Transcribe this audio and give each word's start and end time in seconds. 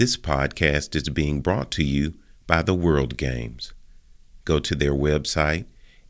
This 0.00 0.16
podcast 0.16 0.96
is 0.96 1.08
being 1.10 1.42
brought 1.42 1.70
to 1.72 1.84
you 1.84 2.14
by 2.46 2.62
the 2.62 2.72
World 2.72 3.18
Games. 3.18 3.74
Go 4.46 4.58
to 4.58 4.74
their 4.74 4.94
website 4.94 5.66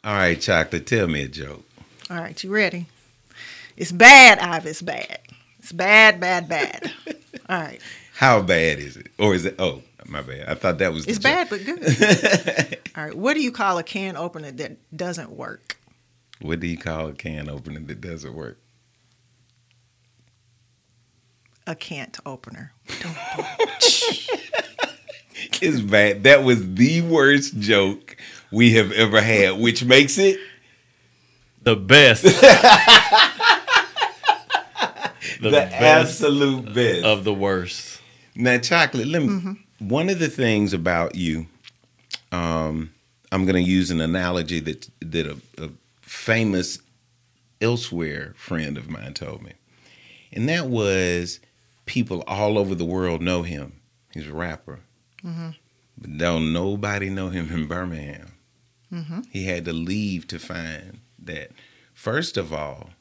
All 0.07 0.13
right, 0.13 0.39
Chocolate, 0.39 0.87
tell 0.87 1.05
me 1.07 1.23
a 1.23 1.27
joke. 1.27 1.65
All 2.09 2.15
right, 2.15 2.41
you 2.41 2.49
ready? 2.49 2.85
It's 3.75 3.91
bad, 3.91 4.39
Ivy. 4.39 4.69
It's 4.69 4.81
bad. 4.81 5.19
It's 5.59 5.73
bad, 5.73 6.21
bad, 6.21 6.47
bad. 6.47 6.93
All 7.49 7.59
right. 7.59 7.81
How 8.15 8.41
bad 8.41 8.79
is 8.79 8.95
it? 8.95 9.07
Or 9.19 9.35
is 9.35 9.43
it? 9.43 9.55
Oh, 9.59 9.81
my 10.05 10.21
bad. 10.21 10.47
I 10.47 10.53
thought 10.55 10.77
that 10.77 10.93
was. 10.93 11.03
the 11.03 11.11
It's 11.11 11.19
joke. 11.19 11.23
bad, 11.23 11.49
but 11.49 11.65
good. 11.65 12.79
All 12.95 13.03
right. 13.03 13.17
What 13.17 13.33
do 13.33 13.41
you 13.41 13.51
call 13.51 13.77
a 13.79 13.83
can 13.83 14.15
opener 14.15 14.49
that 14.51 14.77
doesn't 14.95 15.31
work? 15.31 15.77
What 16.39 16.61
do 16.61 16.67
you 16.67 16.77
call 16.77 17.09
a 17.09 17.13
can 17.13 17.49
opener 17.49 17.81
that 17.81 17.99
doesn't 17.99 18.33
work? 18.33 18.57
A 21.67 21.75
can't 21.75 22.17
opener. 22.25 22.71
Don't. 23.01 23.17
It's 25.61 25.81
bad. 25.81 26.23
That 26.23 26.43
was 26.43 26.75
the 26.75 27.01
worst 27.01 27.59
joke 27.59 28.15
we 28.51 28.73
have 28.73 28.91
ever 28.91 29.21
had, 29.21 29.59
which 29.59 29.83
makes 29.83 30.17
it 30.17 30.39
The 31.63 31.75
best. 31.75 32.23
the, 35.41 35.51
best 35.51 35.73
absolute 35.73 36.73
best. 36.73 37.03
of 37.05 37.23
the 37.23 37.33
worst. 37.33 38.01
Now, 38.35 38.57
chocolate. 38.59 39.07
Let 39.07 39.23
me. 39.23 39.57
One 39.79 40.09
of 40.09 40.19
the 40.19 40.29
things 40.29 40.73
about 40.73 41.15
you, 41.15 41.47
um, 42.31 42.91
I'm 43.31 43.45
going 43.45 43.63
to 43.63 43.69
use 43.69 43.91
an 43.91 44.01
analogy 44.01 44.59
that 44.61 44.89
that 45.01 45.27
a, 45.27 45.37
a 45.63 45.69
famous 46.01 46.79
elsewhere 47.61 48.33
friend 48.37 48.77
of 48.77 48.89
mine 48.89 49.13
told 49.13 49.41
me, 49.43 49.53
and 50.31 50.47
that 50.49 50.67
was 50.67 51.39
people 51.85 52.23
all 52.27 52.57
over 52.57 52.73
the 52.75 52.85
world 52.85 53.21
know 53.21 53.43
him. 53.43 53.73
He's 54.13 54.27
a 54.29 54.33
rapper, 54.33 54.79
but 55.97 56.17
don't 56.17 56.53
nobody 56.53 57.09
know 57.09 57.29
him 57.29 57.51
in 57.51 57.67
Birmingham. 57.67 58.33
He 59.31 59.45
had 59.45 59.65
to 59.65 59.73
leave 59.73 60.27
to 60.27 60.39
find 60.39 60.99
that. 61.23 61.51
First 61.93 62.37
of 62.37 62.53
all, 62.53 62.91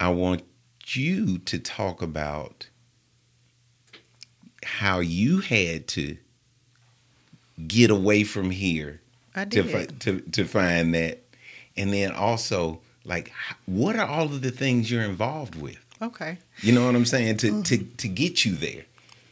I 0.00 0.08
want 0.10 0.42
you 0.86 1.38
to 1.38 1.58
talk 1.58 2.00
about 2.02 2.68
how 4.64 5.00
you 5.00 5.40
had 5.40 5.86
to 5.88 6.16
get 7.66 7.90
away 7.90 8.24
from 8.24 8.50
here 8.50 9.00
to, 9.50 9.62
fi- 9.64 9.86
to 10.00 10.20
to 10.20 10.44
find 10.44 10.94
that, 10.94 11.22
and 11.76 11.92
then 11.92 12.12
also 12.12 12.80
like 13.04 13.32
what 13.66 13.96
are 13.96 14.06
all 14.06 14.24
of 14.26 14.42
the 14.42 14.50
things 14.50 14.90
you're 14.90 15.02
involved 15.02 15.54
with? 15.60 15.78
Okay. 16.00 16.38
You 16.60 16.72
know 16.72 16.86
what 16.86 16.94
I'm 16.94 17.04
saying 17.06 17.38
to 17.38 17.62
to 17.64 17.78
Mm-hmm. 17.78 17.96
to 17.96 18.08
get 18.08 18.44
you 18.44 18.54
there. 18.54 18.84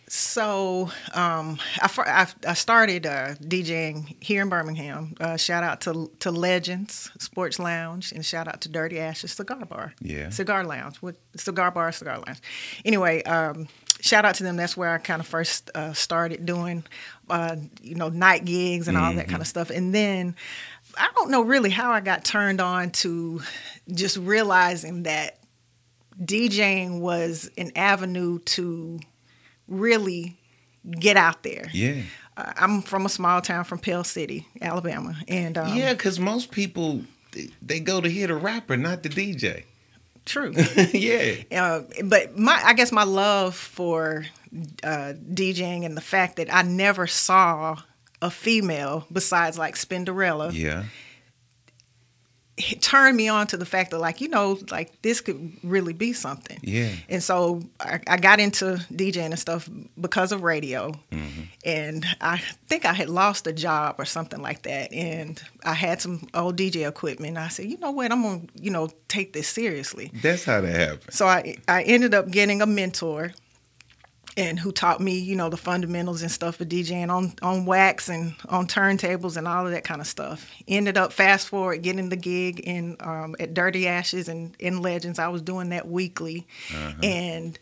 So 0.08 0.90
um, 1.14 1.58
I, 1.80 1.90
I, 1.98 2.26
I 2.50 2.54
started 2.54 3.06
uh, 3.06 3.34
DJing 3.36 4.22
here 4.22 4.42
in 4.42 4.48
Birmingham. 4.48 5.14
Uh, 5.18 5.36
shout 5.36 5.64
out 5.64 5.80
to 5.82 6.10
to 6.20 6.30
Legends 6.30 7.10
Sports 7.18 7.58
Lounge 7.58 8.12
and 8.12 8.24
shout 8.24 8.46
out 8.46 8.60
to 8.62 8.68
Dirty 8.68 9.00
Ashes 9.00 9.32
Cigar 9.32 9.64
Bar. 9.64 9.94
Yeah. 10.00 10.30
Cigar 10.30 10.64
Lounge. 10.64 10.96
What 10.98 11.16
cigar 11.34 11.72
bar? 11.72 11.90
Cigar 11.90 12.18
Lounge. 12.24 12.40
Anyway, 12.84 13.24
um, 13.24 13.66
shout 14.00 14.24
out 14.24 14.36
to 14.36 14.44
them. 14.44 14.56
That's 14.56 14.76
where 14.76 14.94
I 14.94 14.98
kind 14.98 15.20
of 15.20 15.26
first 15.26 15.70
uh, 15.74 15.92
started 15.92 16.46
doing, 16.46 16.84
uh, 17.28 17.56
you 17.82 17.96
know, 17.96 18.08
night 18.08 18.44
gigs 18.44 18.86
and 18.86 18.96
all 18.96 19.12
that 19.14 19.28
kind 19.28 19.40
of 19.40 19.48
stuff. 19.48 19.70
And 19.70 19.92
then 19.92 20.36
I 20.96 21.10
don't 21.16 21.30
know 21.30 21.42
really 21.42 21.70
how 21.70 21.90
I 21.90 22.00
got 22.00 22.24
turned 22.24 22.60
on 22.60 22.90
to 22.90 23.40
just 23.92 24.16
realizing 24.18 25.02
that 25.02 25.40
DJing 26.22 27.00
was 27.00 27.50
an 27.58 27.72
avenue 27.74 28.38
to 28.40 29.00
really 29.68 30.36
get 30.90 31.16
out 31.16 31.42
there. 31.42 31.68
Yeah. 31.72 32.02
Uh, 32.36 32.52
I'm 32.56 32.82
from 32.82 33.06
a 33.06 33.08
small 33.08 33.40
town 33.40 33.64
from 33.64 33.78
Pell 33.78 34.04
City, 34.04 34.46
Alabama, 34.60 35.16
and 35.26 35.56
um, 35.58 35.74
yeah, 35.76 35.92
because 35.94 36.20
most 36.20 36.50
people 36.50 37.02
they- 37.32 37.48
they 37.62 37.80
go 37.80 38.00
to 38.00 38.08
hear 38.08 38.26
the 38.28 38.34
rapper, 38.34 38.76
not 38.76 39.02
the 39.02 39.08
DJ. 39.08 39.64
true. 40.24 40.52
yeah. 40.92 41.34
uh, 41.52 41.82
but 42.04 42.36
my, 42.38 42.60
I 42.64 42.74
guess 42.74 42.92
my 42.92 43.04
love 43.04 43.54
for 43.54 44.26
uh, 44.84 45.12
DJing 45.32 45.84
and 45.86 45.96
the 45.96 46.00
fact 46.02 46.36
that 46.36 46.52
I 46.54 46.62
never 46.62 47.06
saw 47.06 47.76
a 48.22 48.30
female 48.30 49.06
besides 49.12 49.56
like 49.58 49.74
Spinderella 49.76 50.52
Yeah. 50.52 50.84
It 52.58 52.80
turned 52.80 53.16
me 53.16 53.28
on 53.28 53.46
to 53.48 53.56
the 53.56 53.66
fact 53.66 53.90
that 53.90 53.98
like 53.98 54.20
you 54.20 54.28
know 54.28 54.58
like 54.70 55.02
this 55.02 55.20
could 55.20 55.52
really 55.62 55.92
be 55.92 56.12
something. 56.12 56.58
Yeah. 56.62 56.90
and 57.08 57.22
so 57.22 57.62
I, 57.80 58.00
I 58.06 58.16
got 58.16 58.40
into 58.40 58.78
DJing 58.92 59.26
and 59.26 59.38
stuff 59.38 59.68
because 60.00 60.32
of 60.32 60.42
radio. 60.42 60.92
Mm-hmm. 61.12 61.42
and 61.64 62.06
I 62.20 62.38
think 62.66 62.84
I 62.84 62.92
had 62.92 63.08
lost 63.08 63.46
a 63.46 63.52
job 63.52 63.96
or 63.98 64.04
something 64.04 64.40
like 64.40 64.62
that. 64.62 64.92
And 64.92 65.40
I 65.64 65.74
had 65.74 66.00
some 66.00 66.26
old 66.34 66.56
DJ 66.56 66.88
equipment. 66.88 67.36
And 67.36 67.38
I 67.38 67.48
said 67.48 67.66
you 67.66 67.78
know 67.78 67.90
what? 67.90 68.10
I'm 68.10 68.22
gonna 68.22 68.42
you 68.54 68.70
know 68.70 68.88
take 69.08 69.32
this 69.32 69.48
seriously. 69.48 70.10
That's 70.22 70.44
how 70.44 70.60
that 70.62 70.74
happened. 70.74 71.12
so 71.12 71.26
I 71.26 71.56
I 71.68 71.82
ended 71.82 72.14
up 72.14 72.30
getting 72.30 72.62
a 72.62 72.66
mentor 72.66 73.32
and 74.38 74.58
who 74.58 74.70
taught 74.70 75.00
me, 75.00 75.18
you 75.18 75.34
know, 75.34 75.48
the 75.48 75.56
fundamentals 75.56 76.20
and 76.22 76.30
stuff 76.30 76.60
of 76.60 76.68
DJing 76.68 77.08
on 77.10 77.32
on 77.42 77.64
wax 77.66 78.08
and 78.08 78.34
on 78.48 78.66
turntables 78.66 79.36
and 79.36 79.48
all 79.48 79.64
of 79.66 79.72
that 79.72 79.84
kind 79.84 80.00
of 80.00 80.06
stuff. 80.06 80.50
Ended 80.68 80.96
up 80.98 81.12
fast 81.12 81.48
forward 81.48 81.82
getting 81.82 82.08
the 82.10 82.16
gig 82.16 82.60
in 82.60 82.96
um, 83.00 83.34
at 83.40 83.54
Dirty 83.54 83.86
Ashes 83.88 84.28
and 84.28 84.54
in 84.58 84.82
Legends. 84.82 85.18
I 85.18 85.28
was 85.28 85.42
doing 85.42 85.70
that 85.70 85.88
weekly, 85.88 86.46
and 87.02 87.58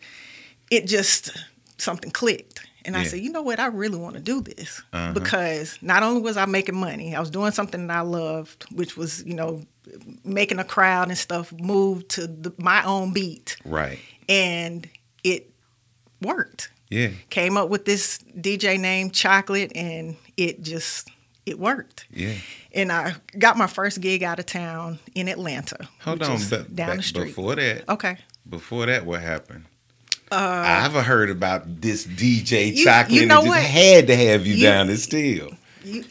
it 0.70 0.86
just 0.86 1.30
something 1.78 2.10
clicked. 2.10 2.66
And 2.86 2.98
I 2.98 3.04
said, 3.04 3.20
you 3.20 3.32
know 3.32 3.40
what, 3.40 3.58
I 3.60 3.66
really 3.68 3.96
want 3.96 4.14
to 4.16 4.20
do 4.20 4.42
this 4.42 4.82
because 5.14 5.78
not 5.80 6.02
only 6.02 6.20
was 6.20 6.36
I 6.36 6.44
making 6.44 6.74
money, 6.76 7.16
I 7.16 7.20
was 7.20 7.30
doing 7.30 7.50
something 7.52 7.86
that 7.86 7.96
I 7.96 8.00
loved, 8.02 8.64
which 8.72 8.94
was 8.94 9.24
you 9.24 9.32
know 9.34 9.64
making 10.22 10.58
a 10.58 10.64
crowd 10.64 11.08
and 11.08 11.16
stuff 11.16 11.50
move 11.52 12.06
to 12.08 12.26
the, 12.26 12.52
my 12.58 12.84
own 12.84 13.12
beat, 13.14 13.56
Right. 13.64 13.98
and 14.28 14.86
worked 16.24 16.70
Yeah. 16.90 17.10
came 17.30 17.56
up 17.56 17.68
with 17.68 17.84
this 17.84 18.18
DJ 18.38 18.78
name 18.80 19.10
Chocolate, 19.10 19.72
and 19.74 20.16
it 20.36 20.62
just 20.62 21.08
it 21.46 21.58
worked. 21.58 22.06
Yeah. 22.10 22.34
And 22.72 22.90
I 22.90 23.14
got 23.38 23.56
my 23.58 23.66
first 23.66 24.00
gig 24.00 24.22
out 24.22 24.38
of 24.38 24.46
town 24.46 24.98
in 25.14 25.28
Atlanta. 25.28 25.76
Hold 26.00 26.22
on. 26.22 26.40
but- 26.48 26.74
down 26.74 26.88
but 26.88 26.96
the 26.96 27.02
street. 27.02 27.24
Before 27.26 27.54
that, 27.54 27.88
Okay. 27.88 28.16
before 28.48 28.86
that, 28.86 29.04
what 29.04 29.20
happened? 29.20 29.64
I've 30.32 30.92
heard 30.94 31.30
about 31.30 31.80
this 31.82 32.04
DJ 32.04 32.70
Uh, 32.70 32.72
You- 32.72 32.84
Chocolate. 32.84 33.12
you 33.14 33.20
and 33.22 33.28
know 33.28 33.40
it 33.42 33.44
just 33.44 33.48
what? 33.56 33.62
had 33.62 34.06
to 34.08 34.16
have 34.16 34.46
you, 34.46 34.54
You- 34.54 34.62
down 34.62 34.88
and 34.88 34.98
still. 34.98 35.50
You, 35.84 36.04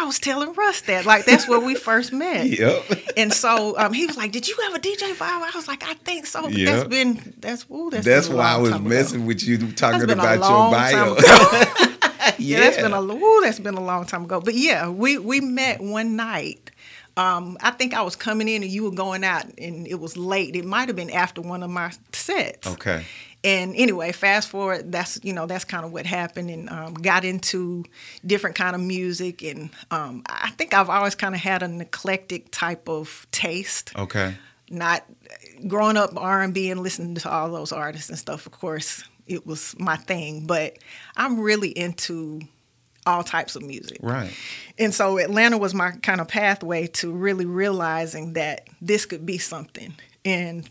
I 0.00 0.04
was 0.04 0.18
telling 0.18 0.52
Russ 0.54 0.80
that 0.82 1.04
like 1.04 1.24
that's 1.26 1.46
where 1.48 1.60
we 1.60 1.74
first 1.74 2.12
met. 2.12 2.46
Yep. 2.60 2.84
And 3.16 3.32
so 3.32 3.76
um, 3.78 3.92
he 3.92 4.06
was 4.06 4.16
like, 4.16 4.32
"Did 4.32 4.48
you 4.48 4.56
have 4.64 4.74
a 4.74 4.78
DJ 4.78 5.12
vibe?" 5.14 5.42
I 5.42 5.50
was 5.54 5.68
like, 5.68 5.82
"I 5.84 5.94
think 5.94 6.26
so." 6.26 6.42
But 6.42 6.52
Yeah. 6.52 6.72
that's 6.72 6.88
been 6.88 7.34
that's 7.38 7.66
ooh, 7.70 7.90
that's 7.90 8.04
That's 8.06 8.28
why 8.28 8.52
I 8.52 8.56
was 8.56 8.70
time 8.70 8.80
ago. 8.86 8.88
messing 8.94 9.26
with 9.26 9.42
you 9.42 9.58
talking 9.72 10.00
That's 10.00 10.06
been 10.12 10.18
a 10.18 10.22
about 10.22 10.50
your 10.50 10.70
bio. 10.70 11.16
yeah. 11.22 11.86
Yeah, 12.38 12.60
that's 12.60 12.76
been 12.76 12.92
a 12.92 13.02
ooh, 13.02 13.40
that's 13.42 13.58
been 13.60 13.74
a 13.74 13.80
long 13.84 14.04
time 14.06 14.24
ago. 14.24 14.40
But 14.40 14.54
yeah, 14.54 14.88
we 14.88 15.18
we 15.18 15.40
met 15.40 15.80
one 15.80 16.16
night. 16.16 16.69
Um, 17.20 17.58
I 17.60 17.70
think 17.70 17.92
I 17.92 18.00
was 18.00 18.16
coming 18.16 18.48
in 18.48 18.62
and 18.62 18.72
you 18.72 18.82
were 18.82 18.90
going 18.90 19.24
out, 19.24 19.44
and 19.58 19.86
it 19.86 20.00
was 20.00 20.16
late. 20.16 20.56
It 20.56 20.64
might 20.64 20.88
have 20.88 20.96
been 20.96 21.10
after 21.10 21.42
one 21.42 21.62
of 21.62 21.68
my 21.68 21.92
sets. 22.14 22.66
Okay. 22.66 23.04
And 23.44 23.74
anyway, 23.76 24.12
fast 24.12 24.48
forward, 24.48 24.90
that's 24.90 25.20
you 25.22 25.34
know 25.34 25.44
that's 25.46 25.64
kind 25.64 25.84
of 25.84 25.92
what 25.92 26.06
happened, 26.06 26.48
and 26.48 26.70
um, 26.70 26.94
got 26.94 27.26
into 27.26 27.84
different 28.24 28.56
kind 28.56 28.74
of 28.74 28.80
music, 28.80 29.42
and 29.42 29.68
um, 29.90 30.22
I 30.26 30.50
think 30.56 30.72
I've 30.72 30.88
always 30.88 31.14
kind 31.14 31.34
of 31.34 31.42
had 31.42 31.62
an 31.62 31.82
eclectic 31.82 32.50
type 32.52 32.88
of 32.88 33.26
taste. 33.32 33.92
Okay. 33.96 34.34
Not 34.70 35.04
growing 35.66 35.98
up 35.98 36.12
R 36.16 36.40
and 36.40 36.54
B 36.54 36.70
and 36.70 36.82
listening 36.82 37.16
to 37.16 37.30
all 37.30 37.50
those 37.50 37.70
artists 37.70 38.08
and 38.08 38.18
stuff. 38.18 38.46
Of 38.46 38.52
course, 38.52 39.04
it 39.26 39.46
was 39.46 39.74
my 39.78 39.96
thing, 39.96 40.46
but 40.46 40.78
I'm 41.16 41.38
really 41.40 41.68
into 41.68 42.40
all 43.10 43.24
types 43.24 43.56
of 43.56 43.62
music. 43.62 43.98
Right. 44.00 44.32
And 44.78 44.94
so 44.94 45.18
Atlanta 45.18 45.58
was 45.58 45.74
my 45.74 45.90
kind 46.02 46.20
of 46.20 46.28
pathway 46.28 46.86
to 46.86 47.12
really 47.12 47.46
realizing 47.46 48.34
that 48.34 48.68
this 48.80 49.04
could 49.06 49.26
be 49.26 49.38
something. 49.38 49.94
And 50.24 50.68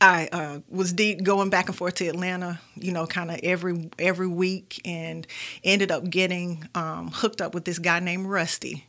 I 0.00 0.28
uh, 0.30 0.58
was 0.68 0.92
deep 0.92 1.22
going 1.22 1.50
back 1.50 1.68
and 1.68 1.76
forth 1.76 1.94
to 1.96 2.06
Atlanta, 2.06 2.60
you 2.76 2.92
know, 2.92 3.06
kind 3.06 3.30
of 3.30 3.40
every 3.42 3.90
every 3.98 4.28
week, 4.28 4.80
and 4.84 5.26
ended 5.64 5.90
up 5.90 6.08
getting 6.08 6.68
um, 6.74 7.10
hooked 7.12 7.40
up 7.40 7.54
with 7.54 7.64
this 7.64 7.78
guy 7.78 7.98
named 8.00 8.26
Rusty. 8.26 8.86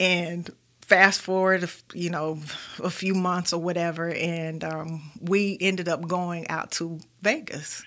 And 0.00 0.50
fast 0.80 1.20
forward, 1.20 1.68
you 1.92 2.10
know, 2.10 2.38
a 2.82 2.90
few 2.90 3.14
months 3.14 3.52
or 3.52 3.60
whatever, 3.60 4.08
and 4.08 4.64
um, 4.64 5.10
we 5.20 5.58
ended 5.60 5.88
up 5.88 6.06
going 6.08 6.48
out 6.48 6.70
to 6.72 6.98
Vegas, 7.22 7.82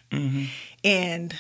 and 0.84 1.34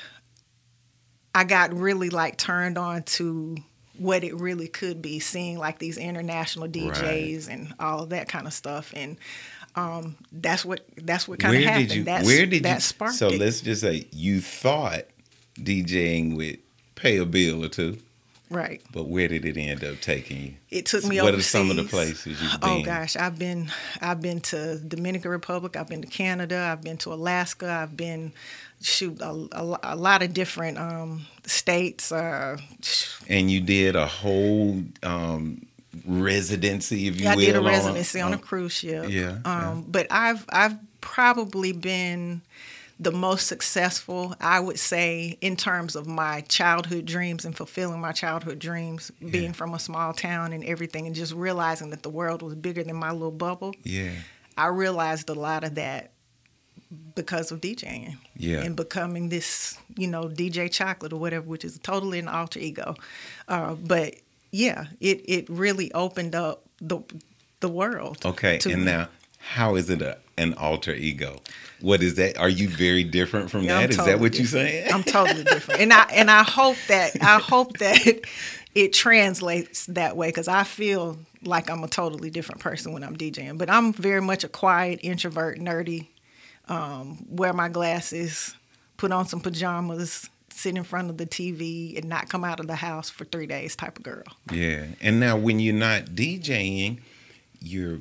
I 1.36 1.44
got 1.44 1.74
really 1.74 2.10
like 2.10 2.38
turned 2.38 2.78
on 2.78 3.04
to 3.04 3.58
what 3.98 4.24
it 4.24 4.34
really 4.40 4.68
could 4.68 5.02
be, 5.02 5.20
seeing 5.20 5.58
like 5.58 5.80
these 5.80 5.98
international 5.98 6.68
DJs 6.68 7.50
and 7.50 7.74
all 7.80 8.04
of 8.04 8.10
that 8.10 8.28
kind 8.30 8.48
of 8.48 8.54
stuff, 8.54 8.94
and 8.96 9.18
um, 9.76 10.16
that's 10.32 10.66
what 10.66 10.82
that's 10.98 11.28
what 11.28 11.40
kind 11.40 11.56
of 11.56 11.62
Where 11.62 11.70
happened. 11.70 11.90
did 11.90 11.98
you? 11.98 12.04
That's, 12.04 12.26
where 12.26 12.46
did 12.46 12.64
that 12.64 12.76
you? 12.76 12.80
sparked 12.82 13.16
so 13.16 13.28
it. 13.30 13.40
let's 13.40 13.62
just 13.62 13.82
say 13.82 14.08
you 14.12 14.42
thought 14.42 15.04
DJing 15.60 16.36
would 16.38 16.60
pay 16.96 17.18
a 17.18 17.26
bill 17.26 17.64
or 17.64 17.70
two, 17.70 17.98
right. 18.50 18.82
but 18.92 19.08
where 19.08 19.28
did 19.28 19.46
it 19.46 19.58
end 19.58 19.84
up 19.84 20.00
taking 20.02 20.38
you? 20.42 20.54
It 20.70 20.86
took 20.86 21.04
me 21.06 21.22
What 21.22 21.34
overseas. 21.34 21.46
are 21.48 21.50
some 21.50 21.70
of 21.70 21.76
the 21.78 21.84
places 21.84 22.42
you've 22.42 22.60
been? 22.62 22.70
Oh 22.70 22.82
gosh, 22.84 23.16
I've 23.16 23.38
been 23.38 23.70
I've 24.02 24.22
been 24.22 24.40
to 24.42 24.78
Dominican 24.80 25.30
Republic, 25.32 25.76
I've 25.76 25.88
been 25.90 26.02
to 26.02 26.08
Canada, 26.08 26.70
I've 26.72 26.82
been 26.82 26.98
to 27.00 27.14
Alaska, 27.14 27.70
I've 27.70 27.96
been 27.98 28.32
shoot 28.82 29.20
a, 29.22 29.48
a, 29.52 29.80
a 29.84 29.96
lot 29.96 30.22
of 30.24 30.34
different 30.34 30.78
um, 30.78 31.26
states. 31.46 32.12
Uh, 32.12 32.58
And 33.28 33.50
you 33.52 33.62
did 33.62 33.96
a 33.96 34.06
whole 34.08 34.82
um, 35.04 35.66
residency, 36.06 37.08
if 37.08 37.20
you 37.20 37.28
I 37.28 37.36
will. 37.36 37.46
did 37.46 37.56
a 37.56 37.60
on- 37.60 37.66
residency 37.66 38.22
on 38.22 38.34
a 38.34 38.38
cruise 38.38 38.74
ship. 38.74 39.06
Yeah, 39.10 39.40
Um, 39.46 39.86
But 39.88 40.08
I've 40.12 40.46
I've 40.50 40.76
probably 41.02 41.72
been 41.72 42.42
the 43.02 43.12
most 43.12 43.48
successful, 43.48 44.36
I 44.42 44.60
would 44.60 44.78
say, 44.78 45.38
in 45.40 45.56
terms 45.56 45.96
of 45.96 46.06
my 46.06 46.42
childhood 46.42 47.06
dreams 47.06 47.46
and 47.46 47.56
fulfilling 47.56 48.02
my 48.02 48.12
childhood 48.12 48.60
dreams, 48.60 49.10
being 49.32 49.54
from 49.54 49.74
a 49.74 49.80
small 49.80 50.12
town 50.14 50.52
and 50.52 50.66
everything, 50.66 51.08
and 51.08 51.16
just 51.16 51.34
realizing 51.34 51.92
that 51.92 52.04
the 52.04 52.10
world 52.10 52.42
was 52.42 52.56
bigger 52.56 52.84
than 52.84 52.98
my 52.98 53.12
little 53.12 53.32
bubble. 53.32 53.74
Yeah, 53.84 54.12
I 54.58 54.68
realized 54.68 55.30
a 55.30 55.34
lot 55.34 55.64
of 55.64 55.76
that 55.76 56.12
because 57.16 57.52
of 57.52 57.62
DJing. 57.62 58.18
Yeah. 58.36 58.62
And 58.62 58.76
becoming 58.76 59.30
this, 59.30 59.78
you 59.98 60.08
know, 60.08 60.24
DJ 60.24 60.72
Chocolate 60.72 61.14
or 61.14 61.18
whatever, 61.18 61.46
which 61.46 61.64
is 61.64 61.78
totally 61.80 62.20
an 62.20 62.28
alter 62.28 62.60
ego. 62.60 62.96
Uh, 63.48 63.76
but 63.76 64.16
yeah, 64.52 64.88
it, 65.00 65.22
it 65.26 65.50
really 65.50 65.92
opened 65.94 66.36
up 66.36 66.64
the 66.82 67.02
the 67.60 67.70
world. 67.70 68.26
Okay, 68.26 68.60
and 68.66 68.80
me. 68.80 68.86
now 68.86 69.10
how 69.40 69.76
is 69.76 69.90
it 69.90 70.02
a, 70.02 70.18
an 70.38 70.54
alter 70.56 70.94
ego? 70.94 71.38
What 71.82 72.04
is 72.04 72.16
that? 72.16 72.38
Are 72.38 72.50
you 72.50 72.68
very 72.68 73.04
different 73.04 73.50
from 73.50 73.64
Yeah, 73.64 73.82
that? 73.82 73.92
Is 73.92 73.98
that 73.98 74.06
totally 74.06 74.22
what 74.22 74.38
you're 74.38 74.48
saying? 74.48 74.92
I'm 74.94 75.04
totally 75.04 75.44
different, 75.44 75.82
and 75.82 75.94
I 75.94 76.04
and 76.12 76.30
I 76.30 76.44
hope 76.44 76.78
that 76.88 77.22
I 77.22 77.40
hope 77.40 77.78
that 77.80 78.20
it 78.76 78.94
translates 78.94 79.86
that 79.88 80.16
way 80.18 80.28
because 80.28 80.48
I 80.48 80.64
feel 80.64 81.18
like 81.44 81.70
I'm 81.70 81.84
a 81.84 81.88
totally 81.88 82.30
different 82.30 82.62
person 82.62 82.92
when 82.92 83.04
I'm 83.04 83.16
DJing. 83.16 83.58
But 83.58 83.70
I'm 83.70 83.94
very 83.94 84.22
much 84.22 84.44
a 84.44 84.50
quiet 84.50 85.00
introvert, 85.04 85.60
nerdy. 85.60 86.08
Um, 86.70 87.26
wear 87.30 87.52
my 87.54 87.68
glasses, 87.70 88.56
put 88.98 89.12
on 89.12 89.28
some 89.28 89.40
pajamas, 89.42 90.30
sit 90.52 90.76
in 90.78 90.84
front 90.84 91.10
of 91.10 91.18
the 91.18 91.26
TV, 91.26 91.98
and 91.98 92.06
not 92.08 92.30
come 92.30 92.44
out 92.44 92.60
of 92.60 92.68
the 92.68 92.76
house 92.76 93.10
for 93.10 93.26
three 93.26 93.48
days 93.48 93.76
type 93.76 93.98
of 93.98 94.04
girl. 94.04 94.24
Yeah. 94.52 94.86
And 95.02 95.20
now 95.20 95.36
when 95.38 95.60
you're 95.60 95.74
not 95.74 96.06
DJing, 96.06 97.00
you're 97.60 98.00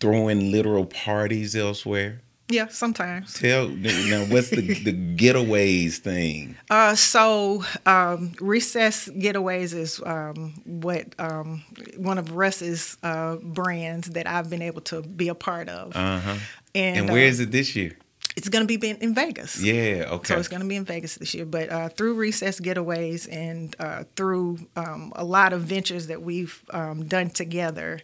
throwing 0.00 0.50
literal 0.52 0.84
parties 0.86 1.56
elsewhere. 1.56 2.20
Yeah, 2.48 2.68
sometimes. 2.68 3.32
Tell 3.34 3.68
now 3.68 4.24
what's 4.26 4.50
the 4.50 4.60
the 4.84 4.92
getaways 4.92 5.98
thing? 5.98 6.56
Uh, 6.68 6.94
so 6.94 7.64
um, 7.86 8.32
recess 8.40 9.08
getaways 9.08 9.72
is 9.72 10.02
um, 10.04 10.52
what 10.66 11.06
um, 11.18 11.62
one 11.96 12.18
of 12.18 12.32
Russ's 12.32 12.98
uh, 13.02 13.36
brands 13.36 14.10
that 14.10 14.26
I've 14.26 14.50
been 14.50 14.60
able 14.60 14.82
to 14.82 15.00
be 15.00 15.28
a 15.28 15.34
part 15.34 15.70
of, 15.70 15.96
Uh-huh. 15.96 16.36
And, 16.74 16.96
And, 16.98 17.10
where 17.10 17.26
uh, 17.26 17.28
is 17.28 17.40
it 17.40 17.50
this 17.50 17.74
year? 17.76 17.96
It's 18.34 18.48
going 18.48 18.66
to 18.66 18.78
be 18.78 18.88
in, 18.88 19.14
Vegas. 19.14 19.60
Yeah, 19.60 20.06
okay. 20.08 20.34
So 20.34 20.38
it's 20.38 20.48
going 20.48 20.62
to 20.62 20.68
be 20.68 20.76
in 20.76 20.84
Vegas 20.84 21.16
this 21.16 21.34
year. 21.34 21.44
But 21.44 21.70
uh, 21.70 21.88
through 21.90 22.14
Recess 22.14 22.60
Getaways 22.60 23.28
and 23.30 23.76
uh, 23.78 24.04
through 24.16 24.58
um, 24.74 25.12
a 25.14 25.24
lot 25.24 25.52
of 25.52 25.62
ventures 25.62 26.06
that 26.06 26.22
we've 26.22 26.62
um, 26.70 27.04
done 27.04 27.28
together, 27.28 28.00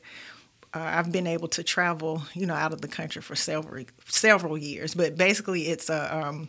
uh, 0.75 0.81
I've 0.81 1.11
been 1.11 1.27
able 1.27 1.49
to 1.49 1.63
travel, 1.63 2.23
you 2.35 2.45
know, 2.45 2.55
out 2.55 2.75
of 2.75 2.83
the 2.83 2.89
country 2.89 3.23
for 3.23 3.35
several 3.35 3.87
several 4.07 4.59
years. 4.59 4.95
But 4.95 5.17
basically, 5.17 5.69
it's 5.69 5.89
a 5.89 6.15
um, 6.15 6.49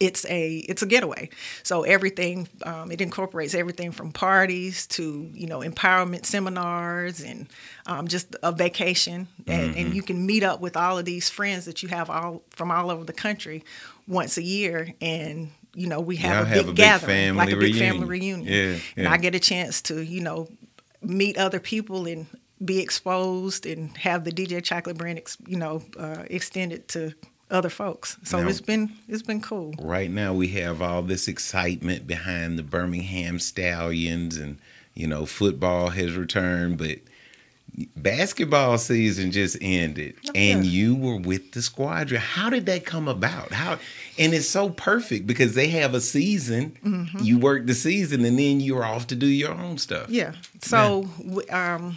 it's 0.00 0.24
a 0.26 0.56
it's 0.68 0.82
a 0.82 0.86
getaway. 0.86 1.30
So 1.62 1.82
everything 1.82 2.48
um, 2.64 2.90
it 2.90 3.00
incorporates 3.00 3.54
everything 3.54 3.92
from 3.92 4.12
parties 4.12 4.86
to 4.88 5.30
you 5.32 5.46
know 5.46 5.60
empowerment 5.60 6.26
seminars 6.26 7.20
and 7.20 7.48
um, 7.86 8.08
just 8.08 8.36
a 8.42 8.52
vacation. 8.52 9.28
And, 9.46 9.76
and 9.76 9.94
you 9.94 10.02
can 10.02 10.24
meet 10.26 10.42
up 10.42 10.60
with 10.60 10.76
all 10.76 10.98
of 10.98 11.04
these 11.04 11.28
friends 11.28 11.64
that 11.66 11.82
you 11.82 11.88
have 11.90 12.10
all 12.10 12.42
from 12.50 12.70
all 12.70 12.90
over 12.90 13.04
the 13.04 13.12
country 13.12 13.64
once 14.06 14.36
a 14.36 14.42
year 14.42 14.92
and. 15.00 15.50
You 15.76 15.88
know, 15.88 16.00
we 16.00 16.14
have 16.18 16.46
a 16.46 16.48
have 16.50 16.66
big 16.66 16.68
a 16.68 16.72
gathering, 16.72 17.34
like 17.34 17.48
a 17.48 17.50
family 17.50 17.72
big 17.72 17.80
family 17.80 18.06
reunion. 18.06 18.44
reunion. 18.44 18.74
Yeah, 18.76 18.80
And. 18.96 19.08
I 19.08 19.16
get 19.16 19.34
a 19.34 19.40
chance 19.40 19.82
to, 19.82 20.04
you 20.04 20.20
know, 20.20 20.46
meet 21.02 21.36
other 21.36 21.58
people 21.58 22.06
and 22.06 22.28
be 22.64 22.78
exposed 22.78 23.66
and 23.66 23.96
have 23.96 24.22
the 24.22 24.30
DJ 24.30 24.62
Chocolate 24.62 24.96
brand, 24.96 25.18
ex, 25.18 25.36
you 25.48 25.56
know, 25.56 25.82
uh, 25.98 26.22
extended 26.30 26.86
to 26.90 27.12
other 27.54 27.70
folks. 27.70 28.18
So 28.24 28.42
Now- 28.42 28.48
it's 28.48 28.60
been 28.60 28.92
it's 29.08 29.22
been 29.22 29.40
cool. 29.40 29.74
Right 29.80 30.10
now 30.10 30.34
we 30.34 30.48
have 30.48 30.82
all 30.82 31.02
this 31.02 31.28
excitement 31.28 32.06
behind 32.06 32.58
the 32.58 32.62
Birmingham 32.62 33.38
Stallions 33.38 34.36
and 34.36 34.58
you 34.94 35.06
know 35.06 35.24
football 35.26 35.90
has 35.90 36.14
returned 36.16 36.78
but 36.78 36.98
basketball 37.96 38.78
season 38.78 39.32
just 39.32 39.56
ended 39.60 40.14
Oh, 40.28 40.32
and 40.34 40.64
yeah. 40.64 40.70
you 40.70 40.94
were 40.94 41.16
with 41.16 41.52
the 41.52 41.62
squadron. 41.62 42.20
How 42.20 42.48
did 42.50 42.66
that 42.66 42.84
come 42.86 43.08
about? 43.08 43.52
How 43.52 43.78
and 44.18 44.32
it's 44.32 44.48
so 44.48 44.70
perfect 44.70 45.26
because 45.26 45.54
they 45.54 45.68
have 45.68 45.94
a 45.94 46.00
season. 46.00 46.76
Mm-hmm. 46.84 47.18
You 47.24 47.38
work 47.38 47.66
the 47.66 47.74
season 47.74 48.24
and 48.24 48.38
then 48.38 48.60
you're 48.60 48.84
off 48.84 49.08
to 49.08 49.16
do 49.16 49.26
your 49.26 49.52
own 49.52 49.78
stuff. 49.78 50.08
Yeah. 50.08 50.32
So 50.62 51.08
w 51.18 51.42
um, 51.50 51.96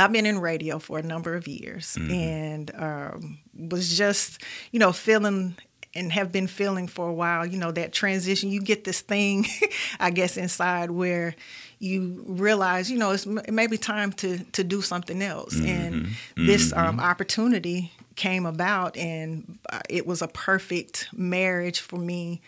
I've 0.00 0.12
been 0.12 0.26
in 0.26 0.38
radio 0.40 0.78
for 0.78 0.98
a 0.98 1.02
number 1.02 1.34
of 1.34 1.46
years 1.46 1.96
and 2.10 2.70
um, 2.74 3.38
was 3.54 3.96
just, 3.96 4.42
you 4.72 4.78
know, 4.78 4.92
feeling 4.92 5.56
and 5.94 6.12
have 6.12 6.30
been 6.30 6.46
feeling 6.46 6.86
for 6.86 7.08
a 7.08 7.12
while, 7.12 7.44
you 7.44 7.58
know, 7.58 7.72
that 7.72 7.92
transition. 7.92 8.50
You 8.50 8.60
get 8.60 8.84
this 8.84 9.00
thing, 9.00 9.46
I 10.00 10.10
guess, 10.10 10.36
inside 10.36 10.90
where 10.90 11.34
you 11.78 12.22
realize, 12.26 12.90
you 12.90 12.98
know, 12.98 13.10
it's, 13.10 13.26
it 13.26 13.52
may 13.52 13.66
be 13.66 13.76
time 13.78 14.12
to, 14.14 14.38
to 14.38 14.62
do 14.62 14.82
something 14.82 15.20
else. 15.22 15.58
And 15.58 16.08
this 16.36 16.72
um, 16.74 17.00
opportunity 17.00 17.90
came 18.16 18.44
about, 18.46 18.96
and 18.96 19.58
uh, 19.70 19.80
it 19.88 20.06
was 20.06 20.22
a 20.22 20.28
perfect 20.28 21.08
marriage 21.12 21.80
for 21.80 21.96
me 21.96 22.40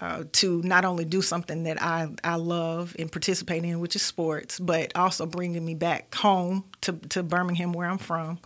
uh, 0.00 0.24
to 0.32 0.62
not 0.62 0.84
only 0.84 1.04
do 1.04 1.20
something 1.22 1.64
that 1.64 1.80
I, 1.82 2.08
I 2.24 2.36
love 2.36 2.96
and 2.98 3.10
participate 3.12 3.64
in, 3.64 3.80
which 3.80 3.94
is 3.96 4.02
sports, 4.02 4.58
but 4.58 4.92
also 4.96 5.26
bringing 5.26 5.64
me 5.64 5.74
back 5.74 6.14
home 6.14 6.64
to, 6.82 6.92
to 7.10 7.22
Birmingham, 7.22 7.72
where 7.72 7.88
I'm 7.88 7.98
from, 7.98 8.38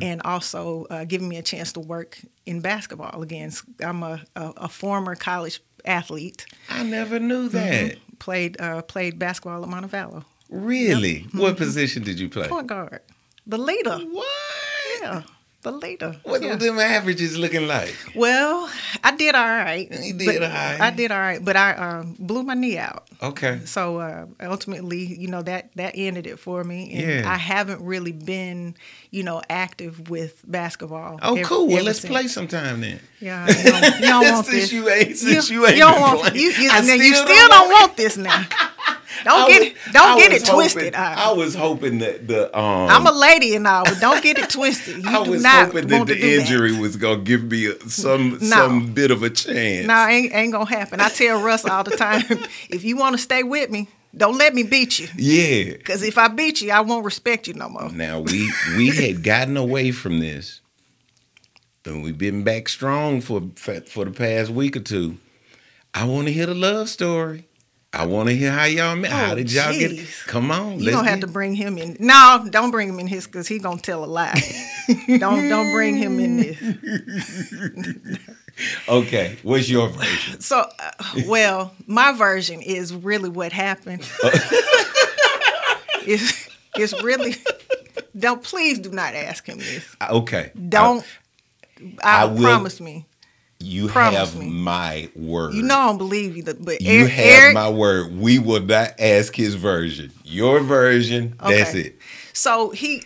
and 0.00 0.22
also 0.24 0.86
uh, 0.90 1.04
giving 1.04 1.28
me 1.28 1.36
a 1.36 1.42
chance 1.42 1.72
to 1.74 1.80
work 1.80 2.18
in 2.46 2.60
basketball 2.60 3.22
again. 3.22 3.52
I'm 3.84 4.02
a, 4.02 4.20
a, 4.36 4.52
a 4.56 4.68
former 4.68 5.14
college 5.14 5.60
athlete, 5.84 6.46
I 6.70 6.82
never 6.84 7.18
knew 7.18 7.48
that. 7.50 7.96
played 8.20 8.60
uh, 8.60 8.82
played 8.82 9.18
basketball 9.18 9.62
at 9.64 9.68
Montevallo, 9.68 10.24
Really? 10.48 11.26
What 11.32 11.56
position 11.56 12.02
did 12.04 12.20
you 12.20 12.28
play? 12.28 12.48
point 12.48 12.68
guard, 12.68 13.00
the 13.46 13.58
leader. 13.58 13.98
What? 13.98 14.26
Yeah, 15.02 15.22
the 15.62 15.72
leader. 15.72 16.16
What 16.24 16.42
yeah. 16.42 16.56
them 16.56 16.78
averages 16.78 17.38
looking 17.38 17.66
like? 17.66 17.94
Well, 18.14 18.68
I 19.02 19.14
did 19.16 19.34
all 19.34 19.44
right. 19.46 19.88
You 19.90 20.12
did 20.14 20.26
but 20.26 20.42
all 20.42 20.48
right. 20.48 20.80
I 20.80 20.90
did 20.90 21.10
all 21.12 21.18
right, 21.18 21.44
but 21.44 21.56
I 21.56 21.72
um, 21.74 22.16
blew 22.18 22.42
my 22.42 22.54
knee 22.54 22.78
out. 22.78 23.06
Okay. 23.22 23.60
So 23.64 23.98
uh, 23.98 24.26
ultimately, 24.42 24.98
you 25.04 25.28
know 25.28 25.42
that 25.42 25.70
that 25.76 25.92
ended 25.96 26.26
it 26.26 26.38
for 26.38 26.64
me, 26.64 26.92
and 26.92 27.24
Yeah. 27.24 27.32
I 27.32 27.36
haven't 27.36 27.82
really 27.84 28.12
been, 28.12 28.74
you 29.10 29.22
know, 29.22 29.40
active 29.48 30.10
with 30.10 30.42
basketball. 30.46 31.18
Oh, 31.22 31.36
ev- 31.36 31.46
cool. 31.46 31.66
Well, 31.68 31.76
ever 31.76 31.84
let's 31.86 32.00
since. 32.00 32.10
play 32.10 32.26
sometime 32.26 32.80
then. 32.80 33.00
Yeah, 33.20 33.46
you 33.46 33.70
don't, 33.70 34.00
you 34.00 34.06
don't 34.06 34.24
want 34.32 34.46
since 34.46 34.62
this. 34.62 34.72
you 34.72 34.88
ain't, 34.88 35.16
since 35.16 35.48
you, 35.50 35.64
ain't 35.66 35.78
don't 35.78 36.00
want 36.00 36.20
playing. 36.20 36.36
you, 36.36 36.50
you, 36.50 36.70
I 36.72 36.80
now, 36.80 36.94
you 36.94 37.14
still 37.14 37.48
don't 37.48 37.68
want 37.70 37.96
this 37.96 38.16
now. 38.16 38.44
Don't 39.24 39.40
I 39.42 39.48
get 39.48 39.62
it. 39.62 39.76
Don't 39.92 40.18
get 40.18 40.32
it 40.32 40.44
twisted. 40.44 40.94
hoping- 40.94 40.94
uh, 40.94 41.14
I 41.18 41.32
was 41.32 41.54
hoping 41.54 41.98
that 41.98 42.26
the 42.26 42.56
um. 42.58 42.88
I'm 42.90 43.06
a 43.06 43.12
lady 43.12 43.54
and 43.54 43.66
all, 43.66 43.84
but 43.84 44.00
don't 44.00 44.22
get 44.22 44.38
it 44.38 44.50
twisted. 44.50 45.02
You 45.04 45.08
I 45.10 45.18
was 45.20 45.44
hoping 45.44 45.88
that 45.88 46.06
the 46.06 46.34
injury 46.38 46.72
That. 46.72 46.80
was 46.80 46.96
gonna 46.96 47.22
give 47.22 47.44
me 47.44 47.66
a, 47.66 47.80
some 47.88 48.32
No. 48.32 48.38
some 48.38 48.92
bit 48.92 49.10
of 49.10 49.22
a 49.22 49.30
chance. 49.30 49.86
No, 49.86 50.06
ain't 50.06 50.34
ain't 50.34 50.52
gonna 50.52 50.66
happen. 50.68 51.00
I 51.00 51.08
tell 51.08 51.40
Russ 51.42 51.64
all 51.64 51.84
the 51.84 51.96
time, 51.96 52.22
if 52.70 52.84
you 52.84 52.96
want 52.96 53.14
to 53.16 53.22
stay 53.22 53.42
with 53.42 53.70
me, 53.70 53.88
don't 54.16 54.36
let 54.38 54.54
me 54.54 54.62
beat 54.62 54.98
you. 54.98 55.08
Yeah. 55.16 55.72
Because 55.72 56.02
if 56.02 56.18
I 56.18 56.28
beat 56.28 56.60
you, 56.60 56.70
I 56.70 56.80
won't 56.80 57.04
respect 57.04 57.46
you 57.48 57.54
no 57.54 57.68
more. 57.68 57.90
Now 57.90 58.20
we 58.20 58.52
we 58.76 58.88
had 58.90 59.22
gotten 59.22 59.56
away 59.56 59.90
from 59.92 60.18
this, 60.20 60.60
and 61.84 62.02
we've 62.02 62.18
been 62.18 62.42
back 62.44 62.68
strong 62.68 63.20
for 63.20 63.42
for 63.86 64.04
the 64.04 64.10
past 64.10 64.50
week 64.50 64.76
or 64.76 64.80
two. 64.80 65.16
I 65.94 66.04
want 66.04 66.26
to 66.26 66.32
hear 66.32 66.46
the 66.46 66.54
love 66.54 66.88
story. 66.88 67.46
I 67.94 68.06
want 68.06 68.30
to 68.30 68.34
hear 68.34 68.50
how 68.50 68.64
y'all 68.64 68.96
met. 68.96 69.10
how 69.12 69.32
Oh, 69.32 69.34
did 69.34 69.52
y'all 69.52 69.70
get? 69.72 70.00
Come 70.26 70.50
on, 70.50 70.80
You 70.80 70.92
gonna 70.92 71.08
have 71.08 71.20
to 71.20 71.26
bring 71.26 71.54
him 71.54 71.76
in. 71.76 71.96
No, 72.00 72.46
don't 72.50 72.70
bring 72.70 72.88
him 72.88 72.98
in 72.98 73.06
his 73.06 73.26
because 73.26 73.46
he 73.48 73.58
gonna 73.58 73.80
tell 73.80 74.02
a 74.02 74.06
lie. 74.06 74.40
don't 75.18 75.48
don't 75.48 75.72
bring 75.72 75.96
him 75.96 76.18
in 76.18 76.36
this. 76.38 78.18
Okay, 78.86 79.38
what's 79.42 79.66
your 79.70 79.88
version? 79.88 80.40
So, 80.40 80.60
uh, 80.78 80.90
well, 81.26 81.74
my 81.86 82.12
version 82.12 82.60
is 82.60 82.94
really 82.94 83.30
what 83.30 83.50
happened. 83.50 84.02
it's 86.06 86.48
it's 86.76 87.02
really. 87.02 87.34
Don't 88.16 88.42
please 88.42 88.78
do 88.78 88.90
not 88.90 89.14
ask 89.14 89.46
him 89.46 89.56
this. 89.58 89.96
Okay, 90.10 90.52
Don't. 90.68 91.02
I, 92.04 92.22
I 92.22 92.24
will- 92.26 92.42
promise 92.42 92.78
me. 92.80 93.06
You 93.62 93.88
promise 93.88 94.32
have 94.32 94.38
me. 94.38 94.48
my 94.48 95.10
word. 95.14 95.54
You 95.54 95.62
know 95.62 95.78
I 95.78 95.86
don't 95.86 95.98
believe 95.98 96.36
you, 96.36 96.42
but 96.44 96.80
You 96.80 97.00
Eric, 97.00 97.12
have 97.12 97.24
Eric 97.24 97.54
my 97.54 97.70
word. 97.70 98.18
We 98.18 98.38
will 98.38 98.60
not 98.60 98.94
ask 98.98 99.34
his 99.34 99.54
version. 99.54 100.12
Your 100.24 100.60
version. 100.60 101.36
That's 101.40 101.74
it. 101.74 101.98
So 102.32 102.70
he 102.70 103.02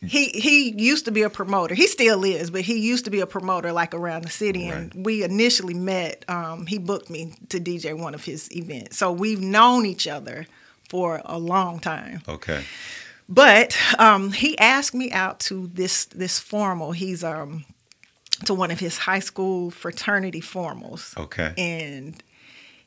he 0.00 0.28
he 0.28 0.70
used 0.76 1.04
to 1.06 1.10
be 1.10 1.22
a 1.22 1.30
promoter. 1.30 1.74
He 1.74 1.86
still 1.86 2.24
is, 2.24 2.50
but 2.50 2.62
he 2.62 2.78
used 2.78 3.04
to 3.04 3.10
be 3.10 3.20
a 3.20 3.26
promoter 3.26 3.72
like 3.72 3.94
around 3.94 4.24
the 4.24 4.30
city. 4.30 4.68
And 4.68 4.92
we 5.04 5.22
initially 5.22 5.74
met. 5.74 6.24
Um, 6.28 6.66
he 6.66 6.78
booked 6.78 7.10
me 7.10 7.34
to 7.48 7.58
DJ 7.60 7.98
one 7.98 8.14
of 8.14 8.24
his 8.24 8.54
events. 8.54 8.98
So 8.98 9.12
we've 9.12 9.40
known 9.40 9.86
each 9.86 10.06
other 10.06 10.46
for 10.88 11.20
a 11.24 11.38
long 11.38 11.80
time. 11.80 12.22
Okay. 12.28 12.64
But 13.28 13.76
um, 13.98 14.32
he 14.32 14.58
asked 14.58 14.94
me 14.94 15.10
out 15.10 15.40
to 15.40 15.66
this 15.68 16.06
this 16.06 16.38
formal. 16.38 16.92
He's 16.92 17.22
um 17.22 17.64
to 18.44 18.54
one 18.54 18.70
of 18.70 18.78
his 18.80 18.98
high 18.98 19.18
school 19.20 19.70
fraternity 19.70 20.40
formals 20.40 21.16
Okay. 21.18 21.52
and 21.58 22.22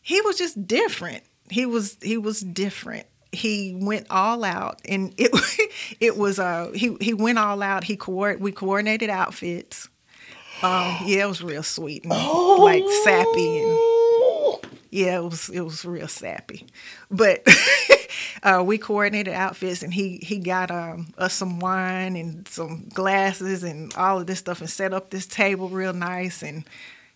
he 0.01 0.20
was 0.22 0.38
just 0.38 0.65
different. 0.67 1.24
He 1.50 1.65
was 1.65 1.98
he 2.01 2.17
was 2.17 2.39
different. 2.41 3.05
He 3.34 3.77
went 3.79 4.08
all 4.10 4.43
out, 4.43 4.81
and 4.86 5.13
it 5.17 5.31
it 6.00 6.17
was 6.17 6.39
uh 6.39 6.72
he 6.74 6.98
he 7.00 7.13
went 7.13 7.38
all 7.38 7.62
out. 7.62 7.84
He 7.84 7.96
coord 7.98 8.39
we 8.41 8.51
coordinated 8.51 9.10
outfits. 9.10 9.88
Um, 10.63 10.98
yeah, 11.05 11.24
it 11.24 11.27
was 11.27 11.41
real 11.43 11.63
sweet 11.63 12.03
and 12.03 12.12
like 12.60 12.84
sappy 13.03 13.60
and 13.60 13.77
yeah, 14.91 15.17
it 15.17 15.24
was 15.24 15.50
it 15.50 15.62
was 15.62 15.83
real 15.86 16.07
sappy, 16.10 16.67
but 17.10 17.43
uh, 18.43 18.62
we 18.65 18.77
coordinated 18.77 19.33
outfits, 19.33 19.83
and 19.83 19.93
he 19.93 20.17
he 20.17 20.38
got 20.39 20.69
um, 20.69 21.13
us 21.17 21.33
some 21.33 21.60
wine 21.60 22.15
and 22.17 22.48
some 22.48 22.89
glasses 22.93 23.63
and 23.63 23.93
all 23.95 24.19
of 24.19 24.27
this 24.27 24.39
stuff, 24.39 24.60
and 24.60 24.69
set 24.69 24.93
up 24.93 25.10
this 25.10 25.25
table 25.25 25.69
real 25.69 25.93
nice. 25.93 26.43
And 26.43 26.65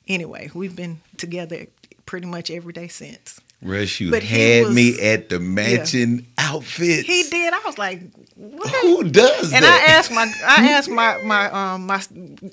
anyway, 0.08 0.50
we've 0.53 0.75
been 0.75 1.01
together 1.17 1.67
pretty 2.05 2.27
much 2.27 2.50
every 2.50 2.72
day 2.74 2.88
since. 2.88 3.39
Rush, 3.62 4.00
you 4.00 4.12
But 4.12 4.22
had 4.24 4.65
was- 4.67 4.75
me 4.75 5.00
at 5.01 5.29
the 5.29 5.39
matching 5.39 6.27
outfits. 6.38 7.08
He 7.08 7.24
did. 7.24 7.53
I 7.53 7.60
was 7.65 7.77
like, 7.77 8.01
what? 8.36 8.70
Who 8.70 9.03
does 9.10 9.51
And 9.51 9.65
I 9.65 9.77
asked 9.79 10.12
my 10.12 10.32
I 10.46 10.70
asked 10.70 10.89
my 10.89 11.17
my 11.24 11.50
um 11.51 11.88
my 11.88 12.01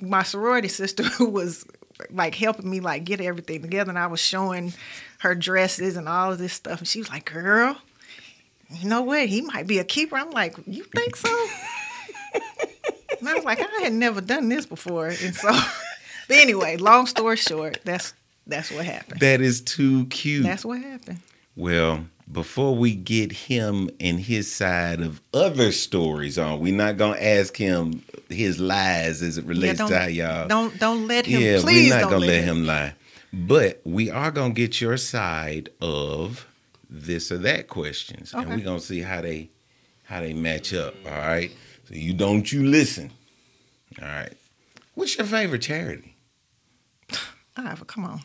my 0.00 0.22
sorority 0.22 0.68
sister 0.68 1.02
who 1.18 1.28
was 1.28 1.64
like 2.10 2.34
helping 2.34 2.68
me 2.68 2.80
like 2.80 3.04
get 3.04 3.20
everything 3.20 3.62
together, 3.62 3.90
and 3.90 3.98
I 3.98 4.06
was 4.08 4.20
showing 4.20 4.72
her 5.22 5.34
dresses 5.34 5.96
and 5.96 6.08
all 6.08 6.32
of 6.32 6.38
this 6.38 6.52
stuff, 6.52 6.78
and 6.80 6.88
she 6.88 6.98
was 6.98 7.08
like, 7.08 7.30
"Girl, 7.32 7.76
you 8.70 8.88
know 8.88 9.02
what? 9.02 9.28
He 9.28 9.40
might 9.40 9.66
be 9.66 9.78
a 9.78 9.84
keeper." 9.84 10.16
I'm 10.16 10.30
like, 10.30 10.56
"You 10.66 10.84
think 10.84 11.16
so?" 11.16 11.46
and 13.18 13.28
I 13.28 13.34
was 13.34 13.44
like, 13.44 13.60
"I 13.60 13.82
had 13.82 13.92
never 13.92 14.20
done 14.20 14.48
this 14.48 14.66
before," 14.66 15.08
and 15.08 15.34
so. 15.34 15.50
But 16.28 16.36
anyway, 16.36 16.76
long 16.76 17.06
story 17.06 17.36
short, 17.36 17.80
that's 17.84 18.14
that's 18.46 18.70
what 18.70 18.86
happened. 18.86 19.20
that 19.20 19.40
is 19.40 19.60
too 19.60 20.06
cute. 20.06 20.44
That's 20.44 20.64
what 20.64 20.80
happened. 20.80 21.18
Well, 21.56 22.06
before 22.30 22.74
we 22.74 22.94
get 22.94 23.32
him 23.32 23.90
and 24.00 24.18
his 24.18 24.50
side 24.50 25.00
of 25.00 25.20
other 25.34 25.72
stories 25.72 26.38
on, 26.38 26.60
we're 26.60 26.74
not 26.74 26.96
gonna 26.96 27.20
ask 27.20 27.56
him 27.56 28.02
his 28.30 28.58
lies 28.58 29.20
as 29.20 29.36
it 29.36 29.44
relates 29.44 29.78
don't, 29.78 29.90
to 29.90 29.98
how 29.98 30.06
y'all. 30.06 30.48
don't 30.48 30.78
don't 30.78 31.06
let 31.06 31.26
him. 31.26 31.42
yeah, 31.42 31.60
please 31.60 31.90
we're 31.90 31.96
not 31.96 32.02
don't 32.02 32.12
gonna 32.12 32.26
let 32.26 32.44
him 32.44 32.66
lie. 32.66 32.94
But 33.32 33.80
we 33.84 34.10
are 34.10 34.30
gonna 34.30 34.52
get 34.54 34.80
your 34.80 34.96
side 34.96 35.70
of 35.80 36.46
this 36.90 37.32
or 37.32 37.38
that 37.38 37.68
questions, 37.68 38.34
and 38.34 38.48
we're 38.50 38.60
gonna 38.60 38.80
see 38.80 39.00
how 39.00 39.22
they 39.22 39.50
how 40.04 40.20
they 40.20 40.34
match 40.34 40.74
up. 40.74 40.94
All 41.06 41.12
right. 41.12 41.50
So 41.88 41.94
you 41.94 42.12
don't 42.12 42.50
you 42.52 42.66
listen. 42.66 43.10
All 44.00 44.08
right. 44.08 44.32
What's 44.94 45.16
your 45.16 45.26
favorite 45.26 45.62
charity? 45.62 46.14
Alpha, 47.56 47.84
come 47.86 48.04
on. 48.04 48.20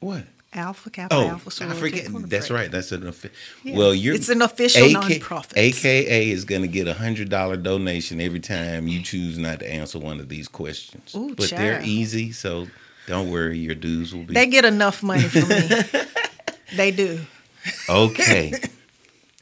What? 0.00 0.24
Alpha 0.52 0.88
Kappa 0.90 1.14
Oh, 1.14 1.28
Alpha 1.28 1.64
I 1.68 1.74
forget. 1.74 2.06
That's 2.30 2.50
right. 2.50 2.70
That's 2.70 2.92
an 2.92 3.06
offi- 3.08 3.30
Yeah. 3.62 3.76
well. 3.76 3.94
You're 3.94 4.14
It's 4.14 4.28
an 4.30 4.40
official 4.42 4.86
AK 4.86 4.92
nonprofit. 5.20 5.52
AKA 5.56 6.30
is 6.30 6.44
going 6.44 6.62
to 6.62 6.68
get 6.68 6.88
a 6.88 6.94
hundred 6.94 7.28
dollar 7.28 7.56
donation 7.56 8.20
every 8.20 8.40
time 8.40 8.88
you 8.88 9.02
choose 9.02 9.36
not 9.36 9.58
to 9.60 9.70
answer 9.70 9.98
one 9.98 10.18
of 10.18 10.28
these 10.30 10.48
questions. 10.48 11.14
Ooh, 11.14 11.34
but 11.36 11.50
they're 11.50 11.82
easy, 11.84 12.32
so 12.32 12.68
don't 13.06 13.30
worry. 13.30 13.58
Your 13.58 13.74
dues 13.74 14.14
will 14.14 14.24
be 14.24 14.34
They 14.34 14.46
get 14.46 14.64
enough 14.64 15.02
money 15.02 15.22
from 15.28 15.48
me. 15.48 15.68
they 16.76 16.90
do. 16.90 17.20
okay. 17.88 18.54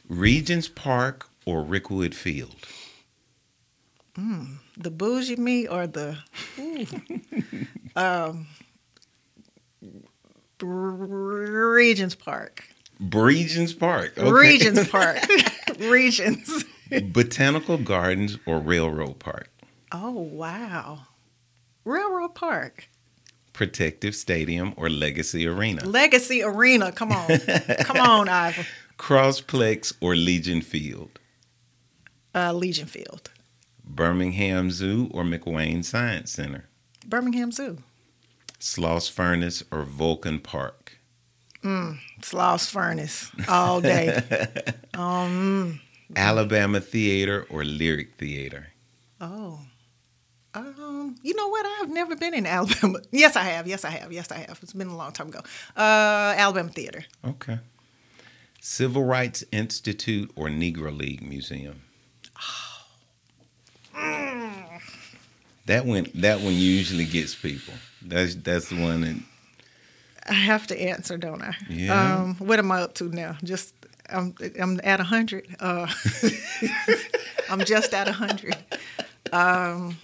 Regions 0.07 0.67
Park 0.67 1.27
or 1.45 1.63
Rickwood 1.63 2.13
Field? 2.13 2.55
The 4.77 4.91
bougie 4.91 5.35
me 5.35 5.67
or 5.67 5.87
the 5.87 6.17
um 7.95 8.47
Regions 10.61 12.15
Park. 12.15 12.63
Regions 12.99 13.73
Park. 13.73 14.17
Okay. 14.17 14.31
Regions 14.31 14.87
Park. 14.89 15.17
Regions. 15.79 16.63
Botanical 17.11 17.77
Gardens 17.77 18.37
or 18.45 18.59
Railroad 18.59 19.19
Park? 19.19 19.49
Oh 19.91 20.11
wow. 20.11 20.99
Railroad 21.83 22.35
Park. 22.35 22.87
Protective 23.55 24.13
Stadium 24.15 24.73
or 24.75 24.89
Legacy 24.89 25.47
Arena? 25.47 25.85
Legacy 25.85 26.43
Arena. 26.43 26.91
Come 26.91 27.11
on. 27.13 27.27
Come 27.85 27.97
on, 27.97 28.27
Ivor. 28.45 28.65
Crossplex 28.99 29.93
or 30.01 30.13
Legion 30.15 30.61
Field? 30.61 31.19
Uh, 32.35 32.51
Legion 32.51 32.85
Field. 32.85 33.31
Birmingham 33.83 34.69
Zoo 34.71 35.09
or 35.13 35.23
McWane 35.23 35.85
Science 35.85 36.31
Center? 36.31 36.65
Birmingham 37.07 37.51
Zoo. 37.51 37.77
Sloss 38.59 39.09
Furnace 39.09 39.63
or 39.71 39.83
Vulcan 39.83 40.39
Park? 40.39 40.97
Sloss 42.21 42.69
Furnace. 42.69 43.31
All 43.47 43.79
day. 43.81 44.21
um 44.93 45.79
Alabama 46.15 46.79
Theater 46.79 47.47
or 47.49 47.63
Lyric 47.63 48.15
Theater? 48.17 48.67
Oh. 49.19 49.59
Um, 50.55 51.15
you 51.21 51.35
know 51.35 51.49
what? 51.49 51.65
I've 51.81 51.89
never 51.89 52.15
been 52.15 52.33
in 52.33 52.45
Alabama. 52.45 52.99
Yes, 53.11 53.35
I 53.35 53.43
have. 53.43 53.67
Yes, 53.67 53.83
I 53.85 53.89
have. 53.91 54.11
Yes, 54.11 54.31
I 54.31 54.37
have. 54.37 54.59
It's 54.61 54.73
been 54.73 54.87
a 54.87 54.95
long 54.95 55.11
time 55.11 55.27
ago. 55.27 55.39
Uh, 55.75 56.33
Alabama 56.37 56.69
Theater. 56.69 57.05
Okay. 57.25 57.59
Civil 58.61 59.03
Rights 59.03 59.43
Institute 59.51 60.31
or 60.35 60.47
Negro 60.47 60.95
League 60.97 61.21
Museum? 61.21 61.81
That 65.67 65.85
one 65.85 66.07
that 66.15 66.41
one 66.41 66.53
usually 66.53 67.05
gets 67.05 67.33
people. 67.33 67.73
That's 68.01 68.35
that's 68.35 68.69
the 68.69 68.79
one 68.81 69.01
that 69.01 69.15
I 70.29 70.33
have 70.33 70.67
to 70.67 70.79
answer, 70.79 71.17
don't 71.17 71.41
I? 71.41 71.55
Yeah. 71.69 72.15
Um, 72.17 72.35
what 72.35 72.59
am 72.59 72.71
I 72.71 72.81
up 72.81 72.93
to 72.95 73.05
now? 73.05 73.35
Just 73.43 73.73
I'm 74.09 74.35
I'm 74.59 74.79
at 74.83 74.99
hundred. 74.99 75.47
Uh, 75.59 75.87
I'm 77.49 77.63
just 77.65 77.93
at 77.93 78.07
hundred. 78.07 78.57
Um, 79.31 79.97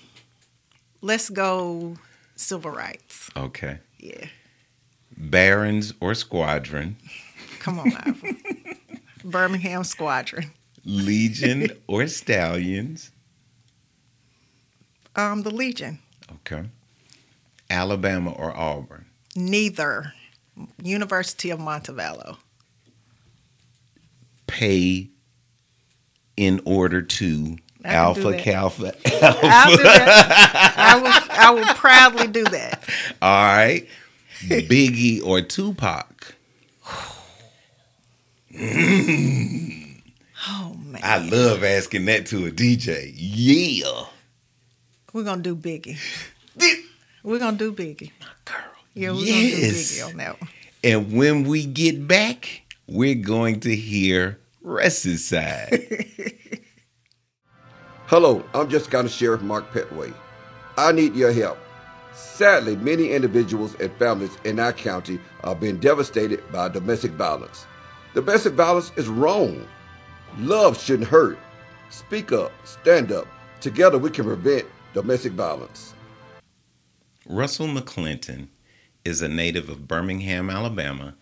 let's 1.01 1.29
go 1.29 1.95
civil 2.35 2.71
rights. 2.71 3.29
okay. 3.35 3.79
Yeah. 3.99 4.27
Barons 5.17 5.93
or 5.99 6.15
Squadron? 6.15 6.95
Come 7.59 7.79
on. 7.79 8.17
Birmingham 9.23 9.83
Squadron. 9.83 10.51
Legion 10.83 11.69
or 11.87 12.07
Stallions? 12.07 13.11
Um, 15.15 15.43
the 15.43 15.51
Legion. 15.51 15.99
Okay. 16.31 16.63
Alabama 17.69 18.31
or 18.31 18.55
Auburn? 18.57 19.05
Neither. 19.35 20.13
University 20.81 21.51
of 21.51 21.59
Montevallo. 21.59 22.37
Pay 24.47 25.09
in 26.35 26.61
order 26.65 27.01
to 27.01 27.57
I 27.83 27.93
Alpha 27.93 28.31
that. 28.31 28.39
Kappa. 28.39 28.93
I'll 29.43 29.77
do 29.77 29.83
that. 29.83 30.73
I 30.77 30.95
will. 30.97 31.31
I 31.31 31.51
will 31.51 31.73
proudly 31.75 32.27
do 32.27 32.43
that. 32.45 32.83
All 33.21 33.43
right. 33.43 33.87
Biggie 34.43 35.23
or 35.23 35.41
Tupac? 35.41 36.35
Oh 40.49 40.75
man, 40.83 41.01
I 41.03 41.17
love 41.19 41.63
asking 41.63 42.05
that 42.05 42.25
to 42.27 42.47
a 42.47 42.51
DJ. 42.51 43.13
Yeah. 43.15 44.05
we're 45.13 45.23
gonna 45.23 45.41
do 45.41 45.55
Biggie. 45.55 45.97
We're 47.23 47.39
gonna 47.39 47.57
do 47.57 47.71
Biggie. 47.71 48.11
Girl. 48.45 48.57
Yeah, 48.93 49.11
we're 49.11 49.25
yes. 49.25 49.51
gonna 49.51 49.61
do 49.61 49.77
Biggie 49.77 50.09
on 50.09 50.17
that 50.17 50.41
one. 50.41 50.49
And 50.83 51.13
when 51.13 51.43
we 51.43 51.65
get 51.65 52.07
back, 52.07 52.63
we're 52.87 53.15
going 53.15 53.59
to 53.61 53.75
hear 53.75 54.39
Russ's 54.61 55.25
side. 55.25 55.87
Hello, 58.11 58.43
I'm 58.53 58.67
Just 58.69 58.91
County 58.91 59.07
Sheriff 59.07 59.41
Mark 59.41 59.71
Pettway. 59.71 60.13
I 60.77 60.91
need 60.91 61.15
your 61.15 61.31
help. 61.31 61.57
Sadly, 62.13 62.75
many 62.75 63.11
individuals 63.13 63.73
and 63.75 63.89
families 63.93 64.37
in 64.43 64.59
our 64.59 64.73
county 64.73 65.17
are 65.45 65.55
being 65.55 65.79
devastated 65.79 66.43
by 66.51 66.67
domestic 66.67 67.11
violence. 67.11 67.65
Domestic 68.13 68.51
violence 68.51 68.91
is 68.97 69.07
wrong. 69.07 69.65
Love 70.39 70.77
shouldn't 70.77 71.07
hurt. 71.07 71.39
Speak 71.89 72.33
up, 72.33 72.51
stand 72.65 73.13
up. 73.13 73.27
Together 73.61 73.97
we 73.97 74.09
can 74.09 74.25
prevent 74.25 74.65
domestic 74.93 75.31
violence. 75.31 75.93
Russell 77.25 77.67
McClinton 77.67 78.49
is 79.05 79.21
a 79.21 79.29
native 79.29 79.69
of 79.69 79.87
Birmingham, 79.87 80.49
Alabama, 80.49 81.15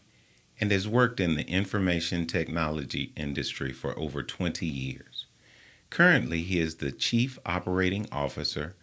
and 0.60 0.72
has 0.72 0.88
worked 0.88 1.20
in 1.20 1.36
the 1.36 1.48
information 1.48 2.26
technology 2.26 3.14
industry 3.16 3.74
for 3.74 3.96
over 4.00 4.24
20 4.24 4.66
years. 4.66 5.09
Currently, 5.90 6.44
he 6.44 6.60
is 6.60 6.76
the 6.76 6.92
Chief 6.92 7.40
Operating 7.46 8.08
Officer 8.12 8.76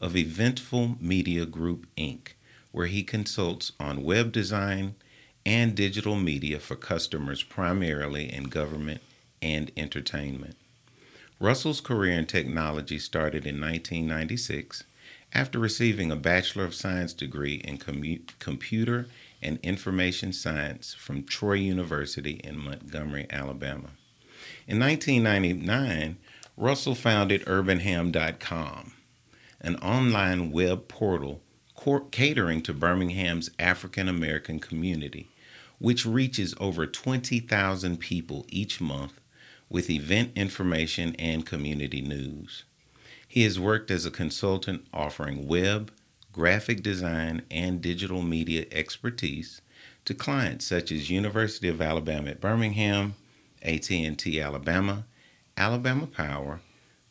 of 0.00 0.16
Eventful 0.16 0.96
Media 1.00 1.46
Group, 1.46 1.86
Inc., 1.96 2.28
where 2.72 2.86
he 2.86 3.02
consults 3.02 3.72
on 3.78 4.02
web 4.02 4.32
design 4.32 4.94
and 5.46 5.74
digital 5.74 6.16
media 6.16 6.58
for 6.58 6.74
customers 6.74 7.42
primarily 7.42 8.32
in 8.32 8.44
government 8.44 9.02
and 9.42 9.70
entertainment. 9.76 10.56
Russell's 11.38 11.80
career 11.80 12.18
in 12.18 12.26
technology 12.26 12.98
started 12.98 13.46
in 13.46 13.60
1996 13.60 14.84
after 15.34 15.58
receiving 15.58 16.10
a 16.10 16.16
Bachelor 16.16 16.64
of 16.64 16.74
Science 16.74 17.12
degree 17.12 17.56
in 17.56 17.76
commu- 17.76 18.22
computer 18.38 19.06
and 19.42 19.58
information 19.62 20.32
science 20.32 20.94
from 20.94 21.24
Troy 21.24 21.54
University 21.54 22.40
in 22.42 22.56
Montgomery, 22.56 23.26
Alabama. 23.30 23.90
In 24.66 24.78
1999, 24.78 26.16
Russell 26.56 26.94
founded 26.94 27.44
UrbanHam.com, 27.46 28.92
an 29.60 29.76
online 29.76 30.52
web 30.52 30.86
portal 30.86 31.42
catering 32.12 32.62
to 32.62 32.72
Birmingham's 32.72 33.50
African 33.58 34.08
American 34.08 34.60
community, 34.60 35.28
which 35.78 36.06
reaches 36.06 36.54
over 36.60 36.86
20,000 36.86 37.98
people 37.98 38.46
each 38.48 38.80
month 38.80 39.20
with 39.68 39.90
event 39.90 40.30
information 40.36 41.16
and 41.18 41.44
community 41.44 42.00
news. 42.00 42.62
He 43.26 43.42
has 43.42 43.58
worked 43.58 43.90
as 43.90 44.06
a 44.06 44.10
consultant 44.10 44.86
offering 44.94 45.48
web, 45.48 45.90
graphic 46.32 46.84
design, 46.84 47.42
and 47.50 47.82
digital 47.82 48.22
media 48.22 48.66
expertise 48.70 49.60
to 50.04 50.14
clients 50.14 50.66
such 50.66 50.92
as 50.92 51.10
University 51.10 51.68
of 51.68 51.82
Alabama 51.82 52.30
at 52.30 52.40
Birmingham, 52.40 53.16
AT&T 53.60 54.40
Alabama, 54.40 55.04
Alabama 55.56 56.06
Power, 56.06 56.60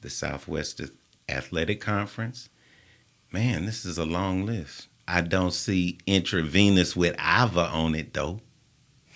the 0.01 0.09
Southwest 0.09 0.81
Athletic 1.29 1.79
Conference. 1.79 2.49
Man, 3.31 3.65
this 3.65 3.85
is 3.85 3.97
a 3.97 4.05
long 4.05 4.45
list. 4.45 4.87
I 5.07 5.21
don't 5.21 5.53
see 5.53 5.97
intravenous 6.05 6.95
with 6.95 7.15
Ava 7.19 7.67
on 7.67 7.95
it 7.95 8.13
though. 8.13 8.41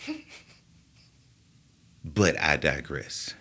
but 2.03 2.39
I 2.39 2.57
digress. 2.57 3.33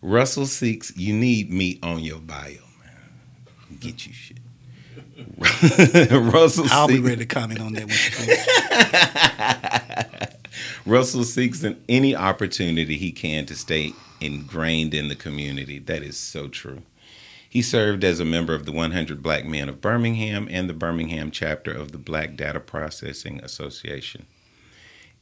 Russell 0.00 0.46
Seeks, 0.46 0.96
you 0.96 1.14
need 1.14 1.50
me 1.50 1.78
on 1.82 2.00
your 2.00 2.18
bio, 2.18 2.58
man. 2.80 3.78
Get 3.78 4.06
you 4.06 4.12
shit. 4.12 4.38
Russell 6.10 6.66
I'll 6.70 6.88
Seeks. 6.88 7.00
be 7.00 7.04
ready 7.04 7.24
to 7.24 7.26
comment 7.26 7.60
on 7.60 7.72
that 7.74 7.86
one. 10.26 10.38
Russell 10.86 11.22
seeks 11.24 11.62
an, 11.62 11.82
any 11.88 12.16
opportunity 12.16 12.96
he 12.96 13.12
can 13.12 13.46
to 13.46 13.54
stay 13.54 13.92
ingrained 14.24 14.94
in 14.94 15.08
the 15.08 15.16
community. 15.16 15.78
That 15.78 16.02
is 16.02 16.16
so 16.16 16.48
true. 16.48 16.82
He 17.48 17.60
served 17.60 18.02
as 18.02 18.18
a 18.18 18.24
member 18.24 18.54
of 18.54 18.64
the 18.64 18.72
100 18.72 19.22
Black 19.22 19.44
Men 19.44 19.68
of 19.68 19.82
Birmingham 19.82 20.48
and 20.50 20.70
the 20.70 20.74
Birmingham 20.74 21.30
chapter 21.30 21.70
of 21.70 21.92
the 21.92 21.98
Black 21.98 22.34
Data 22.34 22.60
Processing 22.60 23.40
Association. 23.44 24.24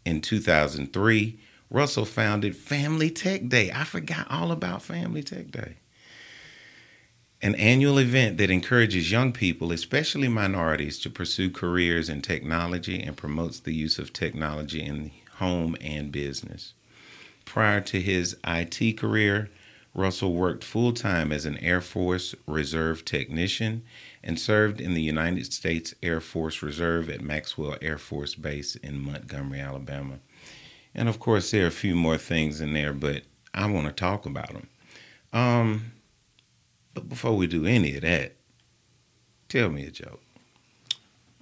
In 0.04 0.20
2003, 0.20 1.40
Russell 1.70 2.04
founded 2.04 2.56
Family 2.56 3.10
Tech 3.10 3.48
Day. 3.48 3.72
I 3.72 3.84
forgot 3.84 4.28
all 4.30 4.52
about 4.52 4.82
Family 4.82 5.22
Tech 5.22 5.50
Day. 5.50 5.76
An 7.42 7.54
annual 7.54 7.98
event 7.98 8.36
that 8.38 8.50
encourages 8.50 9.10
young 9.10 9.32
people, 9.32 9.72
especially 9.72 10.28
minorities, 10.28 10.98
to 11.00 11.10
pursue 11.10 11.50
careers 11.50 12.08
in 12.08 12.22
technology 12.22 13.02
and 13.02 13.16
promotes 13.16 13.60
the 13.60 13.74
use 13.74 13.98
of 13.98 14.12
technology 14.12 14.82
in 14.82 15.10
home 15.38 15.74
and 15.80 16.12
business. 16.12 16.74
Prior 17.50 17.80
to 17.80 18.00
his 18.00 18.36
IT 18.46 18.96
career, 18.96 19.50
Russell 19.92 20.34
worked 20.34 20.62
full 20.62 20.92
time 20.92 21.32
as 21.32 21.46
an 21.46 21.58
Air 21.58 21.80
Force 21.80 22.32
Reserve 22.46 23.04
technician 23.04 23.82
and 24.22 24.38
served 24.38 24.80
in 24.80 24.94
the 24.94 25.02
United 25.02 25.52
States 25.52 25.92
Air 26.00 26.20
Force 26.20 26.62
Reserve 26.62 27.10
at 27.10 27.22
Maxwell 27.22 27.76
Air 27.82 27.98
Force 27.98 28.36
Base 28.36 28.76
in 28.76 29.02
Montgomery, 29.02 29.58
Alabama. 29.58 30.20
And 30.94 31.08
of 31.08 31.18
course, 31.18 31.50
there 31.50 31.64
are 31.64 31.66
a 31.66 31.72
few 31.72 31.96
more 31.96 32.18
things 32.18 32.60
in 32.60 32.72
there, 32.72 32.92
but 32.92 33.24
I 33.52 33.68
want 33.68 33.88
to 33.88 33.92
talk 33.92 34.26
about 34.26 34.52
them. 34.52 34.68
Um, 35.32 35.92
but 36.94 37.08
before 37.08 37.36
we 37.36 37.48
do 37.48 37.66
any 37.66 37.96
of 37.96 38.02
that, 38.02 38.36
tell 39.48 39.70
me 39.70 39.86
a 39.86 39.90
joke. 39.90 40.22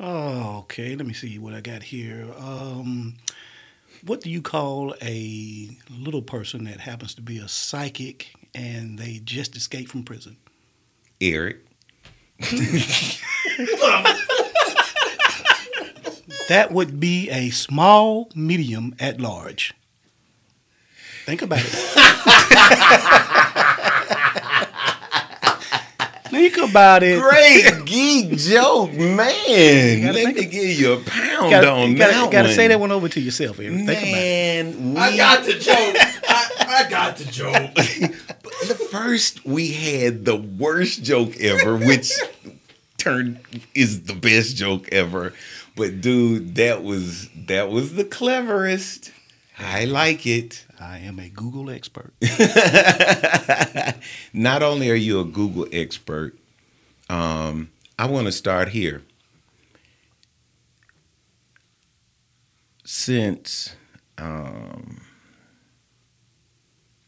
Oh, 0.01 0.61
okay. 0.61 0.97
Let 0.97 1.07
me 1.07 1.12
see 1.12 1.38
what 1.38 1.53
I 1.53 1.61
got 1.61 1.83
here. 1.83 2.33
Um, 2.38 3.16
what 4.09 4.23
do 4.23 4.31
you 4.31 4.40
call 4.40 4.94
a 5.03 5.68
little 5.90 6.23
person 6.23 6.64
that 6.64 6.81
happens 6.81 7.14
to 7.14 7.21
be 7.21 7.38
a 7.38 7.47
psychic 7.47 8.33
and 8.55 8.99
they 8.99 9.21
just 9.23 9.55
escaped 9.55 9.90
from 9.90 10.03
prison? 10.03 10.38
Eric. 11.21 11.59
that 16.49 16.68
would 16.71 16.99
be 16.99 17.29
a 17.29 17.51
small, 17.51 18.31
medium, 18.35 18.94
at 18.99 19.21
large. 19.21 19.75
Think 21.27 21.42
about 21.42 21.61
it. 21.62 23.35
Think 26.38 26.70
about 26.70 27.03
it. 27.03 27.20
Great 27.20 27.85
geek 27.85 28.38
joke, 28.38 28.92
man. 28.92 30.14
Let 30.14 30.37
me 30.37 30.44
give 30.44 30.79
you 30.79 30.92
a 30.92 31.01
pound 31.01 31.51
gotta, 31.51 31.68
on 31.68 31.90
you 31.90 31.98
gotta, 31.98 32.12
that 32.12 32.24
you 32.27 32.31
gotta 32.31 32.55
say 32.55 32.68
that 32.68 32.79
one 32.79 32.92
over 32.92 33.09
to 33.09 33.20
yourself, 33.20 33.59
Eric. 33.59 33.74
Man, 33.85 34.96
I 34.96 35.16
got 35.16 35.44
the 35.44 35.55
joke. 35.55 35.74
I, 36.29 36.85
I 36.87 36.88
got 36.88 37.16
the 37.16 37.24
joke. 37.24 37.74
the 37.74 38.88
first 38.88 39.44
we 39.44 39.72
had 39.72 40.24
the 40.24 40.37
worst 40.37 41.03
joke 41.03 41.37
ever, 41.40 41.77
which 41.77 42.12
turned 42.98 43.40
is 43.74 44.05
the 44.05 44.14
best 44.14 44.55
joke 44.57 44.88
ever. 44.92 45.33
But 45.74 46.01
dude, 46.01 46.55
that 46.55 46.85
was 46.85 47.31
that 47.35 47.68
was 47.68 47.94
the 47.94 48.05
cleverest. 48.05 49.11
I 49.59 49.87
like 49.87 50.24
it. 50.24 50.64
I 50.81 50.99
am 50.99 51.19
a 51.19 51.29
Google 51.29 51.71
expert. 51.71 52.14
Not 54.33 54.62
only 54.62 54.88
are 54.91 54.95
you 54.95 55.19
a 55.21 55.25
Google 55.25 55.67
expert, 55.73 56.38
um, 57.09 57.71
I 57.99 58.07
want 58.07 58.27
to 58.27 58.33
start 58.33 58.69
here. 58.69 59.03
Since, 62.85 63.75
um, 64.17 65.03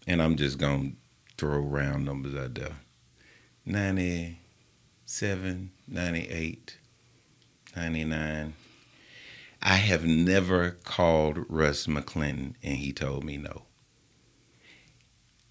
and 0.06 0.20
I'm 0.20 0.36
just 0.36 0.58
going 0.58 0.90
to 0.90 0.96
throw 1.36 1.60
round 1.60 2.04
numbers 2.04 2.34
out 2.34 2.54
there 2.54 2.76
97, 3.64 5.70
98, 5.88 6.76
99. 7.76 8.54
I 9.62 9.76
have 9.76 10.04
never 10.04 10.78
called 10.84 11.44
Russ 11.48 11.86
McClinton 11.86 12.54
and 12.62 12.76
he 12.76 12.92
told 12.92 13.24
me 13.24 13.36
no. 13.36 13.62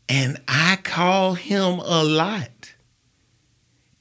And 0.07 0.41
I 0.47 0.77
call 0.77 1.35
him 1.35 1.79
a 1.79 2.03
lot 2.03 2.73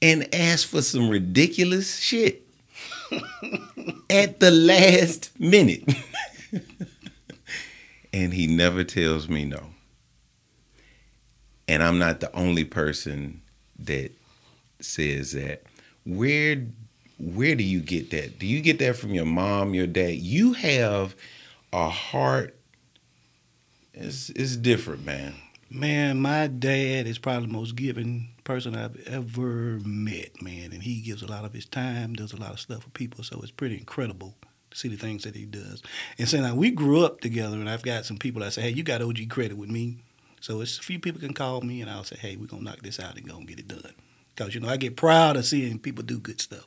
and 0.01 0.33
ask 0.33 0.67
for 0.67 0.81
some 0.81 1.09
ridiculous 1.09 1.99
shit 1.99 2.47
at 4.09 4.39
the 4.39 4.49
last 4.49 5.39
minute. 5.39 5.83
and 8.13 8.33
he 8.33 8.47
never 8.47 8.83
tells 8.83 9.29
me 9.29 9.45
no. 9.45 9.61
And 11.67 11.83
I'm 11.83 11.99
not 11.99 12.19
the 12.19 12.35
only 12.35 12.63
person 12.63 13.41
that 13.77 14.11
says 14.79 15.33
that. 15.33 15.63
Where 16.03 16.65
where 17.19 17.55
do 17.55 17.63
you 17.63 17.81
get 17.81 18.11
that? 18.11 18.39
Do 18.39 18.47
you 18.47 18.61
get 18.61 18.79
that 18.79 18.95
from 18.95 19.13
your 19.13 19.25
mom, 19.25 19.73
your 19.73 19.87
dad? 19.87 20.15
You 20.15 20.53
have 20.53 21.15
a 21.73 21.89
heart. 21.89 22.55
It's 23.93 24.29
it's 24.29 24.55
different, 24.55 25.05
man. 25.05 25.35
Man, 25.69 26.19
my 26.19 26.47
dad 26.47 27.05
is 27.05 27.19
probably 27.19 27.47
the 27.47 27.53
most 27.53 27.75
giving 27.75 28.29
person 28.43 28.75
I've 28.75 28.99
ever 29.05 29.79
met, 29.85 30.41
man. 30.41 30.71
And 30.71 30.81
he 30.81 31.01
gives 31.01 31.21
a 31.21 31.27
lot 31.27 31.45
of 31.45 31.53
his 31.53 31.65
time, 31.65 32.13
does 32.13 32.33
a 32.33 32.37
lot 32.37 32.53
of 32.53 32.59
stuff 32.59 32.83
for 32.83 32.89
people. 32.89 33.23
So 33.23 33.39
it's 33.41 33.51
pretty 33.51 33.77
incredible 33.77 34.33
to 34.71 34.77
see 34.77 34.87
the 34.87 34.95
things 34.95 35.23
that 35.25 35.35
he 35.35 35.45
does. 35.45 35.83
And 36.17 36.27
so 36.27 36.41
now 36.41 36.55
we 36.55 36.71
grew 36.71 37.05
up 37.05 37.21
together, 37.21 37.57
and 37.57 37.69
I've 37.69 37.83
got 37.83 38.05
some 38.05 38.17
people 38.17 38.41
that 38.41 38.53
say, 38.53 38.63
"Hey, 38.63 38.69
you 38.71 38.83
got 38.83 39.01
OG 39.01 39.27
credit 39.27 39.57
with 39.57 39.69
me." 39.69 39.97
So 40.41 40.61
it's 40.61 40.79
a 40.79 40.81
few 40.81 40.99
people 40.99 41.19
can 41.19 41.33
call 41.33 41.61
me, 41.61 41.81
and 41.81 41.89
I'll 41.89 42.03
say, 42.03 42.17
"Hey, 42.19 42.35
we're 42.35 42.47
gonna 42.47 42.63
knock 42.63 42.81
this 42.81 42.99
out 42.99 43.17
and 43.17 43.27
go 43.27 43.37
and 43.37 43.47
get 43.47 43.59
it 43.59 43.67
done." 43.67 43.93
Because 44.33 44.55
you 44.55 44.61
know 44.61 44.69
I 44.69 44.77
get 44.77 44.95
proud 44.95 45.35
of 45.35 45.45
seeing 45.45 45.79
people 45.79 46.03
do 46.03 46.17
good 46.17 46.39
stuff, 46.39 46.65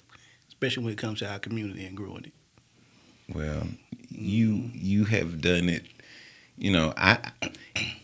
especially 0.63 0.85
when 0.85 0.93
it 0.93 0.99
comes 0.99 1.19
to 1.19 1.29
our 1.29 1.41
community 1.41 1.85
and 1.85 1.97
growing 1.97 2.25
it. 2.25 2.33
Well, 3.35 3.67
you 4.11 4.71
you 4.73 5.05
have 5.07 5.41
done 5.41 5.69
it. 5.69 5.83
You 6.57 6.71
know, 6.71 6.95
I 6.97 7.19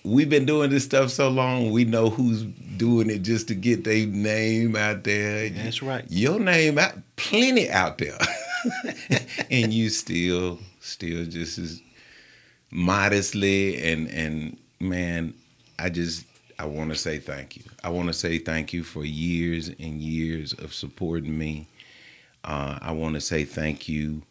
we've 0.02 0.28
been 0.28 0.44
doing 0.44 0.70
this 0.70 0.84
stuff 0.84 1.10
so 1.10 1.28
long. 1.28 1.70
We 1.70 1.84
know 1.84 2.10
who's 2.10 2.42
doing 2.42 3.10
it 3.10 3.20
just 3.22 3.46
to 3.48 3.54
get 3.54 3.84
their 3.84 4.06
name 4.06 4.74
out 4.74 5.04
there. 5.04 5.48
That's 5.50 5.82
right. 5.82 6.04
Your 6.08 6.40
name 6.40 6.78
out, 6.78 6.94
plenty 7.14 7.70
out 7.70 7.98
there, 7.98 8.18
and 9.52 9.72
you 9.72 9.88
still 9.88 10.58
still 10.80 11.26
just 11.26 11.58
as 11.58 11.80
modestly 12.72 13.80
and 13.84 14.08
and 14.08 14.58
man, 14.80 15.32
I 15.78 15.90
just 15.90 16.24
I 16.58 16.64
want 16.64 16.90
to 16.90 16.96
say 16.96 17.20
thank 17.20 17.56
you. 17.56 17.62
I 17.84 17.90
want 17.90 18.08
to 18.08 18.12
say 18.14 18.38
thank 18.38 18.72
you 18.72 18.82
for 18.82 19.04
years 19.04 19.68
and 19.68 20.00
years 20.00 20.54
of 20.54 20.74
supporting 20.74 21.38
me. 21.38 21.68
Uh, 22.44 22.78
I 22.80 22.92
want 22.92 23.14
to 23.14 23.20
say 23.20 23.44
thank 23.44 23.88
you 23.88 24.22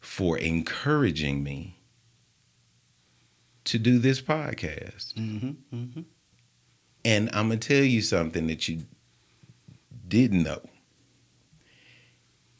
for 0.00 0.38
encouraging 0.38 1.42
me 1.42 1.78
to 3.64 3.78
do 3.78 3.98
this 3.98 4.20
podcast. 4.20 5.14
Mm-hmm, 5.14 5.76
mm-hmm. 5.76 6.00
And 7.04 7.30
I'm 7.32 7.48
going 7.48 7.60
to 7.60 7.68
tell 7.68 7.84
you 7.84 8.02
something 8.02 8.46
that 8.46 8.68
you 8.68 8.84
didn't 10.08 10.42
know. 10.42 10.60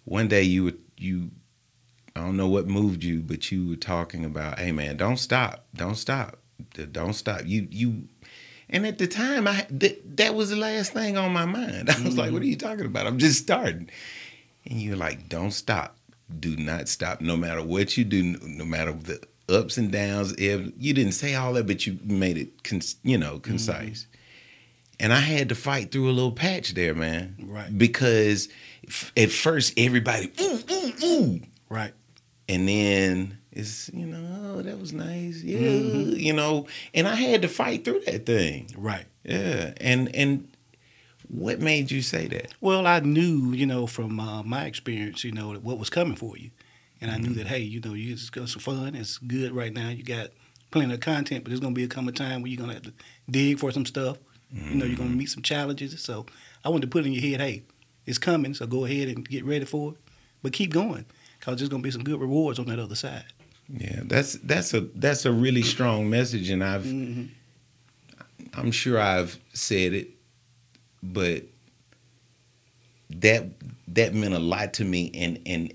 One 0.04 0.28
day 0.28 0.42
you 0.42 0.64
were, 0.64 0.74
you, 0.96 1.30
I 2.14 2.20
don't 2.20 2.36
know 2.36 2.48
what 2.48 2.66
moved 2.66 3.02
you, 3.02 3.22
but 3.22 3.50
you 3.50 3.68
were 3.68 3.76
talking 3.76 4.24
about, 4.24 4.58
hey 4.58 4.72
man, 4.72 4.96
don't 4.96 5.16
stop. 5.16 5.66
Don't 5.74 5.96
stop. 5.96 6.38
Don't 6.92 7.12
stop. 7.12 7.42
You, 7.44 7.66
you, 7.70 8.08
and 8.68 8.86
at 8.86 8.98
the 8.98 9.06
time, 9.06 9.46
I 9.46 9.66
th- 9.78 10.00
that 10.14 10.34
was 10.34 10.50
the 10.50 10.56
last 10.56 10.92
thing 10.92 11.16
on 11.16 11.32
my 11.32 11.44
mind. 11.44 11.90
I 11.90 11.94
was 11.94 12.10
mm-hmm. 12.10 12.18
like, 12.18 12.32
"What 12.32 12.42
are 12.42 12.46
you 12.46 12.56
talking 12.56 12.86
about? 12.86 13.06
I'm 13.06 13.18
just 13.18 13.42
starting." 13.42 13.90
And 14.66 14.80
you're 14.80 14.96
like, 14.96 15.28
"Don't 15.28 15.52
stop. 15.52 15.96
Do 16.40 16.56
not 16.56 16.88
stop. 16.88 17.20
No 17.20 17.36
matter 17.36 17.62
what 17.62 17.96
you 17.96 18.04
do, 18.04 18.22
no 18.42 18.64
matter 18.64 18.92
the 18.92 19.20
ups 19.48 19.78
and 19.78 19.92
downs. 19.92 20.32
If 20.32 20.72
you 20.78 20.92
didn't 20.92 21.12
say 21.12 21.34
all 21.34 21.52
that, 21.54 21.66
but 21.66 21.86
you 21.86 21.98
made 22.04 22.36
it, 22.36 22.62
con- 22.64 22.80
you 23.02 23.18
know, 23.18 23.38
concise." 23.38 24.02
Mm-hmm. 24.02 24.12
And 24.98 25.12
I 25.12 25.20
had 25.20 25.50
to 25.50 25.54
fight 25.54 25.92
through 25.92 26.08
a 26.08 26.12
little 26.12 26.32
patch 26.32 26.72
there, 26.72 26.94
man. 26.94 27.36
Right. 27.42 27.76
Because 27.76 28.48
f- 28.88 29.12
at 29.16 29.30
first 29.30 29.74
everybody 29.76 30.32
ooh 30.40 30.60
ooh 30.70 30.92
ooh. 31.04 31.40
Right. 31.68 31.92
And 32.48 32.66
then 32.66 33.38
it's 33.56 33.90
you 33.92 34.06
know 34.06 34.54
oh, 34.54 34.62
that 34.62 34.78
was 34.78 34.92
nice 34.92 35.42
yeah 35.42 35.58
mm-hmm. 35.58 36.12
you 36.12 36.32
know 36.32 36.66
and 36.92 37.08
i 37.08 37.14
had 37.14 37.40
to 37.42 37.48
fight 37.48 37.84
through 37.84 38.00
that 38.00 38.26
thing 38.26 38.70
right 38.76 39.06
yeah 39.24 39.72
and 39.80 40.14
and 40.14 40.46
what 41.28 41.60
made 41.60 41.90
you 41.90 42.02
say 42.02 42.26
that 42.26 42.52
well 42.60 42.86
i 42.86 43.00
knew 43.00 43.52
you 43.52 43.66
know 43.66 43.86
from 43.86 44.18
uh, 44.20 44.42
my 44.42 44.64
experience 44.64 45.24
you 45.24 45.32
know 45.32 45.52
what 45.54 45.78
was 45.78 45.90
coming 45.90 46.16
for 46.16 46.36
you 46.36 46.50
and 47.00 47.10
i 47.10 47.16
knew 47.16 47.28
mm-hmm. 47.28 47.38
that 47.38 47.46
hey 47.46 47.58
you 47.58 47.80
know 47.80 47.94
it's 47.94 48.30
got 48.30 48.48
some 48.48 48.60
fun 48.60 48.94
it's 48.94 49.18
good 49.18 49.52
right 49.52 49.72
now 49.72 49.88
you 49.88 50.02
got 50.02 50.28
plenty 50.70 50.92
of 50.92 51.00
content 51.00 51.44
but 51.44 51.50
there's 51.50 51.60
going 51.60 51.74
to 51.74 51.78
be 51.78 51.84
a 51.84 51.88
come 51.88 52.08
a 52.08 52.12
time 52.12 52.42
where 52.42 52.50
you're 52.50 52.58
going 52.58 52.68
to 52.68 52.74
have 52.74 52.82
to 52.82 52.92
dig 53.30 53.58
for 53.58 53.70
some 53.70 53.86
stuff 53.86 54.18
mm-hmm. 54.54 54.70
you 54.70 54.74
know 54.76 54.84
you're 54.84 54.96
going 54.96 55.08
to 55.08 55.12
mm-hmm. 55.12 55.18
meet 55.18 55.30
some 55.30 55.42
challenges 55.42 56.00
so 56.00 56.26
i 56.64 56.68
wanted 56.68 56.82
to 56.82 56.88
put 56.88 57.04
in 57.04 57.12
your 57.12 57.22
head 57.22 57.40
hey 57.40 57.62
it's 58.04 58.18
coming 58.18 58.54
so 58.54 58.66
go 58.66 58.84
ahead 58.84 59.08
and 59.08 59.28
get 59.28 59.44
ready 59.44 59.64
for 59.64 59.92
it 59.92 59.98
but 60.42 60.52
keep 60.52 60.72
going 60.72 61.04
because 61.38 61.58
there's 61.58 61.68
going 61.68 61.82
to 61.82 61.86
be 61.86 61.90
some 61.90 62.04
good 62.04 62.20
rewards 62.20 62.58
on 62.58 62.66
that 62.66 62.78
other 62.78 62.94
side 62.94 63.24
yeah, 63.68 64.00
that's 64.04 64.34
that's 64.34 64.74
a 64.74 64.80
that's 64.94 65.24
a 65.24 65.32
really 65.32 65.62
strong 65.62 66.08
message, 66.08 66.50
and 66.50 66.62
I've 66.62 66.84
mm-hmm. 66.84 67.24
I'm 68.54 68.70
sure 68.70 69.00
I've 69.00 69.38
said 69.54 69.92
it, 69.92 70.10
but 71.12 71.44
that 73.10 73.44
that 73.88 74.14
meant 74.14 74.34
a 74.34 74.38
lot 74.38 74.74
to 74.74 74.84
me, 74.84 75.10
and 75.14 75.40
and 75.46 75.72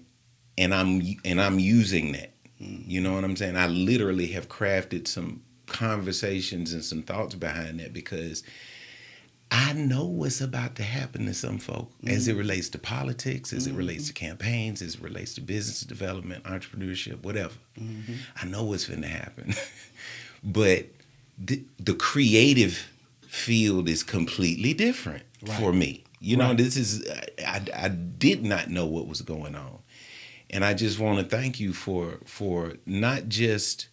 and 0.58 0.74
I'm 0.74 1.02
and 1.26 1.42
I'm 1.42 1.60
using 1.60 2.14
that. 2.14 2.34
You 2.58 3.02
know 3.02 3.14
what 3.14 3.24
I'm 3.24 3.36
saying? 3.36 3.58
I 3.58 3.68
literally 3.68 4.28
have 4.28 4.48
crafted 4.48 5.08
some 5.08 5.42
conversations 5.66 6.74
and 6.74 6.84
some 6.84 7.02
thoughts 7.02 7.34
behind 7.34 7.80
that 7.80 7.94
because 7.94 8.44
I 9.50 9.74
know 9.74 10.06
what's 10.06 10.40
about 10.40 10.76
to 10.76 10.84
happen 10.84 11.26
to 11.26 11.34
some 11.34 11.58
folk 11.58 11.92
mm-hmm. 11.98 12.10
as 12.10 12.28
it 12.28 12.36
relates 12.36 12.70
to 12.70 12.80
politics, 12.80 13.52
as 13.52 13.68
mm-hmm. 13.68 13.76
it 13.76 13.78
relates 13.78 14.08
to 14.08 14.14
campaigns, 14.14 14.82
as 14.82 14.96
it 14.96 15.02
relates 15.02 15.34
to 15.36 15.42
business 15.42 15.82
development, 15.82 16.44
entrepreneurship, 16.46 17.24
whatever. 17.24 17.56
Mm-hmm. 17.80 18.14
I 18.42 18.46
know 18.46 18.64
what's 18.64 18.88
going 18.88 19.02
to 19.02 19.10
happen. 19.10 19.54
but 20.44 20.86
the, 21.38 21.64
the, 21.80 21.96
creative 21.96 22.91
field 23.32 23.88
is 23.88 24.04
completely 24.04 24.74
different 24.74 25.24
right. 25.48 25.58
for 25.58 25.72
me. 25.72 26.04
You 26.20 26.36
know, 26.36 26.50
right. 26.50 26.58
this 26.58 26.76
is, 26.76 27.10
I, 27.40 27.62
I 27.74 27.88
did 27.88 28.44
not 28.44 28.70
know 28.70 28.86
what 28.86 29.08
was 29.08 29.22
going 29.22 29.56
on. 29.56 29.80
And 30.50 30.66
I 30.66 30.74
just 30.74 31.00
want 31.00 31.18
to 31.20 31.24
thank 31.24 31.58
you 31.58 31.72
for 31.72 32.20
for 32.26 32.74
not 32.86 33.30
just 33.30 33.88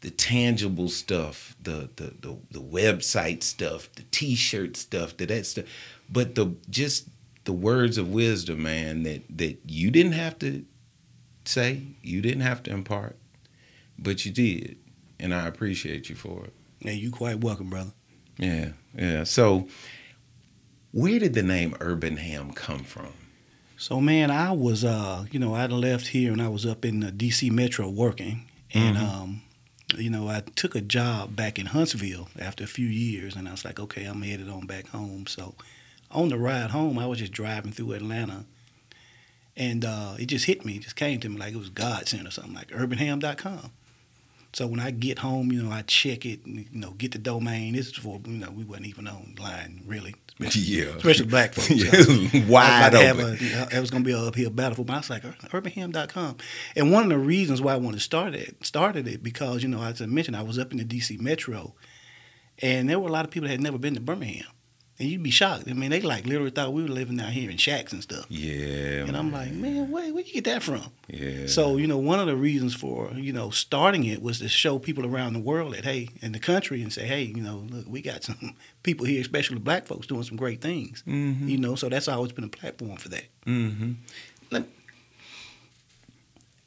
the 0.00 0.10
tangible 0.10 0.88
stuff, 0.88 1.56
the 1.62 1.90
the 1.94 2.12
the, 2.20 2.36
the 2.50 2.60
website 2.60 3.44
stuff, 3.44 3.88
the 3.94 4.02
T-shirt 4.10 4.76
stuff, 4.76 5.16
the 5.16 5.26
that 5.26 5.46
stuff, 5.46 5.66
but 6.10 6.34
the 6.34 6.56
just 6.68 7.08
the 7.44 7.52
words 7.52 7.98
of 7.98 8.08
wisdom, 8.08 8.64
man, 8.64 9.04
that 9.04 9.22
that 9.38 9.58
you 9.64 9.92
didn't 9.92 10.12
have 10.12 10.40
to 10.40 10.64
say, 11.44 11.82
you 12.02 12.20
didn't 12.20 12.40
have 12.40 12.64
to 12.64 12.72
impart, 12.72 13.16
but 13.96 14.26
you 14.26 14.32
did, 14.32 14.76
and 15.20 15.32
I 15.32 15.46
appreciate 15.46 16.08
you 16.08 16.16
for 16.16 16.46
it. 16.46 16.52
Yeah, 16.80 16.92
you're 16.92 17.12
quite 17.12 17.38
welcome, 17.38 17.70
brother. 17.70 17.92
Yeah, 18.38 18.70
yeah. 18.96 19.24
So, 19.24 19.68
where 20.92 21.18
did 21.18 21.34
the 21.34 21.42
name 21.42 21.74
Urban 21.80 22.16
Ham 22.16 22.52
come 22.52 22.84
from? 22.84 23.12
So, 23.78 24.00
man, 24.00 24.30
I 24.30 24.52
was, 24.52 24.84
uh, 24.84 25.26
you 25.30 25.38
know, 25.38 25.54
I'd 25.54 25.70
left 25.70 26.08
here 26.08 26.32
and 26.32 26.40
I 26.40 26.48
was 26.48 26.64
up 26.64 26.84
in 26.84 27.00
the 27.00 27.10
D.C. 27.10 27.50
Metro 27.50 27.88
working, 27.88 28.48
and 28.72 28.96
mm-hmm. 28.96 29.22
um, 29.22 29.42
you 29.96 30.10
know, 30.10 30.28
I 30.28 30.42
took 30.56 30.74
a 30.74 30.80
job 30.80 31.36
back 31.36 31.58
in 31.58 31.66
Huntsville 31.66 32.28
after 32.38 32.64
a 32.64 32.68
few 32.68 32.86
years, 32.86 33.36
and 33.36 33.48
I 33.48 33.52
was 33.52 33.64
like, 33.64 33.78
okay, 33.78 34.04
I'm 34.04 34.22
headed 34.22 34.48
on 34.48 34.66
back 34.66 34.88
home. 34.88 35.26
So 35.26 35.54
on 36.10 36.28
the 36.28 36.38
ride 36.38 36.70
home, 36.70 36.98
I 36.98 37.06
was 37.06 37.18
just 37.18 37.32
driving 37.32 37.72
through 37.72 37.92
Atlanta, 37.92 38.44
and 39.56 39.84
uh, 39.84 40.14
it 40.18 40.26
just 40.26 40.46
hit 40.46 40.64
me, 40.64 40.76
it 40.76 40.82
just 40.82 40.96
came 40.96 41.20
to 41.20 41.28
me 41.28 41.38
like 41.38 41.54
it 41.54 41.58
was 41.58 41.70
God 41.70 42.08
sent 42.08 42.26
or 42.26 42.30
something, 42.30 42.54
like 42.54 42.68
urbanham.com. 42.68 43.70
So 44.56 44.66
when 44.66 44.80
I 44.80 44.90
get 44.90 45.18
home, 45.18 45.52
you 45.52 45.62
know, 45.62 45.70
I 45.70 45.82
check 45.82 46.24
it, 46.24 46.46
and, 46.46 46.60
you 46.60 46.80
know, 46.80 46.92
get 46.92 47.12
the 47.12 47.18
domain. 47.18 47.74
This 47.74 47.88
is 47.88 47.92
for, 47.92 48.18
you 48.24 48.38
know, 48.38 48.50
we 48.50 48.64
wasn't 48.64 48.86
even 48.86 49.06
online 49.06 49.82
really. 49.84 50.14
Especially, 50.30 50.62
yeah. 50.78 50.96
Especially 50.96 51.26
black 51.26 51.52
folks. 51.52 51.68
yeah. 52.32 52.46
Wide 52.48 52.94
open. 52.94 53.36
A, 53.38 53.76
it 53.76 53.80
was 53.80 53.90
going 53.90 54.02
to 54.02 54.06
be 54.06 54.14
an 54.14 54.26
uphill 54.26 54.48
battle 54.48 54.76
for 54.76 54.90
me. 54.90 54.94
I 54.94 54.96
was 54.96 55.10
like, 55.10 55.24
urbanham.com. 55.24 56.38
And 56.74 56.90
one 56.90 57.02
of 57.02 57.10
the 57.10 57.18
reasons 57.18 57.60
why 57.60 57.74
I 57.74 57.76
wanted 57.76 57.98
to 57.98 58.02
start 58.02 58.34
it, 58.34 58.56
started 58.64 59.06
it 59.06 59.22
because, 59.22 59.62
you 59.62 59.68
know, 59.68 59.82
as 59.82 60.00
I 60.00 60.06
mentioned, 60.06 60.38
I 60.38 60.42
was 60.42 60.58
up 60.58 60.72
in 60.72 60.78
the 60.78 60.84
D.C. 60.84 61.18
Metro, 61.18 61.74
and 62.62 62.88
there 62.88 62.98
were 62.98 63.10
a 63.10 63.12
lot 63.12 63.26
of 63.26 63.30
people 63.30 63.48
that 63.48 63.52
had 63.52 63.60
never 63.60 63.76
been 63.76 63.92
to 63.92 64.00
Birmingham. 64.00 64.46
And 64.98 65.10
you'd 65.10 65.22
be 65.22 65.30
shocked. 65.30 65.64
I 65.68 65.74
mean, 65.74 65.90
they 65.90 66.00
like 66.00 66.24
literally 66.24 66.50
thought 66.50 66.72
we 66.72 66.82
were 66.82 66.88
living 66.88 67.20
out 67.20 67.28
here 67.28 67.50
in 67.50 67.58
shacks 67.58 67.92
and 67.92 68.02
stuff. 68.02 68.24
Yeah. 68.30 69.04
And 69.04 69.14
I'm 69.14 69.30
like, 69.30 69.52
man, 69.52 69.90
where 69.90 70.12
where 70.12 70.24
you 70.24 70.32
get 70.32 70.44
that 70.44 70.62
from? 70.62 70.90
Yeah. 71.08 71.46
So 71.48 71.76
you 71.76 71.86
know, 71.86 71.98
one 71.98 72.18
of 72.18 72.26
the 72.26 72.36
reasons 72.36 72.74
for 72.74 73.10
you 73.12 73.32
know 73.32 73.50
starting 73.50 74.04
it 74.04 74.22
was 74.22 74.38
to 74.38 74.48
show 74.48 74.78
people 74.78 75.04
around 75.04 75.34
the 75.34 75.40
world 75.40 75.74
that 75.74 75.84
hey, 75.84 76.08
in 76.22 76.32
the 76.32 76.38
country, 76.38 76.82
and 76.82 76.90
say, 76.90 77.06
hey, 77.06 77.24
you 77.24 77.42
know, 77.42 77.66
look, 77.68 77.86
we 77.86 78.00
got 78.00 78.24
some 78.24 78.56
people 78.82 79.04
here, 79.04 79.20
especially 79.20 79.58
black 79.58 79.86
folks, 79.86 80.06
doing 80.06 80.22
some 80.22 80.38
great 80.38 80.62
things. 80.62 81.04
Mm-hmm. 81.06 81.46
You 81.46 81.58
know, 81.58 81.74
so 81.74 81.90
that's 81.90 82.08
always 82.08 82.32
been 82.32 82.44
a 82.44 82.48
platform 82.48 82.96
for 82.96 83.10
that. 83.10 83.26
Mm-hmm. 83.44 83.92
Let, 84.50 84.64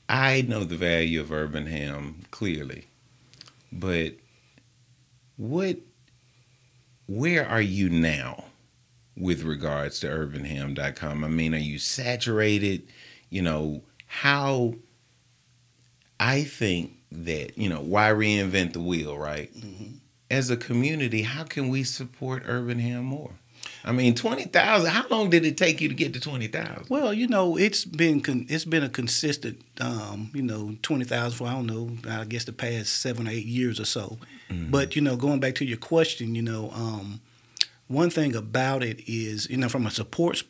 I 0.07 0.41
know 0.41 0.65
the 0.65 0.77
value 0.77 1.19
of 1.19 1.31
urban 1.31 1.65
ham 1.65 2.21
clearly, 2.29 2.85
but 3.71 4.13
what 5.35 5.77
where 7.09 7.47
are 7.47 7.61
you 7.61 7.89
now 7.89 8.43
with 9.17 9.41
regards 9.41 9.99
to 9.99 10.07
urbanham.com? 10.07 11.23
I 11.23 11.27
mean, 11.27 11.55
are 11.55 11.57
you 11.57 11.79
saturated? 11.79 12.83
You 13.31 13.41
know, 13.41 13.81
how 14.05 14.75
I 16.19 16.43
think 16.43 16.93
that, 17.11 17.57
you 17.57 17.67
know, 17.67 17.81
why 17.81 18.11
reinvent 18.11 18.73
the 18.73 18.79
wheel, 18.79 19.17
right? 19.17 19.51
Mm-hmm. 19.55 19.95
As 20.29 20.51
a 20.51 20.57
community, 20.57 21.23
how 21.23 21.43
can 21.43 21.69
we 21.69 21.83
support 21.83 22.43
Urban 22.45 22.77
Ham 22.77 23.05
more? 23.05 23.33
I 23.83 23.91
mean, 23.91 24.13
twenty 24.15 24.43
thousand. 24.43 24.89
How 24.91 25.07
long 25.09 25.29
did 25.29 25.45
it 25.45 25.57
take 25.57 25.79
you 25.81 25.87
to 25.87 25.95
get 25.95 26.13
to 26.13 26.19
twenty 26.19 26.47
thousand? 26.47 26.87
Well, 26.89 27.13
you 27.13 27.27
know, 27.27 27.57
it's 27.57 27.85
been 27.85 28.21
con- 28.21 28.45
it's 28.49 28.65
been 28.65 28.83
a 28.83 28.89
consistent, 28.89 29.61
um, 29.79 30.31
you 30.33 30.41
know, 30.41 30.75
twenty 30.81 31.05
thousand 31.05 31.37
for 31.37 31.47
I 31.47 31.53
don't 31.53 31.65
know, 31.65 31.91
I 32.09 32.25
guess 32.25 32.43
the 32.43 32.53
past 32.53 33.01
seven 33.01 33.27
or 33.27 33.31
eight 33.31 33.45
years 33.45 33.79
or 33.79 33.85
so. 33.85 34.17
Mm-hmm. 34.49 34.71
But 34.71 34.95
you 34.95 35.01
know, 35.01 35.15
going 35.15 35.39
back 35.39 35.55
to 35.55 35.65
your 35.65 35.77
question, 35.77 36.35
you 36.35 36.41
know, 36.41 36.71
um, 36.71 37.21
one 37.87 38.09
thing 38.09 38.35
about 38.35 38.83
it 38.83 39.01
is, 39.07 39.49
you 39.49 39.57
know, 39.57 39.69
from 39.69 39.85
a 39.85 39.91
support 39.91 40.43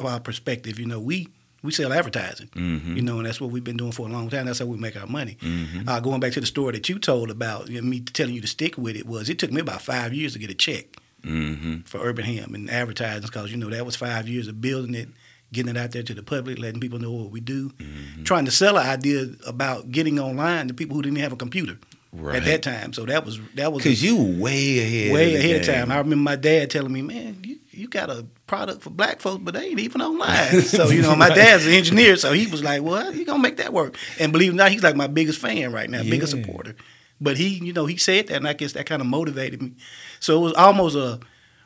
uh, 0.00 0.18
perspective, 0.18 0.78
you 0.78 0.86
know, 0.86 1.00
we 1.00 1.28
we 1.62 1.70
sell 1.70 1.92
advertising. 1.92 2.48
Mm-hmm. 2.48 2.96
You 2.96 3.02
know, 3.02 3.18
and 3.18 3.26
that's 3.26 3.40
what 3.40 3.50
we've 3.50 3.62
been 3.62 3.76
doing 3.76 3.92
for 3.92 4.08
a 4.08 4.12
long 4.12 4.28
time. 4.28 4.46
That's 4.46 4.58
how 4.58 4.66
we 4.66 4.76
make 4.76 5.00
our 5.00 5.06
money. 5.06 5.36
Mm-hmm. 5.40 5.88
Uh, 5.88 6.00
going 6.00 6.18
back 6.18 6.32
to 6.32 6.40
the 6.40 6.46
story 6.46 6.72
that 6.72 6.88
you 6.88 6.98
told 6.98 7.30
about 7.30 7.68
you 7.68 7.80
know, 7.80 7.86
me 7.86 8.00
telling 8.00 8.34
you 8.34 8.40
to 8.40 8.46
stick 8.48 8.76
with 8.76 8.96
it 8.96 9.06
was 9.06 9.30
it 9.30 9.38
took 9.38 9.52
me 9.52 9.60
about 9.60 9.82
five 9.82 10.12
years 10.12 10.32
to 10.32 10.38
get 10.38 10.50
a 10.50 10.54
check 10.54 10.96
Mm-hmm. 11.22 11.80
for 11.82 11.98
Urban 11.98 12.24
Ham 12.24 12.54
and 12.54 12.70
advertising 12.70 13.22
because 13.22 13.50
you 13.50 13.56
know 13.56 13.70
that 13.70 13.84
was 13.86 13.96
five 13.96 14.28
years 14.28 14.48
of 14.48 14.60
building 14.60 14.94
it, 14.94 15.08
getting 15.52 15.74
it 15.74 15.78
out 15.78 15.92
there 15.92 16.02
to 16.02 16.14
the 16.14 16.22
public, 16.22 16.58
letting 16.58 16.80
people 16.80 16.98
know 16.98 17.12
what 17.12 17.30
we 17.30 17.40
do, 17.40 17.70
Mm-hmm. 17.70 18.22
trying 18.24 18.44
to 18.44 18.50
sell 18.50 18.76
an 18.78 18.86
idea 18.86 19.26
about 19.46 19.90
getting 19.90 20.18
online 20.18 20.68
to 20.68 20.74
people 20.74 20.96
who 20.96 21.02
didn't 21.02 21.18
have 21.18 21.32
a 21.32 21.36
computer 21.36 21.78
Right. 22.12 22.36
at 22.36 22.44
that 22.46 22.62
time. 22.64 22.92
So 22.92 23.04
that 23.06 23.24
was 23.24 23.38
that 23.54 23.72
was 23.72 23.84
Because 23.84 24.02
you 24.02 24.16
way 24.40 24.80
ahead. 24.80 25.12
way 25.14 25.34
of 25.36 25.40
ahead 25.44 25.60
of 25.60 25.66
time. 25.74 25.92
I 25.92 25.98
remember 25.98 26.16
my 26.16 26.34
dad 26.34 26.68
telling 26.68 26.92
me, 26.92 27.02
"Man, 27.02 27.36
you, 27.44 27.58
you 27.70 27.86
got 27.86 28.10
a 28.10 28.26
product 28.48 28.82
for 28.82 28.90
black 28.90 29.20
folks, 29.20 29.40
but 29.44 29.54
they 29.54 29.66
ain't 29.66 29.78
even 29.78 30.02
online." 30.02 30.60
so 30.62 30.90
you 30.90 31.02
know, 31.02 31.14
my 31.14 31.28
dad's 31.28 31.66
an 31.66 31.72
engineer, 31.72 32.16
so 32.16 32.32
he 32.32 32.48
was 32.48 32.64
like, 32.64 32.82
"Well, 32.82 33.14
you 33.14 33.24
gonna 33.24 33.40
make 33.40 33.58
that 33.58 33.72
work?" 33.72 33.96
And 34.18 34.32
believe 34.32 34.48
it 34.50 34.54
or 34.54 34.56
not, 34.56 34.72
he's 34.72 34.82
like 34.82 34.96
my 34.96 35.06
biggest 35.06 35.38
fan 35.38 35.72
right 35.72 35.88
now, 35.88 36.02
biggest 36.02 36.32
supporter. 36.32 36.74
But 37.20 37.36
he, 37.36 37.48
you 37.48 37.72
know, 37.72 37.86
he 37.86 37.96
said 37.96 38.28
that, 38.28 38.36
and 38.36 38.48
I 38.48 38.54
guess 38.54 38.72
that 38.72 38.86
kind 38.86 39.02
of 39.02 39.08
motivated 39.08 39.60
me. 39.60 39.72
So 40.20 40.38
it 40.38 40.42
was 40.42 40.52
almost 40.54 40.96
a 40.96 41.20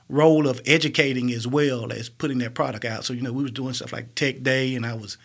role 0.09 0.49
of 0.49 0.61
educating 0.67 1.31
as 1.33 1.47
well 1.47 1.93
as 1.93 2.09
putting 2.09 2.39
that 2.39 2.55
product 2.55 2.85
out. 2.85 3.05
So 3.05 3.13
you 3.13 3.23
know, 3.23 3.33
we 3.33 3.43
was 3.43 3.53
doing 3.53 3.75
stuff 3.75 3.93
like 3.93 4.15
Tech 4.15 4.43
Day, 4.43 4.75
and 4.75 4.85
I 4.85 4.95
was 4.95 5.17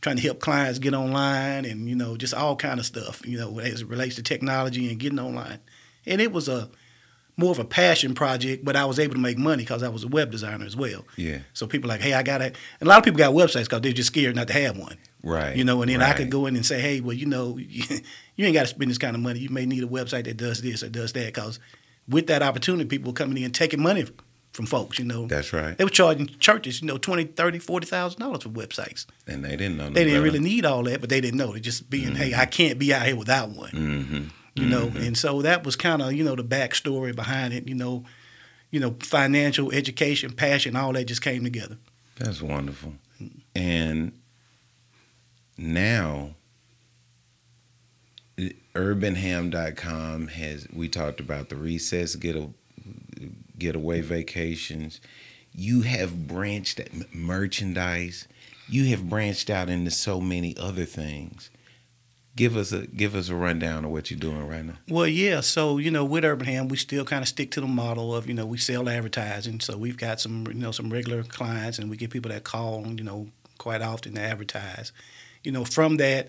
trying 0.00 0.16
to 0.16 0.22
help 0.22 0.40
clients 0.40 0.78
get 0.78 0.94
online, 0.94 1.64
and 1.64 1.88
you 1.88 1.94
know, 1.94 2.16
just 2.16 2.34
all 2.34 2.56
kind 2.56 2.80
of 2.80 2.86
stuff. 2.86 3.26
You 3.26 3.38
know, 3.38 3.58
as 3.58 3.82
it 3.82 3.88
relates 3.88 4.16
to 4.16 4.22
technology 4.22 4.90
and 4.90 4.98
getting 4.98 5.18
online. 5.18 5.60
And 6.06 6.20
it 6.20 6.32
was 6.32 6.48
a 6.48 6.68
more 7.36 7.50
of 7.50 7.58
a 7.58 7.64
passion 7.64 8.14
project, 8.14 8.64
but 8.64 8.76
I 8.76 8.84
was 8.84 8.98
able 8.98 9.14
to 9.14 9.20
make 9.20 9.38
money 9.38 9.64
because 9.64 9.82
I 9.82 9.88
was 9.88 10.04
a 10.04 10.08
web 10.08 10.30
designer 10.30 10.64
as 10.64 10.76
well. 10.76 11.04
Yeah. 11.16 11.38
So 11.52 11.66
people 11.66 11.88
like, 11.88 12.00
hey, 12.00 12.12
I 12.12 12.22
got 12.22 12.42
it. 12.42 12.56
A 12.80 12.84
lot 12.84 12.98
of 12.98 13.04
people 13.04 13.18
got 13.18 13.34
websites 13.34 13.64
because 13.64 13.80
they're 13.80 13.92
just 13.92 14.08
scared 14.08 14.36
not 14.36 14.46
to 14.48 14.52
have 14.52 14.78
one. 14.78 14.98
Right. 15.22 15.56
You 15.56 15.64
know, 15.64 15.82
and 15.82 15.90
then 15.90 16.02
I 16.02 16.12
could 16.12 16.30
go 16.30 16.46
in 16.46 16.54
and 16.54 16.64
say, 16.64 16.80
hey, 16.80 17.00
well, 17.00 17.14
you 17.14 17.26
know, 17.26 17.58
you 18.36 18.46
ain't 18.46 18.54
got 18.54 18.62
to 18.62 18.66
spend 18.68 18.90
this 18.90 18.98
kind 18.98 19.14
of 19.14 19.22
money. 19.22 19.38
You 19.38 19.50
may 19.50 19.66
need 19.66 19.82
a 19.82 19.86
website 19.86 20.24
that 20.24 20.36
does 20.36 20.60
this 20.62 20.82
or 20.82 20.88
does 20.88 21.12
that. 21.12 21.26
Because 21.26 21.60
with 22.08 22.26
that 22.26 22.42
opportunity, 22.42 22.88
people 22.88 23.12
were 23.12 23.16
coming 23.16 23.42
in 23.42 23.52
taking 23.52 23.82
money 23.82 24.06
from 24.52 24.66
folks, 24.66 24.98
you 24.98 25.04
know. 25.04 25.26
That's 25.26 25.52
right. 25.52 25.76
They 25.76 25.84
were 25.84 25.90
charging 25.90 26.26
churches, 26.38 26.80
you 26.80 26.86
know, 26.86 26.98
twenty, 26.98 27.24
thirty, 27.24 27.58
forty 27.58 27.86
thousand 27.86 28.20
dollars 28.20 28.42
for 28.44 28.50
websites. 28.50 29.06
And 29.26 29.44
they 29.44 29.56
didn't 29.56 29.76
know. 29.76 29.90
They 29.90 30.04
didn't 30.04 30.22
really 30.22 30.38
need 30.40 30.64
all 30.64 30.82
that, 30.84 31.00
but 31.00 31.10
they 31.10 31.20
didn't 31.20 31.38
know. 31.38 31.52
They 31.52 31.60
just 31.60 31.90
being, 31.90 32.14
hey, 32.14 32.30
mm-hmm. 32.30 32.40
I 32.40 32.46
can't 32.46 32.78
be 32.78 32.92
out 32.94 33.06
here 33.06 33.16
without 33.16 33.50
one 33.50 33.70
Mm-hmm. 33.70 34.24
you 34.54 34.66
know 34.66 34.86
mm-hmm. 34.86 34.98
and 34.98 35.18
so 35.18 35.42
that 35.42 35.64
was 35.64 35.74
kind 35.74 36.00
of 36.00 36.12
you 36.12 36.22
know 36.22 36.36
the 36.36 36.44
backstory 36.44 37.14
behind 37.14 37.52
it 37.52 37.66
you 37.66 37.74
know 37.74 38.04
you 38.70 38.78
know 38.78 38.94
financial 39.00 39.72
education 39.72 40.32
passion 40.32 40.76
all 40.76 40.92
that 40.92 41.06
just 41.06 41.22
came 41.22 41.42
together 41.42 41.76
That's 42.16 42.40
wonderful. 42.40 42.94
Mm. 43.20 43.40
And 43.56 44.12
now 45.58 46.34
urbanham.com 48.74 50.28
has 50.28 50.66
we 50.72 50.88
talked 50.88 51.20
about 51.20 51.48
the 51.48 51.56
recess 51.56 52.16
get 52.16 52.36
a 52.36 52.48
getaway 53.58 54.00
mm-hmm. 54.00 54.08
vacations. 54.08 55.00
You 55.52 55.82
have 55.82 56.26
branched 56.26 56.80
merchandise. 57.14 58.26
You 58.68 58.86
have 58.86 59.08
branched 59.08 59.50
out 59.50 59.68
into 59.68 59.90
so 59.90 60.20
many 60.20 60.56
other 60.56 60.84
things. 60.84 61.50
Give 62.36 62.56
us 62.56 62.72
a 62.72 62.88
give 62.88 63.14
us 63.14 63.28
a 63.28 63.36
rundown 63.36 63.84
of 63.84 63.92
what 63.92 64.10
you're 64.10 64.18
doing 64.18 64.48
right 64.48 64.64
now. 64.64 64.74
well 64.88 65.06
yeah 65.06 65.40
so 65.40 65.78
you 65.78 65.88
know 65.88 66.04
with 66.04 66.24
urban 66.24 66.48
ham 66.48 66.66
we 66.66 66.76
still 66.76 67.04
kind 67.04 67.22
of 67.22 67.28
stick 67.28 67.52
to 67.52 67.60
the 67.60 67.66
model 67.68 68.12
of 68.12 68.26
you 68.26 68.34
know 68.34 68.44
we 68.44 68.58
sell 68.58 68.88
advertising 68.88 69.60
so 69.60 69.76
we've 69.76 69.96
got 69.96 70.20
some 70.20 70.44
you 70.48 70.54
know 70.54 70.72
some 70.72 70.92
regular 70.92 71.22
clients 71.22 71.78
and 71.78 71.88
we 71.88 71.96
get 71.96 72.10
people 72.10 72.32
that 72.32 72.42
call 72.42 72.84
you 72.88 73.04
know 73.04 73.28
quite 73.58 73.82
often 73.82 74.14
to 74.14 74.20
advertise 74.20 74.90
you 75.44 75.52
know 75.52 75.64
from 75.64 75.96
that 75.98 76.26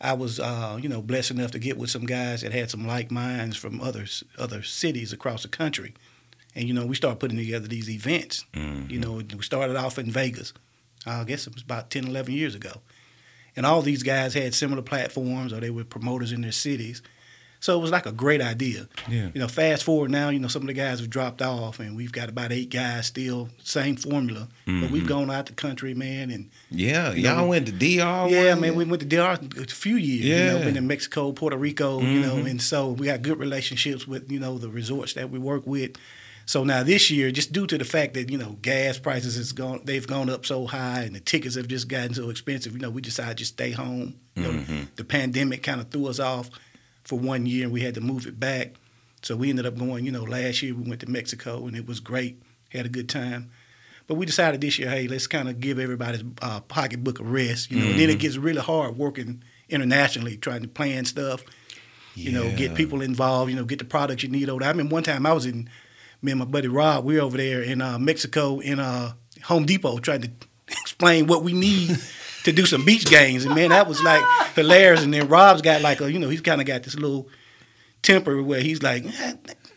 I 0.00 0.12
was, 0.12 0.38
uh, 0.38 0.78
you 0.80 0.88
know, 0.88 1.00
blessed 1.00 1.30
enough 1.30 1.52
to 1.52 1.58
get 1.58 1.78
with 1.78 1.90
some 1.90 2.04
guys 2.04 2.42
that 2.42 2.52
had 2.52 2.70
some 2.70 2.86
like 2.86 3.10
minds 3.10 3.56
from 3.56 3.80
other 3.80 4.04
other 4.38 4.62
cities 4.62 5.12
across 5.12 5.42
the 5.42 5.48
country, 5.48 5.94
and 6.54 6.68
you 6.68 6.74
know, 6.74 6.84
we 6.86 6.94
started 6.96 7.18
putting 7.20 7.38
together 7.38 7.66
these 7.66 7.88
events. 7.88 8.44
Mhm. 8.54 8.90
You 8.90 8.98
know, 8.98 9.14
we 9.14 9.42
started 9.42 9.76
off 9.76 9.98
in 9.98 10.10
Vegas. 10.10 10.52
I 11.06 11.22
guess 11.24 11.46
it 11.46 11.54
was 11.54 11.62
about 11.62 11.90
10, 11.90 12.04
11 12.08 12.34
years 12.34 12.54
ago, 12.54 12.82
and 13.54 13.64
all 13.64 13.80
these 13.80 14.02
guys 14.02 14.34
had 14.34 14.54
similar 14.54 14.82
platforms 14.82 15.52
or 15.52 15.60
they 15.60 15.70
were 15.70 15.84
promoters 15.84 16.32
in 16.32 16.42
their 16.42 16.52
cities. 16.52 17.00
So 17.66 17.76
it 17.76 17.82
was 17.82 17.90
like 17.90 18.06
a 18.06 18.12
great 18.12 18.40
idea. 18.40 18.86
Yeah. 19.10 19.30
You 19.34 19.40
know, 19.40 19.48
fast 19.48 19.82
forward 19.82 20.08
now, 20.08 20.28
you 20.28 20.38
know, 20.38 20.46
some 20.46 20.62
of 20.62 20.68
the 20.68 20.72
guys 20.72 21.00
have 21.00 21.10
dropped 21.10 21.42
off, 21.42 21.80
and 21.80 21.96
we've 21.96 22.12
got 22.12 22.28
about 22.28 22.52
eight 22.52 22.70
guys 22.70 23.08
still, 23.08 23.48
same 23.60 23.96
formula. 23.96 24.46
But 24.66 24.92
we've 24.92 25.02
Mhm. 25.02 25.08
gone 25.08 25.30
out 25.32 25.46
the 25.46 25.52
country, 25.52 25.92
man, 25.92 26.30
and 26.30 26.48
Yeah, 26.70 27.12
You 27.12 27.22
y'all 27.24 27.48
went 27.48 27.66
to 27.66 27.72
DR. 27.72 28.28
yeah, 28.30 28.54
man, 28.54 28.76
we 28.76 28.84
went 28.84 29.00
to 29.00 29.06
DR 29.06 29.32
a 29.60 29.66
few 29.66 29.96
years. 29.96 30.24
You 30.26 30.58
know, 30.60 30.64
been 30.64 30.76
in 30.76 30.86
Mexico, 30.86 31.32
Puerto 31.32 31.56
Rico, 31.56 32.00
you 32.00 32.20
know, 32.20 32.36
Mhm. 32.36 32.50
and 32.50 32.62
so 32.62 32.90
we 32.92 33.06
got 33.06 33.22
good 33.22 33.40
relationships 33.40 34.06
with 34.06 34.30
you 34.30 34.38
know 34.38 34.58
the 34.58 34.68
resorts 34.68 35.14
that 35.14 35.32
we 35.32 35.40
work 35.40 35.66
with. 35.66 35.90
So 36.48 36.62
now 36.62 36.84
this 36.84 37.10
year, 37.10 37.32
just 37.32 37.50
due 37.52 37.66
to 37.66 37.76
the 37.76 37.84
fact 37.84 38.14
that 38.14 38.30
you 38.30 38.38
know 38.38 38.58
gas 38.62 38.96
prices 38.98 39.34
has 39.34 39.50
gone, 39.50 39.80
they've 39.82 40.06
gone 40.06 40.30
up 40.30 40.46
so 40.46 40.66
high, 40.68 41.00
and 41.02 41.16
the 41.16 41.20
tickets 41.20 41.56
have 41.56 41.66
just 41.66 41.88
gotten 41.88 42.14
so 42.14 42.30
expensive. 42.30 42.74
You 42.74 42.78
know, 42.78 42.90
we 42.90 43.02
decided 43.02 43.30
to 43.38 43.42
just 43.42 43.54
stay 43.54 43.72
home. 43.72 44.14
You 44.36 44.42
know, 44.44 44.50
Mhm. 44.50 44.86
the 44.94 45.02
pandemic 45.04 45.64
kind 45.64 45.80
of 45.80 45.90
threw 45.90 46.06
us 46.06 46.20
off 46.20 46.48
for 47.06 47.18
one 47.18 47.46
year, 47.46 47.64
and 47.64 47.72
we 47.72 47.80
had 47.82 47.94
to 47.94 48.00
move 48.00 48.26
it 48.26 48.38
back. 48.38 48.74
So 49.22 49.36
we 49.36 49.48
ended 49.50 49.66
up 49.66 49.78
going. 49.78 50.04
You 50.04 50.12
know, 50.12 50.24
last 50.24 50.62
year 50.62 50.74
we 50.74 50.88
went 50.88 51.00
to 51.00 51.10
Mexico, 51.10 51.66
and 51.66 51.76
it 51.76 51.86
was 51.86 52.00
great. 52.00 52.42
Had 52.70 52.86
a 52.86 52.90
good 52.90 53.08
time. 53.08 53.50
But 54.06 54.14
we 54.16 54.26
decided 54.26 54.60
this 54.60 54.78
year, 54.78 54.88
hey, 54.90 55.08
let's 55.08 55.26
kind 55.26 55.48
of 55.48 55.58
give 55.58 55.78
everybody's 55.80 56.22
uh, 56.42 56.60
pocketbook 56.60 57.18
a 57.18 57.24
rest, 57.24 57.70
you 57.70 57.76
know. 57.76 57.88
And 57.90 57.98
then 57.98 58.10
it 58.10 58.16
Mhm. 58.16 58.20
gets 58.20 58.36
really 58.36 58.60
hard 58.60 58.96
working 58.96 59.42
internationally, 59.68 60.36
trying 60.36 60.62
to 60.62 60.68
plan 60.68 61.04
stuff, 61.04 61.42
you 62.14 62.30
know, 62.32 62.50
get 62.52 62.74
people 62.74 63.00
involved, 63.02 63.50
you 63.50 63.56
know, 63.56 63.64
get 63.64 63.78
the 63.80 63.84
products 63.84 64.22
you 64.22 64.28
need 64.28 64.48
over 64.48 64.60
there. 64.60 64.70
I 64.70 64.74
mean, 64.74 64.88
one 64.90 65.02
time 65.02 65.26
I 65.26 65.32
was 65.32 65.44
in, 65.44 65.68
me 66.22 66.30
and 66.32 66.38
my 66.38 66.44
buddy 66.44 66.68
Rob, 66.68 67.04
we 67.04 67.16
were 67.16 67.22
over 67.22 67.36
there 67.36 67.62
in 67.62 67.80
uh, 67.80 67.98
Mexico 67.98 68.60
in 68.60 68.78
uh, 68.78 69.12
Home 69.44 69.64
Depot 69.66 69.98
trying 69.98 70.22
to 70.22 70.30
explain 70.68 71.26
what 71.26 71.42
we 71.42 71.52
need 71.52 71.90
to 72.46 72.52
do 72.52 72.64
some 72.64 72.84
beach 72.84 73.04
games. 73.06 73.44
And 73.44 73.54
man, 73.54 73.70
that 73.70 73.86
was 73.86 74.02
like 74.02 74.22
hilarious. 74.54 75.02
And 75.02 75.12
then 75.12 75.28
Rob's 75.28 75.62
got 75.62 75.82
like 75.82 76.00
a, 76.00 76.10
you 76.10 76.18
know, 76.18 76.28
he's 76.28 76.40
kind 76.40 76.60
of 76.60 76.66
got 76.66 76.82
this 76.84 76.94
little 76.96 77.28
temper 78.02 78.42
where 78.42 78.60
he's 78.60 78.82
like, 78.82 79.04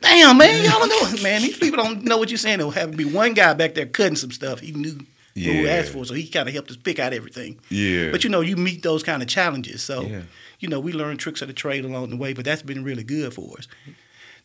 damn, 0.01 0.37
man, 0.37 0.63
y'all 0.63 0.79
don't 0.87 0.89
know. 0.89 1.23
Man, 1.23 1.41
these 1.41 1.57
people 1.57 1.83
don't 1.83 2.03
know 2.03 2.17
what 2.17 2.29
you're 2.29 2.37
saying. 2.37 2.59
There'll 2.59 2.71
have 2.71 2.91
to 2.91 2.97
be 2.97 3.05
one 3.05 3.33
guy 3.33 3.53
back 3.53 3.73
there 3.73 3.85
cutting 3.87 4.15
some 4.15 4.31
stuff. 4.31 4.59
He 4.59 4.71
knew 4.71 4.99
Yeah. 5.33 5.69
asked 5.71 5.91
for, 5.93 6.05
so 6.05 6.13
he 6.13 6.27
kind 6.27 6.47
of 6.47 6.53
helped 6.53 6.69
us 6.69 6.77
pick 6.77 6.99
out 6.99 7.11
everything. 7.13 7.59
Yeah. 7.69 8.11
But 8.11 8.23
you 8.23 8.29
know, 8.29 8.41
you 8.41 8.55
meet 8.55 8.83
those 8.83 9.03
kind 9.03 9.21
of 9.21 9.27
challenges. 9.27 9.81
So, 9.81 10.03
Yeah. 10.03 10.21
you 10.59 10.67
know, 10.67 10.79
we 10.79 10.91
learn 10.93 11.17
tricks 11.17 11.41
of 11.41 11.47
the 11.47 11.53
trade 11.53 11.85
along 11.85 12.09
the 12.11 12.17
way, 12.17 12.33
but 12.33 12.45
that's 12.45 12.61
been 12.61 12.83
really 12.83 13.03
good 13.03 13.33
for 13.33 13.57
us. 13.57 13.67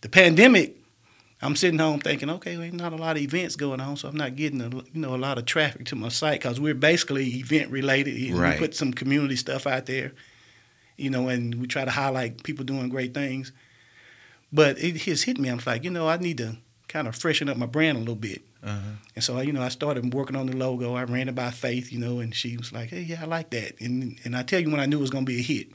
The 0.01 0.09
pandemic, 0.09 0.77
I'm 1.45 1.57
sitting 1.57 1.79
home 1.79 2.01
thinking, 2.01 2.31
okay, 2.31 2.57
well, 2.57 2.65
ain't 2.65 2.75
not 2.75 2.95
a 2.95 2.97
lot 2.97 3.17
of 3.17 3.23
events 3.23 3.55
going 3.55 3.79
on, 3.79 3.99
so 3.99 4.09
I'm 4.09 4.17
not 4.17 4.35
getting 4.35 4.63
a, 4.63 4.71
you 4.71 5.01
know 5.01 5.15
a 5.15 5.17
lot 5.17 5.37
of 5.37 5.45
traffic 5.45 5.85
to 5.87 5.97
my 5.97 6.09
site 6.09 6.41
because 6.41 6.59
we're 6.59 6.75
basically 6.75 7.27
event 7.27 7.71
related. 7.71 8.33
Right. 8.33 8.55
We 8.55 8.67
put 8.67 8.75
some 8.75 8.95
community 8.95 9.37
stuff 9.37 9.67
out 9.67 9.85
there, 9.85 10.13
you 10.97 11.11
know, 11.11 11.29
and 11.29 11.55
we 11.57 11.67
try 11.67 11.85
to 11.85 11.91
highlight 11.91 12.43
people 12.45 12.65
doing 12.65 12.89
great 12.89 13.13
things. 13.13 13.53
But 14.53 14.79
it 14.79 15.03
has 15.03 15.25
hit 15.25 15.39
me. 15.39 15.51
I'm 15.51 15.61
like, 15.67 15.85
you 15.85 15.91
know, 15.91 16.09
I 16.09 16.17
need 16.17 16.39
to 16.39 16.57
kind 16.89 17.07
of 17.07 17.15
freshen 17.15 17.51
up 17.51 17.59
my 17.59 17.67
brand 17.67 17.99
a 17.99 18.01
little 18.01 18.15
bit. 18.15 18.43
Uh-huh. 18.63 18.93
And 19.15 19.23
so, 19.23 19.39
you 19.41 19.53
know, 19.53 19.63
I 19.63 19.69
started 19.69 20.15
working 20.15 20.37
on 20.37 20.47
the 20.47 20.57
logo. 20.57 20.95
I 20.95 21.05
ran 21.05 21.29
it 21.29 21.35
by 21.35 21.51
Faith, 21.51 21.93
you 21.93 21.99
know, 21.99 22.21
and 22.21 22.35
she 22.35 22.57
was 22.57 22.73
like, 22.73 22.89
hey, 22.89 23.03
yeah, 23.03 23.21
I 23.21 23.27
like 23.27 23.51
that. 23.51 23.79
And 23.81 24.19
and 24.25 24.35
I 24.35 24.45
tell 24.45 24.61
you 24.61 24.71
when 24.71 24.81
I 24.81 24.87
knew 24.87 24.97
it 24.99 25.03
was 25.03 25.11
going 25.11 25.27
to 25.27 25.31
be 25.31 25.41
a 25.41 25.43
hit. 25.43 25.69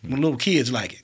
When 0.00 0.20
little 0.20 0.38
kids 0.38 0.72
like 0.72 0.94
it. 0.94 1.02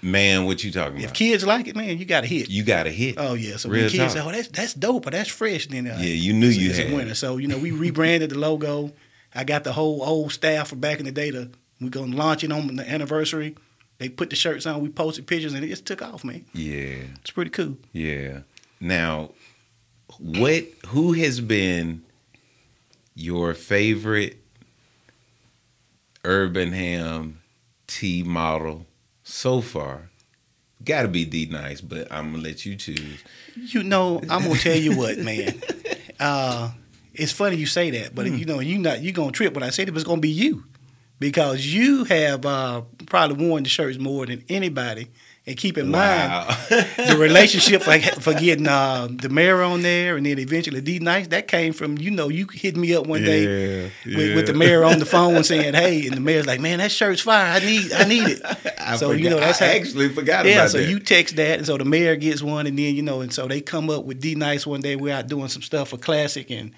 Man, 0.00 0.46
what 0.46 0.64
you 0.64 0.70
talking 0.72 0.96
about? 0.96 1.04
If 1.04 1.12
kids 1.12 1.44
like 1.46 1.68
it, 1.68 1.76
man, 1.76 1.96
you 1.98 2.04
got 2.04 2.24
a 2.24 2.26
hit. 2.26 2.50
You 2.50 2.64
got 2.64 2.86
a 2.86 2.90
hit. 2.90 3.14
Oh, 3.18 3.34
yeah. 3.34 3.56
So 3.56 3.68
Real 3.68 3.82
when 3.82 3.90
kids 3.90 4.14
talk. 4.14 4.22
say, 4.22 4.28
oh, 4.28 4.32
that's, 4.32 4.48
that's 4.48 4.74
dope 4.74 5.06
or 5.06 5.10
that's 5.10 5.30
fresh, 5.30 5.66
then 5.68 5.86
uh, 5.86 5.96
Yeah, 5.98 6.06
you 6.14 6.32
knew 6.32 6.48
it's, 6.48 6.56
you 6.56 6.70
it's 6.70 6.78
had 6.78 6.90
a 6.92 6.94
winner. 6.94 7.14
So, 7.14 7.36
you 7.36 7.48
know, 7.48 7.58
we 7.58 7.70
rebranded 7.70 8.30
the 8.30 8.38
logo. 8.38 8.92
I 9.34 9.44
got 9.44 9.64
the 9.64 9.72
whole 9.72 10.02
old 10.02 10.32
staff 10.32 10.68
from 10.68 10.80
back 10.80 10.98
in 10.98 11.06
the 11.06 11.12
day 11.12 11.30
to, 11.30 11.50
we're 11.80 11.90
going 11.90 12.12
to 12.12 12.16
launch 12.16 12.44
it 12.44 12.52
on 12.52 12.76
the 12.76 12.88
anniversary. 12.88 13.56
They 13.98 14.08
put 14.08 14.30
the 14.30 14.36
shirts 14.36 14.66
on, 14.66 14.80
we 14.80 14.88
posted 14.88 15.26
pictures, 15.26 15.54
and 15.54 15.64
it 15.64 15.68
just 15.68 15.86
took 15.86 16.02
off, 16.02 16.24
man. 16.24 16.44
Yeah. 16.52 17.04
It's 17.20 17.30
pretty 17.30 17.50
cool. 17.50 17.76
Yeah. 17.92 18.40
Now, 18.80 19.30
what 20.18 20.64
who 20.88 21.12
has 21.12 21.40
been 21.40 22.02
your 23.14 23.54
favorite 23.54 24.38
Urban 26.24 26.72
Ham 26.72 27.40
T 27.86 28.22
model 28.22 28.86
so 29.22 29.60
far? 29.60 30.10
Got 30.84 31.02
to 31.02 31.08
be 31.08 31.24
D 31.24 31.46
Nice, 31.46 31.80
but 31.80 32.10
I'm 32.10 32.32
gonna 32.32 32.42
let 32.42 32.66
you 32.66 32.76
choose. 32.76 33.22
You 33.54 33.82
know, 33.82 34.20
I'm 34.28 34.42
gonna 34.42 34.58
tell 34.58 34.76
you 34.76 34.96
what, 34.96 35.18
man. 35.18 35.60
Uh, 36.20 36.70
it's 37.14 37.32
funny 37.32 37.56
you 37.56 37.66
say 37.66 37.90
that, 37.90 38.14
but 38.14 38.26
you 38.26 38.44
know, 38.44 38.60
you 38.60 38.78
not 38.78 39.02
you 39.02 39.10
gonna 39.10 39.32
trip 39.32 39.54
when 39.54 39.64
I 39.64 39.70
say 39.70 39.82
it, 39.82 39.86
but 39.86 39.96
it's 39.96 40.04
gonna 40.04 40.20
be 40.20 40.28
you 40.28 40.62
because 41.18 41.66
you 41.66 42.04
have 42.04 42.46
uh, 42.46 42.82
probably 43.06 43.44
worn 43.44 43.64
the 43.64 43.68
shirts 43.68 43.98
more 43.98 44.24
than 44.26 44.44
anybody 44.48 45.08
And 45.44 45.56
keep 45.56 45.76
in 45.76 45.90
Wow. 45.90 46.46
mind 46.46 46.86
the 47.08 47.16
relationship 47.18 47.82
for, 47.82 47.98
for 48.20 48.32
getting 48.32 48.68
uh, 48.68 49.08
the 49.10 49.28
mayor 49.28 49.60
on 49.62 49.82
there, 49.82 50.16
and 50.16 50.24
then 50.24 50.38
eventually 50.38 50.80
D 50.80 51.00
Nice. 51.00 51.26
That 51.28 51.48
came 51.48 51.72
from 51.72 51.98
you 51.98 52.12
know 52.12 52.28
you 52.28 52.46
hit 52.52 52.76
me 52.76 52.94
up 52.94 53.08
one 53.08 53.24
day 53.24 53.42
Yeah, 54.04 54.16
with, 54.16 54.36
with 54.36 54.46
the 54.46 54.54
mayor 54.54 54.84
on 54.84 55.00
the 55.00 55.04
phone 55.04 55.42
saying, 55.42 55.74
"Hey," 55.74 56.06
and 56.06 56.16
the 56.16 56.20
mayor's 56.20 56.46
like, 56.46 56.60
"Man, 56.60 56.78
that 56.78 56.92
shirt's 56.92 57.22
fire. 57.22 57.54
I 57.54 57.58
need 57.58 57.92
I 57.92 58.04
need 58.04 58.28
it." 58.28 58.40
I 58.80 58.94
so 58.94 59.10
you 59.10 59.30
know 59.30 59.40
that's 59.40 59.60
I 59.60 59.66
how 59.66 59.72
actually 59.72 60.10
forgot 60.10 60.46
yeah, 60.46 60.68
so 60.68 60.78
that. 60.78 60.88
you 60.88 61.00
text 61.00 61.34
that, 61.34 61.58
and 61.58 61.66
so 61.66 61.76
the 61.76 61.84
mayor 61.84 62.14
gets 62.14 62.40
one, 62.40 62.68
and 62.68 62.78
then 62.78 62.94
you 62.94 63.02
know, 63.02 63.20
and 63.20 63.32
so 63.34 63.48
they 63.48 63.60
come 63.60 63.90
up 63.90 64.04
with 64.04 64.20
D 64.20 64.36
Nice 64.36 64.64
one 64.64 64.80
day. 64.80 64.94
We're 64.94 65.12
out 65.16 65.26
doing 65.26 65.48
some 65.48 65.62
stuff 65.62 65.88
for 65.88 65.96
Classic, 65.96 66.48
and 66.52 66.70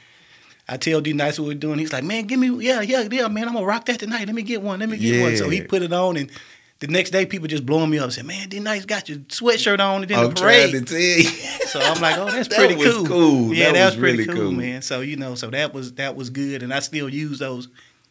I 0.70 0.78
tell 0.78 1.02
D 1.02 1.12
Nice 1.12 1.38
what 1.38 1.48
we're 1.48 1.54
doing. 1.54 1.78
He's 1.78 1.92
like, 1.92 2.04
"Man, 2.04 2.24
give 2.24 2.40
me, 2.40 2.48
yeah, 2.66 2.80
yeah, 2.80 3.06
yeah, 3.10 3.28
man, 3.28 3.46
I'm 3.46 3.52
gonna 3.52 3.66
rock 3.66 3.84
that 3.84 4.00
tonight. 4.00 4.24
Let 4.26 4.34
me 4.34 4.40
get 4.42 4.62
one. 4.62 4.80
Let 4.80 4.88
me 4.88 4.96
get 4.96 5.20
one." 5.20 5.36
So 5.36 5.50
he 5.50 5.60
put 5.60 5.82
it 5.82 5.92
on, 5.92 6.16
and 6.16 6.30
the 6.80 6.86
next 6.88 7.10
day 7.10 7.24
people 7.26 7.46
just 7.48 7.64
blowing 7.64 7.88
me 7.90 7.98
up, 7.98 8.10
saying, 8.12 8.26
"Man, 8.26 8.48
D 8.48 8.60
Nice 8.60 8.84
got 8.84 9.08
your 9.08 9.18
sweatshirt 9.18 9.80
on 9.80 10.02
and 10.02 10.10
then 10.10 10.18
I'm 10.18 10.28
the 10.34 10.40
parade." 10.40 10.72
to 10.72 10.80
tell 10.82 10.98
you. 10.98 11.24
So 11.74 11.80
I'm 11.80 12.00
like, 12.00 12.18
"Oh, 12.18 12.26
that's 12.26 12.48
That 12.50 12.58
pretty 12.58 12.74
cool." 12.76 13.04
cool. 13.06 13.54
Yeah, 13.54 13.66
That 13.66 13.74
that, 13.74 13.84
was 13.86 13.94
was 13.96 14.00
pretty 14.00 14.18
really 14.18 14.32
cool, 14.34 14.42
cool. 14.50 14.52
man. 14.52 14.82
So 14.82 15.00
you 15.00 15.16
know, 15.16 15.34
so 15.34 15.50
that 15.50 15.72
was 15.74 15.92
that 15.94 16.14
was 16.14 16.30
good, 16.30 16.62
and 16.62 16.72
I 16.72 16.78
still 16.80 17.08
use 17.08 17.38
those 17.40 17.68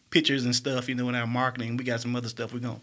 pictures 0.09 0.43
and 0.45 0.55
stuff, 0.55 0.89
you 0.89 0.95
know, 0.95 1.07
in 1.09 1.15
our 1.15 1.27
marketing. 1.27 1.77
We 1.77 1.83
got 1.85 2.01
some 2.01 2.15
other 2.15 2.27
stuff 2.29 2.53
we're 2.53 2.59
gonna 2.59 2.81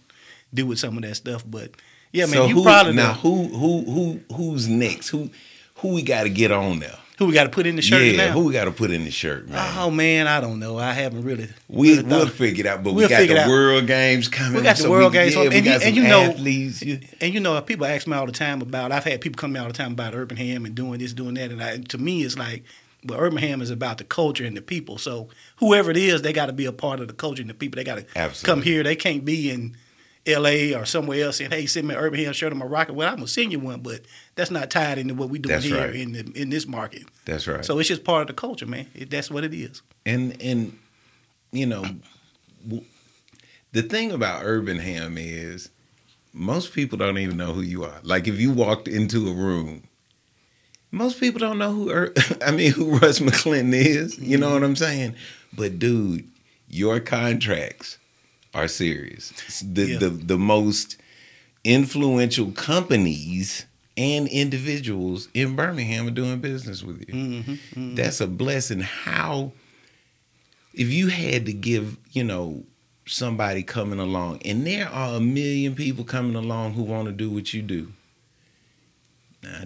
do 0.55 0.67
with 0.67 0.79
some 0.79 0.97
of 0.97 1.03
that 1.03 1.15
stuff, 1.17 1.45
but 1.47 1.73
yeah, 2.13 2.25
man, 2.27 2.35
so 2.35 2.47
you 2.47 2.55
who, 2.57 2.63
probably 2.63 2.95
now 2.95 3.13
the- 3.13 3.19
who 3.21 3.49
who 3.49 3.85
who 3.85 4.35
who's 4.35 4.69
next? 4.69 5.09
Who 5.11 5.31
who 5.77 5.89
we 5.95 6.03
got 6.03 6.23
to 6.25 6.31
get 6.31 6.51
on 6.51 6.79
there? 6.81 6.99
Who 7.21 7.27
we 7.27 7.35
got 7.35 7.45
to 7.45 7.51
put 7.51 7.67
in 7.67 7.77
the 7.77 7.83
shirt 7.83 8.03
yeah, 8.03 8.17
now? 8.29 8.33
who 8.33 8.45
we 8.47 8.53
got 8.55 8.65
to 8.65 8.71
put 8.73 8.91
in 8.91 9.05
the 9.05 9.11
shirt, 9.11 9.47
man? 9.47 9.75
Oh 9.79 9.91
man, 9.91 10.27
I 10.27 10.41
don't 10.41 10.59
know. 10.59 10.79
I 10.79 10.95
haven't 10.95 11.23
really. 11.23 11.49
we 11.69 12.01
we'll 12.03 12.27
figure 12.27 12.65
it 12.65 12.67
out, 12.67 12.83
but 12.83 12.93
we 12.95 13.03
We'll 13.03 13.11
got 13.11 13.19
figure 13.21 13.37
it 13.37 13.45
the. 13.45 13.51
World 13.51 13.87
Games 13.87 14.27
coming. 14.27 14.55
We 14.55 14.63
got 14.63 14.77
the 14.79 14.83
so 14.85 14.91
World 14.91 15.13
we, 15.13 15.19
Games, 15.19 15.35
Yeah, 15.35 15.41
and 15.43 15.51
we 15.51 15.57
you- 15.59 15.63
got 15.65 15.73
and 15.75 15.83
some 15.83 15.95
you 15.95 16.03
know- 16.09 16.23
athletes. 16.23 16.81
You- 16.83 17.01
And 17.21 17.35
you 17.35 17.41
know, 17.41 17.61
people 17.61 17.85
ask 17.85 18.07
me 18.07 18.17
all 18.17 18.25
the 18.25 18.33
time 18.33 18.63
about. 18.63 18.91
I've 18.91 19.05
had 19.05 19.21
people 19.21 19.39
come 19.39 19.55
all 19.55 19.67
the 19.67 19.75
time 19.75 19.93
about 19.93 20.15
Urban 20.15 20.39
Ham 20.39 20.65
and 20.65 20.75
doing 20.75 20.99
this, 20.99 21.13
doing 21.13 21.35
that, 21.35 21.51
and 21.53 21.63
I, 21.63 21.77
to 21.77 21.99
me, 21.99 22.23
it's 22.25 22.39
like, 22.39 22.65
well, 23.05 23.21
Urban 23.21 23.37
Ham 23.39 23.61
is 23.61 23.69
about 23.71 23.99
the 23.99 24.05
culture 24.05 24.47
and 24.47 24.57
the 24.57 24.63
people. 24.63 24.97
So 24.97 25.29
whoever 25.57 25.91
it 25.91 25.99
is, 25.99 26.23
they 26.23 26.33
got 26.33 26.47
to 26.47 26.55
be 26.55 26.65
a 26.65 26.73
part 26.73 27.01
of 27.01 27.09
the 27.09 27.13
culture 27.15 27.43
and 27.43 27.51
the 27.51 27.55
people. 27.55 27.77
They 27.77 27.85
got 27.85 27.97
to 27.99 28.31
come 28.47 28.63
here. 28.63 28.83
They 28.83 28.97
can't 28.97 29.27
be 29.27 29.51
in 29.51 29.77
L.A. 30.27 30.75
or 30.75 30.85
somewhere 30.85 31.25
else 31.25 31.37
saying, 31.39 31.51
"Hey, 31.51 31.67
send 31.67 31.87
me 31.89 31.95
an 31.95 32.01
Urban 32.01 32.21
Ham 32.21 32.33
shirt 32.35 32.53
on 32.53 32.59
my 32.59 32.67
rocket." 32.67 32.95
Well, 32.95 33.09
I'm 33.09 33.17
gonna 33.17 33.27
send 33.29 33.53
you 33.53 33.59
one, 33.61 33.81
but 33.81 34.03
that's 34.41 34.51
not 34.51 34.71
tied 34.71 34.97
into 34.99 35.13
what 35.15 35.29
we 35.29 35.39
That's 35.39 35.65
here 35.65 35.77
right. 35.87 35.95
in 35.95 36.13
the, 36.13 36.33
in 36.35 36.49
this 36.49 36.67
market. 36.67 37.03
That's 37.27 37.47
right. 37.47 37.63
So 37.65 37.79
it's 37.79 37.89
just 37.89 38.05
part 38.05 38.23
of 38.23 38.27
the 38.29 38.33
culture, 38.33 38.67
man. 38.67 38.87
It, 38.95 39.11
that's 39.11 39.31
what 39.31 39.45
it 39.45 39.53
is. 39.55 39.83
and 40.07 40.41
and 40.41 40.79
you 41.53 41.67
know 41.67 41.85
the 43.73 43.83
thing 43.83 44.13
about 44.13 44.43
urban 44.45 44.79
ham 44.79 45.17
is 45.19 45.69
most 46.33 46.73
people 46.73 46.97
don't 46.99 47.19
even 47.19 47.37
know 47.37 47.53
who 47.53 47.61
you 47.61 47.85
are 47.85 47.99
like 48.03 48.29
if 48.29 48.39
you 48.41 48.51
walked 48.53 48.87
into 48.89 49.29
a 49.29 49.33
room 49.33 49.83
most 50.93 51.19
people 51.21 51.41
don't 51.41 51.59
know 51.59 51.73
who 51.73 51.91
Ur- 51.91 52.15
i 52.47 52.51
mean 52.53 52.71
who 52.73 52.97
russ 52.99 53.19
mcclinton 53.19 53.75
is 53.75 54.19
you 54.19 54.39
know 54.39 54.53
what 54.53 54.63
i'm 54.63 54.77
saying 54.77 55.15
but 55.53 55.79
dude 55.79 56.29
your 56.69 57.01
contracts 57.01 57.99
are 58.55 58.69
serious 58.69 59.33
the 59.67 59.87
Yeah. 59.87 59.99
the, 59.99 60.09
the 60.11 60.39
most 60.39 60.97
influential 61.65 62.53
companies 62.53 63.67
and 64.01 64.27
individuals 64.29 65.29
in 65.35 65.55
birmingham 65.55 66.09
are 66.09 66.13
doing 66.13 66.41
business 66.41 66.83
with 66.83 67.07
you. 67.07 67.15
Mm-hmm, 67.15 67.95
that's 67.95 68.21
a 68.23 68.27
blessing. 68.27 68.81
How 68.81 69.53
if 70.73 70.91
you 70.91 71.09
had 71.09 71.45
to 71.47 71.53
give 71.53 71.99
you 72.13 72.25
know 72.25 72.65
somebody 73.07 73.63
coming 73.63 73.99
along 73.99 74.41
and 74.45 74.67
there 74.67 74.89
are 74.89 75.17
a 75.17 75.21
million 75.21 75.75
people 75.75 76.05
coming 76.05 76.35
along 76.37 76.73
who 76.73 76.83
want 76.83 77.07
to 77.07 77.13
do 77.13 77.29
what 77.29 77.53
you 77.53 77.61
do. 77.61 77.93
Now, 79.43 79.65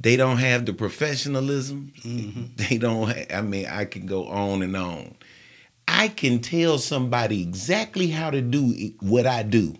they 0.00 0.16
don't 0.16 0.38
have 0.38 0.64
the 0.66 0.72
professionalism. 0.72 1.92
They 2.56 2.78
don't 2.78 3.08
ha- 3.08 3.26
i 3.38 3.42
mean 3.42 3.66
i 3.66 3.84
can 3.84 4.06
go 4.06 4.26
on 4.26 4.62
and 4.62 4.76
on. 4.76 5.14
I 5.86 6.08
can 6.08 6.40
tell 6.40 6.78
somebody 6.78 7.42
exactly 7.42 8.08
how 8.08 8.30
to 8.30 8.40
do 8.42 8.92
what 9.00 9.26
i 9.26 9.42
do 9.44 9.76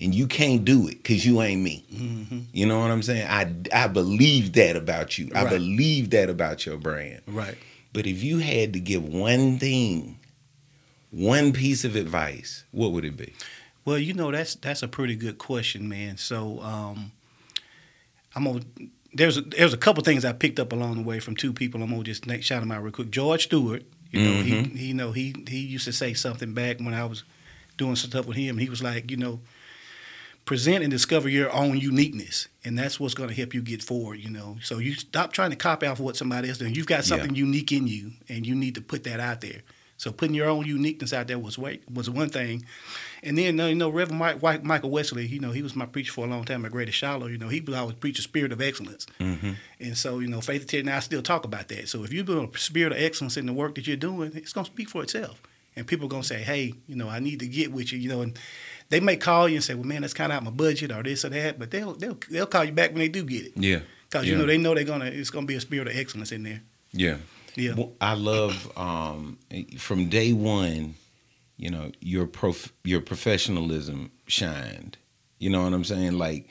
and 0.00 0.14
you 0.14 0.26
can't 0.26 0.64
do 0.64 0.86
it 0.88 1.02
because 1.02 1.24
you 1.26 1.40
ain't 1.42 1.60
me 1.62 1.84
you 2.52 2.66
know 2.66 2.78
what 2.80 2.90
i'm 2.90 3.02
saying 3.02 3.26
i 3.28 3.52
i 3.72 3.86
believe 3.88 4.52
that 4.54 4.76
about 4.76 5.18
you 5.18 5.30
i 5.34 5.42
Right. 5.44 5.50
believe 5.50 6.10
that 6.10 6.28
about 6.30 6.64
your 6.66 6.76
brand 6.76 7.20
Right. 7.26 7.56
but 7.92 8.06
if 8.06 8.22
you 8.22 8.38
had 8.38 8.72
to 8.74 8.80
give 8.80 9.02
one 9.04 9.58
thing, 9.58 10.18
one 11.10 11.52
piece 11.52 11.84
of 11.84 11.96
advice, 11.96 12.64
what 12.70 12.92
would 12.92 13.04
it 13.04 13.16
be? 13.16 13.32
Well, 13.84 13.98
you 13.98 14.12
know 14.12 14.30
that's 14.30 14.54
that's 14.56 14.82
a 14.82 14.88
pretty 14.88 15.16
good 15.16 15.38
question, 15.38 15.88
man. 15.88 16.18
So 16.18 16.60
um, 16.60 17.12
I'm 18.34 18.44
gonna 18.44 18.60
there's 19.14 19.38
a, 19.38 19.40
there's 19.40 19.72
a 19.72 19.78
couple 19.78 20.02
things 20.04 20.24
I 20.26 20.32
picked 20.34 20.60
up 20.60 20.72
along 20.72 20.96
the 20.96 21.02
way 21.02 21.18
from 21.18 21.34
two 21.34 21.52
people. 21.52 21.82
I'm 21.82 21.90
gonna 21.90 22.02
just 22.04 22.24
shout 22.42 22.60
them 22.60 22.70
out 22.70 22.82
real 22.82 22.92
quick. 22.92 23.10
George 23.10 23.44
Stewart, 23.44 23.84
you 24.12 24.20
know 24.20 24.40
he, 24.40 24.62
he 24.76 24.86
you 24.88 24.94
know 24.94 25.12
he 25.12 25.34
he 25.48 25.58
used 25.60 25.86
to 25.86 25.92
say 25.92 26.12
something 26.12 26.52
back 26.52 26.78
when 26.78 26.92
I 26.94 27.04
was 27.06 27.24
doing 27.78 27.96
some 27.96 28.10
stuff 28.10 28.26
with 28.26 28.36
him. 28.36 28.58
He 28.58 28.68
was 28.68 28.82
like, 28.82 29.10
you 29.10 29.16
know, 29.16 29.40
present 30.48 30.82
and 30.82 30.90
discover 30.90 31.28
your 31.28 31.52
own 31.52 31.76
uniqueness, 31.78 32.48
and 32.64 32.78
that's 32.78 32.98
what's 32.98 33.12
gonna 33.12 33.34
help 33.34 33.52
you 33.52 33.60
get 33.60 33.82
forward. 33.82 34.18
You 34.18 34.30
know, 34.30 34.56
so 34.62 34.78
you 34.78 34.94
stop 34.94 35.34
trying 35.34 35.50
to 35.50 35.56
copy 35.56 35.86
off 35.86 36.00
what 36.00 36.16
somebody 36.16 36.48
else 36.48 36.56
doing. 36.56 36.74
You've 36.74 36.86
got 36.86 37.04
something 37.04 37.34
unique 37.34 37.70
in 37.70 37.86
you, 37.86 38.12
and 38.30 38.46
you 38.46 38.54
need 38.54 38.74
to 38.76 38.80
put 38.80 39.04
that 39.04 39.20
out 39.20 39.42
there. 39.42 39.60
So 39.98 40.10
putting 40.10 40.34
your 40.34 40.48
own 40.48 40.64
uniqueness 40.64 41.12
out 41.12 41.26
there 41.26 41.38
was 41.38 41.58
way, 41.58 41.80
was 41.92 42.08
one 42.08 42.30
thing. 42.30 42.64
And 43.22 43.36
then, 43.36 43.60
uh, 43.60 43.66
you 43.66 43.74
know, 43.74 43.90
Reverend 43.90 44.18
Mike, 44.20 44.40
White, 44.40 44.64
Michael 44.64 44.90
Wesley, 44.90 45.26
you 45.26 45.40
know, 45.40 45.50
he 45.50 45.60
was 45.60 45.76
my 45.76 45.86
preacher 45.86 46.12
for 46.12 46.24
a 46.24 46.28
long 46.28 46.44
time 46.44 46.64
at 46.64 46.70
Greater 46.70 46.92
Shiloh. 46.92 47.26
You 47.26 47.36
know, 47.36 47.48
he 47.48 47.60
would 47.60 47.74
always 47.74 47.96
preach 47.96 48.18
a 48.18 48.22
spirit 48.22 48.52
of 48.52 48.62
excellence. 48.62 49.06
Mm-hmm. 49.20 49.52
And 49.80 49.98
so, 49.98 50.20
you 50.20 50.28
know, 50.28 50.40
Faith 50.40 50.62
and 50.62 50.70
Charity, 50.70 50.88
and 50.88 50.96
I 50.96 51.00
still 51.00 51.20
talk 51.20 51.44
about 51.44 51.68
that. 51.68 51.88
So 51.88 52.04
if 52.04 52.12
you're 52.12 52.24
doing 52.24 52.48
a 52.54 52.58
spirit 52.58 52.92
of 52.92 52.98
excellence 52.98 53.36
in 53.36 53.44
the 53.44 53.52
work 53.52 53.74
that 53.74 53.88
you're 53.88 53.96
doing, 53.96 54.32
it's 54.36 54.52
going 54.52 54.64
to 54.64 54.70
speak 54.70 54.88
for 54.88 55.02
itself. 55.02 55.42
And 55.74 55.86
people 55.86 56.06
are 56.06 56.10
going 56.10 56.22
to 56.22 56.28
say, 56.28 56.42
hey, 56.42 56.74
you 56.86 56.94
know, 56.94 57.08
I 57.08 57.18
need 57.18 57.40
to 57.40 57.48
get 57.48 57.72
with 57.72 57.92
you, 57.92 57.98
you 57.98 58.08
know, 58.08 58.22
and 58.22 58.38
they 58.90 59.00
may 59.00 59.16
call 59.16 59.48
you 59.48 59.56
and 59.56 59.64
say, 59.64 59.74
well, 59.74 59.84
man, 59.84 60.02
that's 60.02 60.14
kind 60.14 60.32
of 60.32 60.36
out 60.36 60.44
my 60.44 60.50
budget 60.50 60.92
or 60.92 61.02
this 61.02 61.24
or 61.24 61.28
that, 61.28 61.58
but 61.58 61.70
they'll, 61.70 61.94
they'll, 61.94 62.18
they'll 62.30 62.46
call 62.46 62.64
you 62.64 62.72
back 62.72 62.90
when 62.90 63.00
they 63.00 63.08
do 63.08 63.22
get 63.24 63.46
it. 63.46 63.52
Yeah. 63.56 63.80
Because, 64.08 64.26
Yeah. 64.26 64.32
you 64.32 64.38
know, 64.38 64.46
they 64.46 64.56
know 64.58 64.74
they're 64.74 64.84
to, 64.84 65.06
it's 65.06 65.30
going 65.30 65.44
to 65.44 65.48
be 65.48 65.56
a 65.56 65.60
spirit 65.60 65.88
of 65.88 65.96
excellence 65.96 66.32
in 66.32 66.42
there. 66.42 66.62
Yeah. 66.92 67.18
Yeah. 67.54 67.74
Well, 67.74 67.92
I 68.00 68.14
love 68.14 68.70
um, 68.78 69.38
from 69.78 70.08
day 70.08 70.32
one, 70.32 70.94
you 71.56 71.70
know, 71.70 71.90
your 72.00 72.26
prof- 72.26 72.72
your 72.84 73.00
professionalism 73.00 74.12
shined. 74.28 74.96
You 75.40 75.50
know 75.50 75.64
what 75.64 75.72
I'm 75.72 75.84
saying? 75.84 76.12
Like, 76.12 76.48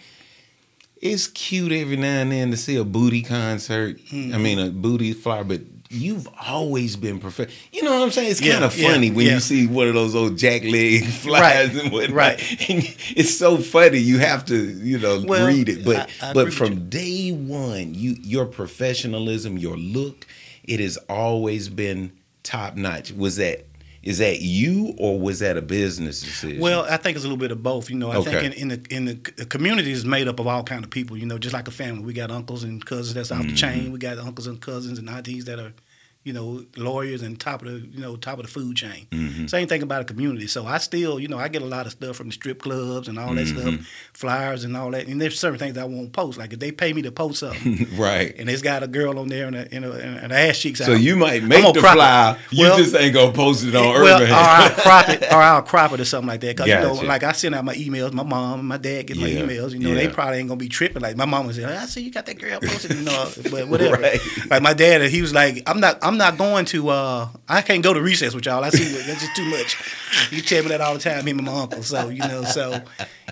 it's 1.01 1.27
cute 1.27 1.71
every 1.71 1.95
now 1.95 2.21
and 2.21 2.31
then 2.31 2.51
to 2.51 2.57
see 2.57 2.75
a 2.75 2.83
booty 2.83 3.21
concert. 3.21 3.97
Mm-hmm. 3.97 4.35
I 4.35 4.37
mean, 4.37 4.59
a 4.59 4.69
booty 4.69 5.13
flower, 5.13 5.43
but 5.43 5.76
you've 5.89 6.27
always 6.45 6.95
been 6.95 7.19
prof. 7.19 7.39
You 7.71 7.83
know 7.83 7.91
what 7.91 8.03
I'm 8.03 8.11
saying? 8.11 8.31
It's 8.31 8.41
Yeah, 8.41 8.53
kind 8.53 8.65
of 8.65 8.77
yeah, 8.77 8.91
funny 8.91 9.11
when 9.11 9.25
yeah. 9.25 9.33
you 9.35 9.39
see 9.39 9.67
one 9.67 9.87
of 9.87 9.93
those 9.93 10.15
old 10.15 10.37
jack 10.37 10.63
leg 10.63 11.05
flies 11.23 11.73
Right, 11.73 11.83
and 11.83 11.91
whatnot. 11.91 12.15
right. 12.15 12.69
And 12.69 12.83
it's 13.15 13.37
so 13.37 13.57
funny. 13.57 13.99
You 13.99 14.19
have 14.19 14.45
to, 14.45 14.55
you 14.57 14.99
know, 14.99 15.23
Well, 15.27 15.47
read 15.47 15.69
it. 15.69 15.85
But 15.85 16.09
I- 16.21 16.29
I 16.29 16.33
but 16.33 16.53
from 16.53 16.73
you. 16.73 16.79
day 16.79 17.31
one, 17.31 17.93
you 17.93 18.15
your 18.21 18.45
professionalism, 18.45 19.57
your 19.57 19.77
look, 19.77 20.25
it 20.63 20.79
has 20.79 20.97
always 21.09 21.69
been 21.69 22.11
top 22.43 22.75
notch. 22.75 23.11
Was 23.11 23.37
that 23.37 23.66
is 24.07 24.17
that 24.19 24.41
you 24.41 24.93
or 24.97 25.19
was 25.19 25.39
that 25.39 25.57
a 25.57 25.61
business 25.61 26.21
decision? 26.21 26.61
Well, 26.61 26.85
I 26.89 26.97
think 26.97 27.15
it's 27.15 27.25
a 27.25 27.27
little 27.27 27.37
bit 27.45 27.51
of 27.51 27.61
both. 27.61 27.89
You 27.89 27.97
know, 27.97 28.11
I 28.11 28.17
Okay. 28.17 28.31
think 28.39 28.55
in, 28.55 28.61
in 28.61 28.67
the 28.69 28.95
in 28.95 29.05
the, 29.05 29.13
the 29.35 29.45
community 29.45 29.91
is 29.91 30.05
made 30.05 30.27
up 30.27 30.39
of 30.39 30.47
all 30.47 30.63
kind 30.63 30.83
of 30.83 30.89
people. 30.89 31.17
You 31.17 31.25
know, 31.25 31.37
just 31.37 31.53
like 31.53 31.67
a 31.67 31.71
family, 31.71 32.03
we 32.03 32.13
got 32.13 32.31
uncles 32.31 32.63
and 32.63 32.83
cousins 32.85 33.13
that's 33.15 33.31
off 33.31 33.41
the 33.41 33.47
Mm-hmm. 33.47 33.55
chain. 33.55 33.91
We 33.91 33.99
got 33.99 34.17
uncles 34.17 34.47
and 34.47 34.61
cousins 34.61 34.97
and 34.99 35.09
aunties 35.09 35.45
that 35.45 35.59
are, 35.59 35.73
you 36.27 36.33
know, 36.33 36.65
lawyers 36.75 37.21
and 37.21 37.39
top 37.39 37.61
of 37.63 37.67
the 37.71 37.79
you 37.79 37.99
know 38.01 38.15
top 38.17 38.37
of 38.39 38.45
the 38.45 38.51
food 38.51 38.75
chain. 38.75 39.07
Mm-hmm. 39.11 39.47
Same 39.47 39.67
thing 39.67 39.81
about 39.81 40.01
a 40.01 40.05
community. 40.05 40.47
So 40.47 40.65
I 40.65 40.77
still, 40.77 41.19
you 41.19 41.27
know, 41.29 41.37
I 41.39 41.47
get 41.47 41.61
a 41.61 41.65
lot 41.65 41.85
of 41.85 41.93
stuff 41.93 42.17
from 42.17 42.27
the 42.27 42.33
strip 42.33 42.61
clubs 42.61 43.07
and 43.07 43.17
all 43.17 43.33
that 43.33 43.47
Mm-hmm. 43.47 43.75
stuff, 43.77 43.87
flyers 44.13 44.63
and 44.65 44.75
all 44.75 44.91
that. 44.91 45.07
And 45.07 45.21
there's 45.21 45.39
certain 45.39 45.57
things 45.59 45.77
I 45.77 45.85
won't 45.85 46.11
post. 46.11 46.37
Like 46.37 46.51
if 46.53 46.59
they 46.59 46.71
pay 46.71 46.91
me 46.93 47.01
to 47.03 47.11
post 47.11 47.39
something, 47.39 47.87
right. 47.97 48.35
and 48.37 48.49
it's 48.49 48.61
got 48.61 48.83
a 48.83 48.87
girl 48.87 49.17
on 49.19 49.27
there 49.29 49.47
and 49.47 49.55
a, 49.55 49.67
and 49.73 49.85
a, 49.85 49.91
and 49.93 50.31
a 50.31 50.35
ass 50.37 50.59
cheeks 50.59 50.81
out. 50.81 50.85
So 50.87 50.93
you 50.93 51.15
might 51.15 51.43
make 51.43 51.63
the 51.73 51.79
crop 51.79 51.93
it. 51.93 51.97
flyer. 51.97 52.37
You 52.51 52.63
Well- 52.65 52.77
just 52.77 52.95
ain't 52.95 53.13
gonna 53.13 53.31
post 53.31 53.63
it 53.63 53.75
on 53.75 53.85
well, 54.01 54.21
Urban. 54.21 54.31
or 54.31 54.35
I'll 54.35 54.69
crop 54.71 55.09
it, 55.09 55.23
or 55.31 55.35
I'll 55.41 55.61
crop 55.61 55.93
it 55.93 55.99
or 56.01 56.05
something 56.05 56.27
like 56.27 56.41
that. 56.41 56.57
Cause 56.57 56.67
you 56.67 56.73
know, 56.75 56.93
like 56.93 57.23
I 57.23 57.31
send 57.31 57.55
out 57.55 57.63
my 57.63 57.75
emails. 57.75 58.11
My 58.11 58.23
mom 58.23 58.59
and 58.59 58.67
my 58.67 58.77
dad 58.77 59.07
get 59.07 59.17
my 59.17 59.27
emails. 59.29 59.71
You 59.71 59.79
know, 59.79 59.93
they 59.95 60.07
probably 60.09 60.39
ain't 60.39 60.49
gonna 60.49 60.57
be 60.57 60.69
tripping. 60.69 61.01
Like 61.01 61.15
my 61.15 61.25
mom 61.25 61.47
was 61.47 61.55
saying, 61.55 61.67
I 61.69 61.85
see 61.85 62.01
you 62.01 62.11
got 62.11 62.25
that 62.25 62.39
girl 62.39 62.59
posted, 62.59 62.95
you 62.97 63.03
know, 63.03 63.29
but 63.51 63.67
whatever. 63.69 64.01
Right. 64.01 64.19
Like 64.49 64.61
my 64.61 64.73
dad, 64.73 65.01
he 65.09 65.21
was 65.21 65.33
like, 65.33 65.63
I'm 65.67 65.79
not, 65.79 65.99
I'm 66.01 66.16
I'm 66.21 66.31
not 66.31 66.37
going 66.39 66.65
to. 66.65 66.89
Uh, 66.89 67.29
I 67.47 67.61
can't 67.61 67.83
go 67.83 67.93
to 67.93 68.01
recess 68.01 68.33
with 68.33 68.47
y'all. 68.47 68.63
I 68.63 68.69
see 68.71 68.85
that's 68.85 69.21
just 69.21 69.35
too 69.35 69.45
much. 69.45 69.77
You 70.31 70.41
tell 70.41 70.63
me 70.63 70.69
that 70.69 70.81
all 70.81 70.95
the 70.95 70.99
time, 70.99 71.27
him 71.27 71.37
and 71.37 71.45
my 71.45 71.61
uncle. 71.61 71.83
So 71.83 72.09
you 72.09 72.19
know. 72.19 72.43
So 72.43 72.81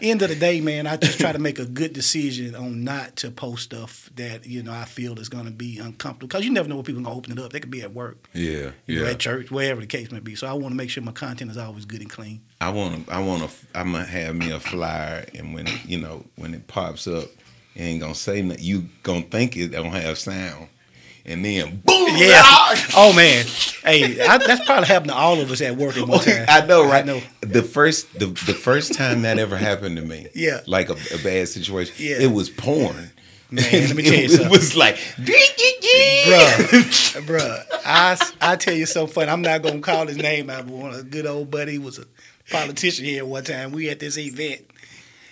end 0.04 0.22
of 0.22 0.30
the 0.30 0.36
day, 0.36 0.62
man, 0.62 0.86
I 0.86 0.98
just 0.98 1.20
try 1.20 1.32
to 1.32 1.40
make 1.40 1.58
a 1.58 1.66
good 1.66 1.94
decision 1.94 2.54
on 2.54 2.84
not 2.84 3.16
to 3.18 3.32
post 3.32 3.64
stuff 3.64 4.12
that 4.18 4.46
you 4.46 4.62
know 4.62 4.72
I 4.72 4.86
feel 4.86 5.20
is 5.20 5.30
going 5.30 5.46
to 5.46 5.52
be 5.52 5.80
uncomfortable 5.80 6.28
because 6.28 6.46
you 6.46 6.52
never 6.52 6.70
know 6.70 6.76
what 6.76 6.86
people 6.86 7.02
are 7.02 7.06
going 7.06 7.16
to 7.16 7.18
open 7.18 7.32
it 7.32 7.44
up. 7.44 7.54
They 7.54 7.60
could 7.60 7.72
be 7.72 7.82
at 7.82 7.94
work, 7.94 8.30
Yeah, 8.34 8.72
you 8.86 9.02
know, 9.02 9.08
at 9.08 9.18
church, 9.18 9.50
wherever 9.50 9.82
the 9.82 9.88
case 9.88 10.12
may 10.12 10.20
be. 10.20 10.36
So 10.36 10.46
I 10.46 10.54
want 10.54 10.74
to 10.74 10.76
make 10.76 10.92
sure 10.92 11.02
my 11.02 11.12
content 11.12 11.50
is 11.50 11.58
always 11.58 11.86
good 11.86 12.02
and 12.02 12.10
clean. 12.10 12.42
I 12.62 12.70
want 12.70 13.08
to. 13.08 13.12
I 13.12 13.20
want 13.20 13.50
to. 13.50 13.50
I'm 13.74 13.94
gonna 13.94 14.06
have 14.06 14.36
me 14.36 14.52
a 14.52 14.60
flyer, 14.60 15.26
and 15.34 15.56
when 15.56 15.66
it, 15.66 15.86
you 15.88 16.00
know 16.00 16.24
when 16.36 16.54
it 16.54 16.68
pops 16.68 17.08
up, 17.08 17.26
it 17.74 17.82
ain't 17.82 18.02
gonna 18.02 18.14
say 18.14 18.44
nothing. 18.44 18.64
You 18.64 18.90
gonna 19.02 19.24
think 19.24 19.58
it 19.58 19.70
don't 19.70 19.88
have 19.88 20.20
sound, 20.20 20.68
and 21.26 21.44
then 21.44 21.82
boom. 21.86 22.08
Yeah. 22.16 22.42
ah! 22.44 22.86
Oh 22.96 23.14
man. 23.14 23.46
Hey, 23.84 24.22
I, 24.22 24.38
that's 24.38 24.64
probably 24.66 24.88
happened 24.88 25.12
to 25.12 25.18
all 25.18 25.40
of 25.40 25.52
us 25.52 25.62
at 25.62 25.76
work 25.76 25.98
at 25.98 26.08
one 26.08 26.20
time. 26.20 26.46
I 26.48 26.66
know, 26.66 26.84
right? 26.86 27.04
I 27.04 27.08
know. 27.08 27.22
The 27.42 27.64
first, 27.64 28.14
the, 28.20 28.28
the 28.28 28.54
first 28.54 28.94
time 28.94 29.24
that 29.24 29.40
ever 29.40 29.58
happened 29.58 29.98
to 29.98 30.04
me, 30.04 30.28
Yeah. 30.34 30.62
like 30.68 30.90
a, 30.90 30.94
a 31.14 31.18
bad 31.24 31.48
situation, 31.50 31.96
Yeah. 31.98 32.18
it 32.22 32.32
was 32.32 32.50
porn. 32.50 33.12
Man, 33.52 33.64
let 33.72 33.96
me 33.96 34.04
tell 34.04 34.14
you 34.14 34.26
it, 34.26 34.32
something. 34.32 34.50
was 34.50 34.76
like, 34.76 34.96
Bruh, 34.96 35.32
bruh, 37.26 37.64
I, 37.86 38.18
I 38.42 38.56
tell 38.56 38.74
you 38.74 38.86
something 38.86 39.14
funny. 39.14 39.30
I'm 39.32 39.42
not 39.42 39.62
gonna 39.62 39.82
call 39.82 40.08
his 40.08 40.18
name 40.18 40.50
out, 40.50 40.66
but 40.68 40.76
one 40.76 40.96
a 40.96 41.04
good 41.04 41.26
old 41.26 41.52
buddy 41.52 41.78
was 41.78 42.00
a 42.00 42.06
politician 42.50 43.06
here 43.06 43.26
one 43.26 43.44
time. 43.44 43.72
We 43.72 43.90
at 43.90 44.00
this 44.00 44.18
event, 44.18 44.62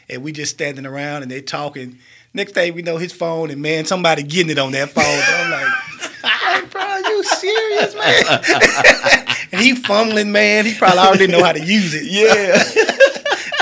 and 0.10 0.24
we 0.24 0.32
just 0.32 0.54
standing 0.54 0.86
around 0.86 1.24
and 1.24 1.32
they 1.32 1.42
talking. 1.42 1.98
Next 2.36 2.54
day 2.54 2.72
we 2.72 2.82
know, 2.82 2.98
his 2.98 3.14
phone 3.14 3.52
and 3.52 3.62
man, 3.62 3.86
somebody 3.86 4.24
getting 4.24 4.50
it 4.50 4.58
on 4.58 4.72
that 4.72 4.90
phone. 4.90 5.04
I'm 5.06 5.52
like, 5.52 6.64
like, 6.64 6.72
bro, 6.72 6.82
are 6.82 7.00
you 7.00 7.24
serious, 7.24 7.96
man? 7.96 9.36
and 9.52 9.62
he 9.62 9.76
fumbling, 9.76 10.32
man. 10.32 10.66
He 10.66 10.74
probably 10.74 11.00
already 11.00 11.28
know 11.28 11.44
how 11.44 11.52
to 11.52 11.64
use 11.64 11.94
it. 11.94 12.06
yeah. 12.06 12.90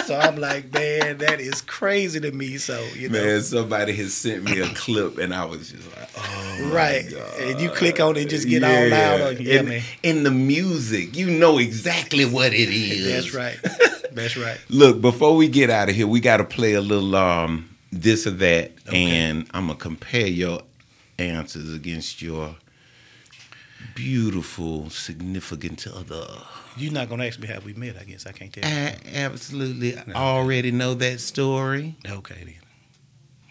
So 0.05 0.17
I'm 0.17 0.35
like, 0.35 0.73
man, 0.73 1.19
that 1.19 1.39
is 1.39 1.61
crazy 1.61 2.19
to 2.19 2.31
me. 2.33 2.57
So 2.57 2.85
you 2.97 3.07
know, 3.07 3.21
Man, 3.21 3.41
somebody 3.43 3.93
has 3.93 4.13
sent 4.13 4.43
me 4.43 4.59
a 4.59 4.67
clip, 4.73 5.17
and 5.17 5.33
I 5.33 5.45
was 5.45 5.71
just 5.71 5.87
like, 5.95 6.09
oh, 6.17 6.69
right? 6.73 7.05
And 7.39 7.61
you 7.61 7.69
click 7.69 8.01
on 8.01 8.17
it, 8.17 8.21
and 8.23 8.29
just 8.29 8.49
get 8.49 8.61
all 8.61 8.89
loud. 8.89 9.21
On 9.21 9.37
you. 9.37 9.49
Yeah, 9.49 9.59
and, 9.59 9.69
man. 9.69 9.81
and 10.03 10.25
the 10.25 10.31
music, 10.31 11.15
you 11.15 11.29
know 11.29 11.59
exactly 11.59 12.25
what 12.25 12.51
it 12.51 12.67
is. 12.69 13.05
That's 13.05 13.33
right. 13.33 13.57
That's 14.11 14.35
right. 14.35 14.59
Look, 14.67 14.99
before 14.99 15.37
we 15.37 15.47
get 15.47 15.69
out 15.69 15.87
of 15.87 15.95
here, 15.95 16.07
we 16.07 16.19
got 16.19 16.37
to 16.37 16.43
play 16.43 16.73
a 16.73 16.81
little 16.81 17.15
um 17.15 17.69
this 17.91 18.25
or 18.27 18.31
that, 18.31 18.71
and 18.91 19.47
I'm 19.53 19.67
gonna 19.67 19.77
compare 19.79 20.27
your 20.27 20.61
answers 21.19 21.73
against 21.73 22.21
your 22.21 22.55
beautiful, 23.95 24.89
significant 24.89 25.85
other. 25.87 26.25
You're 26.77 26.93
not 26.93 27.09
gonna 27.09 27.25
ask 27.25 27.39
me 27.39 27.47
how 27.47 27.59
we 27.59 27.73
met. 27.73 27.97
I 27.99 28.03
guess 28.05 28.25
I 28.25 28.31
can't 28.31 28.53
tell. 28.53 28.69
you. 28.69 28.75
I 28.75 28.95
absolutely 29.13 29.97
already 30.15 30.71
know 30.71 30.93
that 30.95 31.19
story. 31.19 31.95
Okay 32.09 32.35
then. 32.45 32.55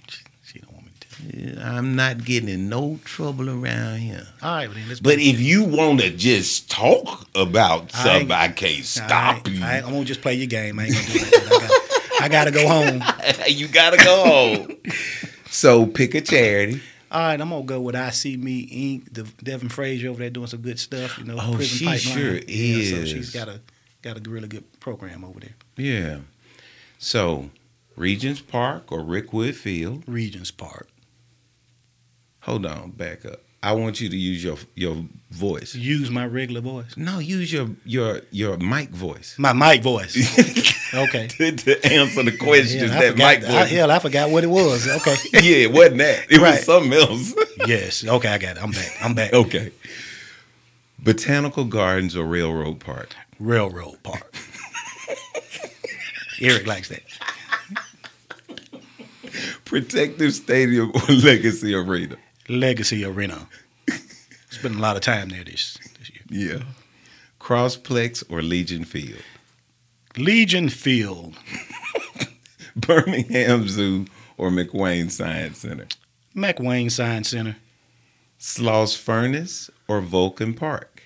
She, 0.09 0.24
she 0.45 0.59
don't 0.61 0.72
want 0.72 0.86
me 0.86 0.93
to 1.01 1.57
tell. 1.57 1.62
I'm 1.66 1.95
not 1.97 2.24
getting 2.24 2.49
in 2.49 2.68
no 2.68 2.99
trouble 3.05 3.51
around 3.51 3.99
here. 3.99 4.26
All 4.43 4.55
right, 4.55 4.68
well 4.68 4.76
then 4.78 4.88
let's. 4.88 5.01
But 5.01 5.18
if 5.18 5.38
you 5.41 5.64
want 5.64 6.01
to 6.01 6.11
just 6.11 6.70
talk 6.70 7.26
about 7.34 7.95
I 7.95 8.05
something, 8.05 8.32
I 8.32 8.49
can't 8.49 8.84
stop 8.84 9.47
ain't- 9.47 9.59
you. 9.59 9.64
I, 9.64 9.80
I 9.80 9.91
won't 9.93 10.07
just 10.07 10.22
play 10.22 10.34
your 10.34 10.47
game. 10.47 10.78
I 10.78 10.84
ain't 10.86 10.95
gonna 10.95 11.07
do 11.07 11.18
that. 11.18 11.41
I 11.43 11.59
got, 11.59 12.22
I 12.22 12.28
gotta 12.28 12.51
go 12.51 12.66
home. 12.68 13.03
you 13.49 13.68
gotta 13.68 13.97
go 13.97 14.25
home. 14.25 14.77
so 15.51 15.87
pick 15.87 16.14
a 16.14 16.21
charity. 16.21 16.81
All 17.11 17.21
right, 17.21 17.41
I'm 17.41 17.49
gonna 17.51 17.64
go 17.64 17.81
with 17.81 17.97
I 17.97 18.11
See 18.11 18.37
Me 18.37 18.66
Inc. 19.01 19.12
The 19.12 19.25
Devin 19.43 19.68
Frazier 19.68 20.11
over 20.11 20.21
there 20.21 20.31
doing 20.31 20.47
some 20.47 20.61
good 20.61 20.79
stuff. 20.79 21.18
You 21.18 21.25
know, 21.25 21.39
Oh, 21.41 21.55
prison 21.55 21.79
she 21.79 21.85
pipeline. 21.85 21.99
sure 21.99 22.35
Yeah, 22.35 22.91
so 22.97 23.01
is. 23.03 23.09
she's 23.11 23.31
got 23.31 23.49
a 23.49 23.61
got 24.03 24.16
a 24.25 24.31
really 24.31 24.47
good 24.49 24.81
program 24.81 25.25
over 25.25 25.41
there. 25.41 25.55
Yeah. 25.77 26.18
So 26.99 27.51
Regions 27.97 28.41
Park 28.41 28.93
or 28.93 29.01
Rickwood 29.01 29.55
Field. 29.55 30.05
Regions 30.07 30.51
Park. 30.51 30.89
Hold 32.43 32.64
on, 32.64 32.93
back 32.93 33.25
up. 33.27 33.41
I 33.63 33.73
want 33.73 34.01
you 34.01 34.09
to 34.09 34.17
use 34.17 34.43
your 34.43 34.57
your 34.75 34.97
voice. 35.31 35.75
Use 35.75 36.11
my 36.11 36.27
regular 36.27 36.61
voice. 36.63 36.97
No, 36.97 37.19
use 37.19 37.53
your 37.53 37.69
your 37.85 38.23
your 38.31 38.57
mic 38.57 38.89
voice 38.91 39.35
My 39.39 39.53
mic 39.53 39.83
voice. 39.83 40.17
Okay. 40.93 41.29
to, 41.29 41.53
to 41.53 41.87
answer 41.93 42.25
the 42.25 42.37
questions 42.37 42.91
Hell, 42.91 42.99
I 42.99 43.05
that 43.05 43.13
forgot, 43.13 43.41
mic 43.43 43.49
I, 43.49 43.61
voice. 43.63 43.71
hell, 43.71 43.91
I 43.93 43.99
forgot 44.01 44.31
what 44.31 44.43
it 44.43 44.49
was. 44.49 44.89
Okay. 44.89 45.15
yeah, 45.35 45.67
it 45.69 45.73
wasn't 45.73 45.99
that. 45.99 46.27
It 46.29 46.39
Right. 46.41 46.57
was 46.57 46.65
something 46.65 46.93
else. 46.93 47.33
yes. 47.69 48.05
Okay, 48.05 48.27
I 48.29 48.39
got 48.39 48.57
it. 48.57 48.63
I'm 48.65 48.73
back. 48.73 48.97
I'm 49.01 49.15
back. 49.15 49.33
okay. 49.33 49.71
Botanical 50.99 51.65
Gardens 51.67 52.17
or 52.17 52.25
Railroad 52.27 52.81
Park. 52.81 53.15
Railroad 53.39 54.03
Park. 54.03 54.35
Eric 56.41 56.67
likes 56.67 56.89
that. 56.89 57.03
Protective 59.65 60.35
Stadium 60.35 60.91
or 60.95 61.15
Legacy 61.15 61.73
Arena. 61.75 62.17
Legacy 62.51 63.05
Arena. 63.05 63.47
Spent 64.51 64.75
a 64.75 64.79
lot 64.79 64.97
of 64.97 65.03
time 65.03 65.29
there 65.29 65.45
this, 65.45 65.79
this 65.99 66.11
year. 66.11 66.23
Yeah. 66.59 66.63
Crossplex 67.41 68.25
or 68.29 68.43
Legion 68.43 68.85
Field. 68.85 69.23
Legion 70.17 70.69
Field. 70.69 71.37
Birmingham 72.77 73.69
Zoo 73.69 74.07
or 74.37 74.51
McWane 74.51 75.11
Science 75.13 75.59
Center. 75.59 75.87
McWane 76.35 76.91
Science 76.91 77.29
Center. 77.29 77.57
Sloss 78.41 78.97
Furnace 78.97 79.71
or 79.87 80.01
Vulcan 80.01 80.55
Park. 80.55 81.05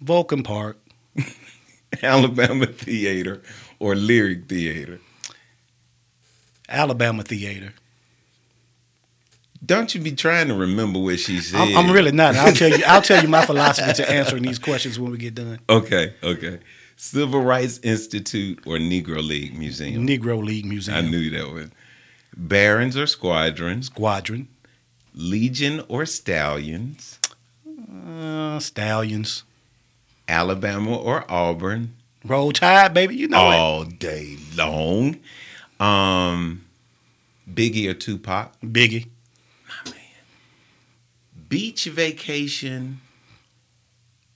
Vulcan 0.00 0.42
Park. 0.42 0.78
Alabama 2.02 2.66
Theater 2.66 3.42
or 3.78 3.94
Lyric 3.94 4.48
Theater. 4.48 4.98
Alabama 6.68 7.22
Theater. 7.22 7.74
Don't 9.64 9.94
you 9.94 10.00
be 10.00 10.12
trying 10.12 10.48
to 10.48 10.54
remember 10.54 10.98
what 10.98 11.20
she 11.20 11.40
said. 11.40 11.60
I'm, 11.60 11.76
I'm 11.76 11.90
really 11.90 12.12
not. 12.12 12.34
I'll 12.36 12.52
tell 12.52 12.70
you. 12.70 12.84
I'll 12.86 13.02
tell 13.02 13.22
you 13.22 13.28
my 13.28 13.46
philosophy 13.46 13.92
to 13.94 14.10
answering 14.10 14.42
these 14.42 14.58
questions 14.58 14.98
when 14.98 15.10
we 15.12 15.18
get 15.18 15.34
done. 15.34 15.60
Okay, 15.68 16.14
okay. 16.22 16.58
Civil 16.96 17.40
Rights 17.40 17.80
Institute 17.82 18.60
or 18.66 18.76
Negro 18.78 19.26
League 19.26 19.56
Museum. 19.56 20.06
Negro 20.06 20.42
League 20.44 20.64
Museum. 20.64 20.96
I 20.98 21.00
knew 21.00 21.30
that 21.30 21.50
one. 21.50 21.72
Barons 22.36 22.96
or 22.96 23.06
Squadrons. 23.06 23.86
Squadron. 23.86 24.48
Legion 25.14 25.82
or 25.88 26.06
Stallions. 26.06 27.18
Uh, 28.08 28.58
Stallions. 28.58 29.44
Alabama 30.28 30.96
or 30.96 31.24
Auburn. 31.30 31.94
Roll 32.24 32.52
Tide, 32.52 32.94
baby. 32.94 33.16
You 33.16 33.28
know 33.28 33.50
it. 33.50 33.54
all 33.54 33.84
day 33.84 34.36
long. 34.56 35.20
Um, 35.78 36.64
Biggie 37.52 37.88
or 37.88 37.94
Tupac. 37.94 38.58
Biggie. 38.62 39.08
Beach 41.54 41.84
vacation 41.84 43.00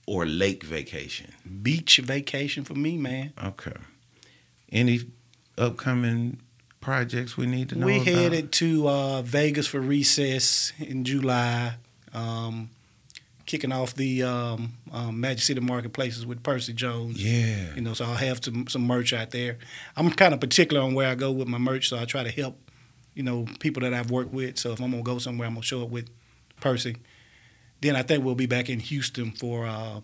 or 0.07 0.25
lake 0.25 0.63
vacation. 0.63 1.33
Beach 1.61 1.97
vacation 1.97 2.63
for 2.63 2.73
me, 2.73 2.97
man. 2.97 3.33
Okay. 3.43 3.73
Any 4.71 5.01
upcoming 5.57 6.39
projects 6.81 7.37
we 7.37 7.45
need 7.45 7.69
to 7.69 7.75
know 7.77 7.85
we 7.85 7.97
about? 7.97 8.07
headed 8.07 8.51
to 8.53 8.87
uh, 8.87 9.21
Vegas 9.21 9.67
for 9.67 9.79
recess 9.79 10.71
in 10.79 11.03
July. 11.03 11.75
Um, 12.13 12.69
kicking 13.45 13.71
off 13.71 13.95
the 13.95 14.23
um, 14.23 14.73
um, 14.91 15.19
Magic 15.19 15.41
City 15.41 15.59
Marketplaces 15.59 16.25
with 16.25 16.41
Percy 16.41 16.71
Jones. 16.71 17.21
Yeah. 17.21 17.73
You 17.75 17.81
know, 17.81 17.93
so 17.93 18.05
I'll 18.05 18.15
have 18.15 18.43
some 18.43 18.67
some 18.67 18.87
merch 18.87 19.11
out 19.11 19.31
there. 19.31 19.57
I'm 19.97 20.09
kind 20.11 20.33
of 20.33 20.39
particular 20.39 20.81
on 20.81 20.93
where 20.93 21.09
I 21.09 21.15
go 21.15 21.31
with 21.31 21.47
my 21.47 21.57
merch, 21.57 21.89
so 21.89 21.97
I 21.97 22.05
try 22.05 22.23
to 22.23 22.31
help, 22.31 22.57
you 23.13 23.23
know, 23.23 23.45
people 23.59 23.81
that 23.81 23.93
I've 23.93 24.09
worked 24.09 24.31
with. 24.31 24.57
So 24.57 24.71
if 24.71 24.79
I'm 24.79 24.91
gonna 24.91 25.03
go 25.03 25.17
somewhere, 25.17 25.47
I'm 25.47 25.55
gonna 25.55 25.65
show 25.65 25.83
up 25.83 25.89
with 25.89 26.09
Percy. 26.59 26.97
Then 27.81 27.95
I 27.95 28.01
think 28.03 28.23
we'll 28.25 28.35
be 28.35 28.45
back 28.45 28.69
in 28.69 28.79
Houston 28.81 29.31
for 29.31 29.65
uh, 29.65 30.01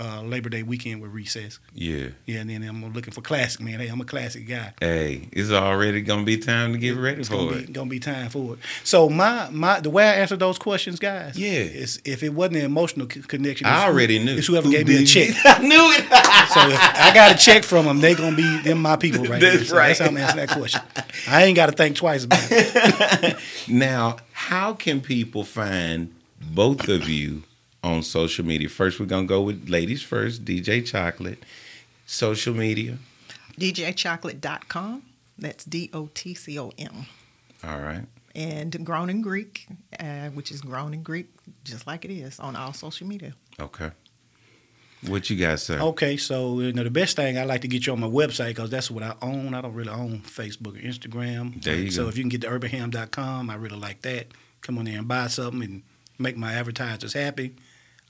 uh, 0.00 0.22
Labor 0.22 0.48
Day 0.48 0.62
weekend 0.62 1.02
with 1.02 1.10
recess. 1.12 1.58
Yeah. 1.74 2.08
Yeah, 2.24 2.40
and 2.40 2.48
then 2.48 2.62
I'm 2.64 2.94
looking 2.94 3.12
for 3.12 3.20
classic, 3.20 3.60
man. 3.60 3.78
Hey, 3.78 3.88
I'm 3.88 4.00
a 4.00 4.06
classic 4.06 4.48
guy. 4.48 4.72
Hey, 4.80 5.28
it's 5.30 5.50
already 5.50 6.00
gonna 6.00 6.24
be 6.24 6.38
time 6.38 6.72
to 6.72 6.78
get 6.78 6.96
ready 6.96 7.20
It's 7.20 7.28
for 7.28 7.36
gonna 7.36 7.58
it. 7.58 7.66
be 7.66 7.72
gonna 7.74 7.90
be 7.90 8.00
time 8.00 8.30
for 8.30 8.54
it. 8.54 8.60
So 8.84 9.10
my 9.10 9.50
my 9.50 9.80
the 9.80 9.90
way 9.90 10.08
I 10.08 10.14
answer 10.14 10.36
those 10.38 10.58
questions, 10.58 10.98
guys. 10.98 11.38
Yeah. 11.38 11.50
is 11.58 12.00
if 12.06 12.22
it 12.22 12.30
wasn't 12.30 12.56
an 12.56 12.64
emotional 12.64 13.06
connection, 13.06 13.66
I 13.66 13.74
it's 13.74 13.84
who- 13.84 13.90
already 13.92 14.18
knew. 14.18 14.36
It's 14.38 14.46
whoever 14.46 14.66
Who 14.68 14.72
gave 14.72 14.88
me 14.88 15.02
a 15.02 15.04
check. 15.04 15.36
I 15.44 15.58
knew 15.58 15.92
it. 15.92 16.06
So 16.50 16.58
if 16.68 16.80
I 16.80 17.12
got 17.14 17.32
a 17.36 17.38
check 17.38 17.62
from 17.64 17.84
them, 17.84 18.00
they 18.00 18.14
gonna 18.14 18.34
be 18.34 18.62
them 18.62 18.80
my 18.82 18.96
people 18.96 19.24
right 19.26 19.40
That's 19.40 19.56
there. 19.56 19.64
So 19.66 19.76
right. 19.76 19.88
That's 19.88 20.00
how 20.00 20.06
I'm 20.06 20.16
answering 20.16 20.46
that 20.46 20.56
question. 20.56 20.80
I 21.28 21.44
ain't 21.44 21.54
got 21.54 21.66
to 21.66 21.72
think 21.72 21.94
twice 21.96 22.24
about 22.24 22.40
it. 22.50 23.36
Now, 23.68 24.16
how 24.48 24.72
can 24.72 25.00
people 25.02 25.44
find 25.44 26.14
both 26.40 26.88
of 26.88 27.08
you 27.08 27.42
on 27.84 28.02
social 28.02 28.44
media? 28.44 28.68
First, 28.70 28.98
we're 28.98 29.06
gonna 29.06 29.26
go 29.26 29.42
with 29.42 29.68
ladies 29.68 30.02
first. 30.02 30.44
DJ 30.44 30.84
Chocolate, 30.84 31.44
social 32.06 32.54
media. 32.54 32.96
DJchocolate.com. 33.60 35.02
That's 35.38 35.64
D 35.64 35.90
O 35.92 36.08
T 36.14 36.34
C 36.34 36.58
O 36.58 36.72
M. 36.78 37.06
All 37.62 37.80
right. 37.80 38.06
And 38.34 38.84
Grown 38.84 39.10
in 39.10 39.20
Greek, 39.20 39.66
uh, 39.98 40.30
which 40.30 40.50
is 40.50 40.62
Grown 40.62 40.94
in 40.94 41.02
Greek 41.02 41.28
just 41.62 41.86
like 41.86 42.04
it 42.06 42.10
is 42.10 42.40
on 42.40 42.56
all 42.56 42.72
social 42.72 43.06
media. 43.06 43.34
Okay. 43.60 43.90
What 45.06 45.30
you 45.30 45.36
guys 45.36 45.62
say? 45.62 45.78
Okay, 45.78 46.16
so 46.18 46.60
you 46.60 46.72
know 46.72 46.84
the 46.84 46.90
best 46.90 47.16
thing 47.16 47.38
I 47.38 47.44
like 47.44 47.62
to 47.62 47.68
get 47.68 47.86
you 47.86 47.92
on 47.92 48.00
my 48.00 48.06
website 48.06 48.48
because 48.48 48.68
that's 48.70 48.90
what 48.90 49.02
I 49.02 49.14
own. 49.22 49.54
I 49.54 49.62
don't 49.62 49.72
really 49.72 49.90
own 49.90 50.20
Facebook 50.20 50.76
or 50.76 50.82
Instagram. 50.86 51.62
There 51.62 51.76
you 51.76 51.90
so 51.90 52.04
go. 52.04 52.08
if 52.10 52.18
you 52.18 52.22
can 52.22 52.28
get 52.28 52.42
to 52.42 52.48
urbanham.com, 52.48 53.48
I 53.48 53.54
really 53.54 53.78
like 53.78 54.02
that. 54.02 54.28
Come 54.60 54.78
on 54.78 54.84
there 54.84 54.98
and 54.98 55.08
buy 55.08 55.28
something 55.28 55.62
and 55.62 55.82
make 56.18 56.36
my 56.36 56.52
advertisers 56.52 57.14
happy. 57.14 57.54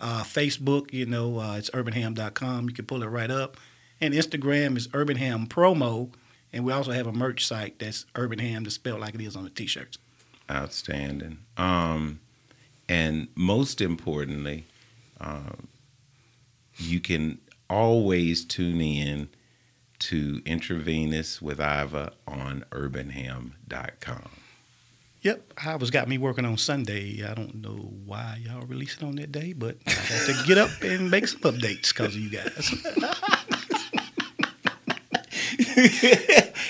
Uh, 0.01 0.22
Facebook, 0.22 0.93
you 0.93 1.07
know, 1.07 1.38
uh, 1.38 1.57
it's 1.57 1.70
urbanham.com. 1.70 2.68
You 2.68 2.74
can 2.74 2.86
pull 2.86 3.03
it 3.03 3.07
right 3.07 3.30
up. 3.30 3.57
And 4.01 4.14
Instagram 4.14 4.76
is 4.76 4.88
urbanham 4.88 5.47
promo. 5.47 6.11
And 6.53 6.64
we 6.64 6.72
also 6.72 6.91
have 6.91 7.07
a 7.07 7.12
merch 7.12 7.47
site 7.47 7.78
that's 7.78 8.07
urbanham, 8.14 8.64
to 8.64 8.70
spelled 8.70 9.01
like 9.01 9.14
it 9.14 9.20
is 9.20 9.36
on 9.36 9.45
the 9.45 9.51
t-shirts. 9.51 9.99
Outstanding. 10.51 11.38
Um, 11.57 12.18
and 12.88 13.28
most 13.36 13.80
importantly, 13.80 14.64
um, 15.20 15.68
you 16.77 17.01
can 17.01 17.39
always 17.68 18.45
tune 18.45 18.81
in 18.81 19.29
to 20.01 20.41
Intravenous 20.45 21.41
with 21.41 21.61
Iva 21.61 22.12
on 22.27 22.64
urbanham.com. 22.71 24.31
Yep, 25.23 25.53
Howard's 25.59 25.91
got 25.91 26.09
me 26.09 26.16
working 26.16 26.47
on 26.47 26.57
Sunday. 26.57 27.23
I 27.23 27.35
don't 27.35 27.57
know 27.57 27.93
why 28.07 28.41
y'all 28.43 28.62
release 28.62 28.97
it 28.97 29.03
on 29.03 29.16
that 29.16 29.31
day, 29.31 29.53
but 29.53 29.77
I 29.87 29.91
have 29.91 30.27
to 30.27 30.47
get 30.47 30.57
up 30.57 30.71
and 30.83 31.11
make 31.11 31.29
some 31.29 31.41
updates 31.43 31.89
because 31.89 32.16
of 32.16 32.21
you 32.23 32.31
guys. 32.31 32.75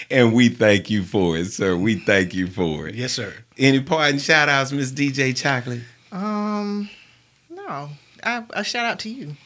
and 0.10 0.34
we 0.34 0.48
thank 0.48 0.90
you 0.90 1.04
for 1.04 1.36
it, 1.36 1.46
sir. 1.46 1.76
We 1.76 1.94
thank 2.00 2.34
you 2.34 2.48
for 2.48 2.88
it. 2.88 2.96
yes, 2.96 3.12
sir. 3.12 3.32
Any 3.56 3.80
parting 3.80 4.18
shout 4.18 4.48
outs, 4.48 4.72
Miss 4.72 4.90
DJ 4.90 5.36
Chocolate? 5.36 5.82
Um, 6.10 6.90
no, 7.48 7.90
I, 8.24 8.44
a 8.50 8.64
shout 8.64 8.84
out 8.84 8.98
to 9.00 9.10
you. 9.10 9.36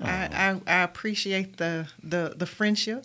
I, 0.00 0.28
I 0.32 0.60
I 0.66 0.82
appreciate 0.82 1.56
the 1.56 1.88
the 2.02 2.34
the 2.36 2.46
friendship. 2.46 3.04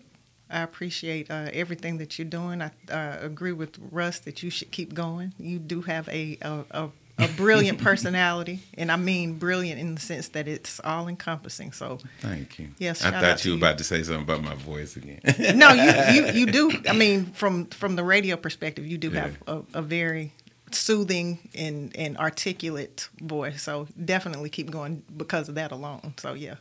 I 0.49 0.61
appreciate 0.61 1.31
uh, 1.31 1.49
everything 1.51 1.97
that 1.97 2.19
you're 2.19 2.27
doing. 2.27 2.61
I 2.61 2.71
uh, 2.91 3.17
agree 3.21 3.53
with 3.53 3.79
Russ 3.91 4.19
that 4.19 4.43
you 4.43 4.51
should 4.51 4.69
keep 4.71 4.93
going. 4.93 5.33
You 5.39 5.57
do 5.57 5.81
have 5.81 6.07
a 6.09 6.37
a, 6.43 6.63
a, 6.71 6.89
a 7.17 7.27
brilliant 7.29 7.79
personality, 7.89 8.59
and 8.77 8.91
I 8.91 8.97
mean 8.97 9.39
brilliant 9.39 9.79
in 9.79 9.95
the 9.95 10.01
sense 10.01 10.27
that 10.29 10.47
it's 10.47 10.79
all 10.83 11.07
encompassing. 11.07 11.71
So 11.71 11.97
Thank 12.19 12.59
you. 12.59 12.69
Yes, 12.77 13.03
I 13.03 13.19
thought 13.19 13.43
you 13.43 13.53
were 13.53 13.57
about 13.57 13.79
to 13.79 13.83
say 13.83 14.03
something 14.03 14.23
about 14.23 14.43
my 14.43 14.55
voice 14.55 14.95
again. 14.95 15.21
no, 15.57 15.69
you, 15.73 15.91
you 16.13 16.31
you 16.33 16.45
do. 16.45 16.71
I 16.87 16.93
mean, 16.93 17.25
from 17.25 17.65
from 17.67 17.95
the 17.95 18.03
radio 18.03 18.35
perspective, 18.35 18.85
you 18.85 18.99
do 18.99 19.09
have 19.09 19.35
a, 19.47 19.61
a 19.73 19.81
very 19.81 20.33
soothing 20.71 21.39
and 21.55 21.95
and 21.97 22.17
articulate 22.17 23.09
voice. 23.19 23.63
So 23.63 23.87
definitely 24.05 24.49
keep 24.49 24.69
going 24.69 25.03
because 25.17 25.49
of 25.49 25.55
that 25.55 25.71
alone. 25.71 26.13
So 26.17 26.33
yeah, 26.33 26.55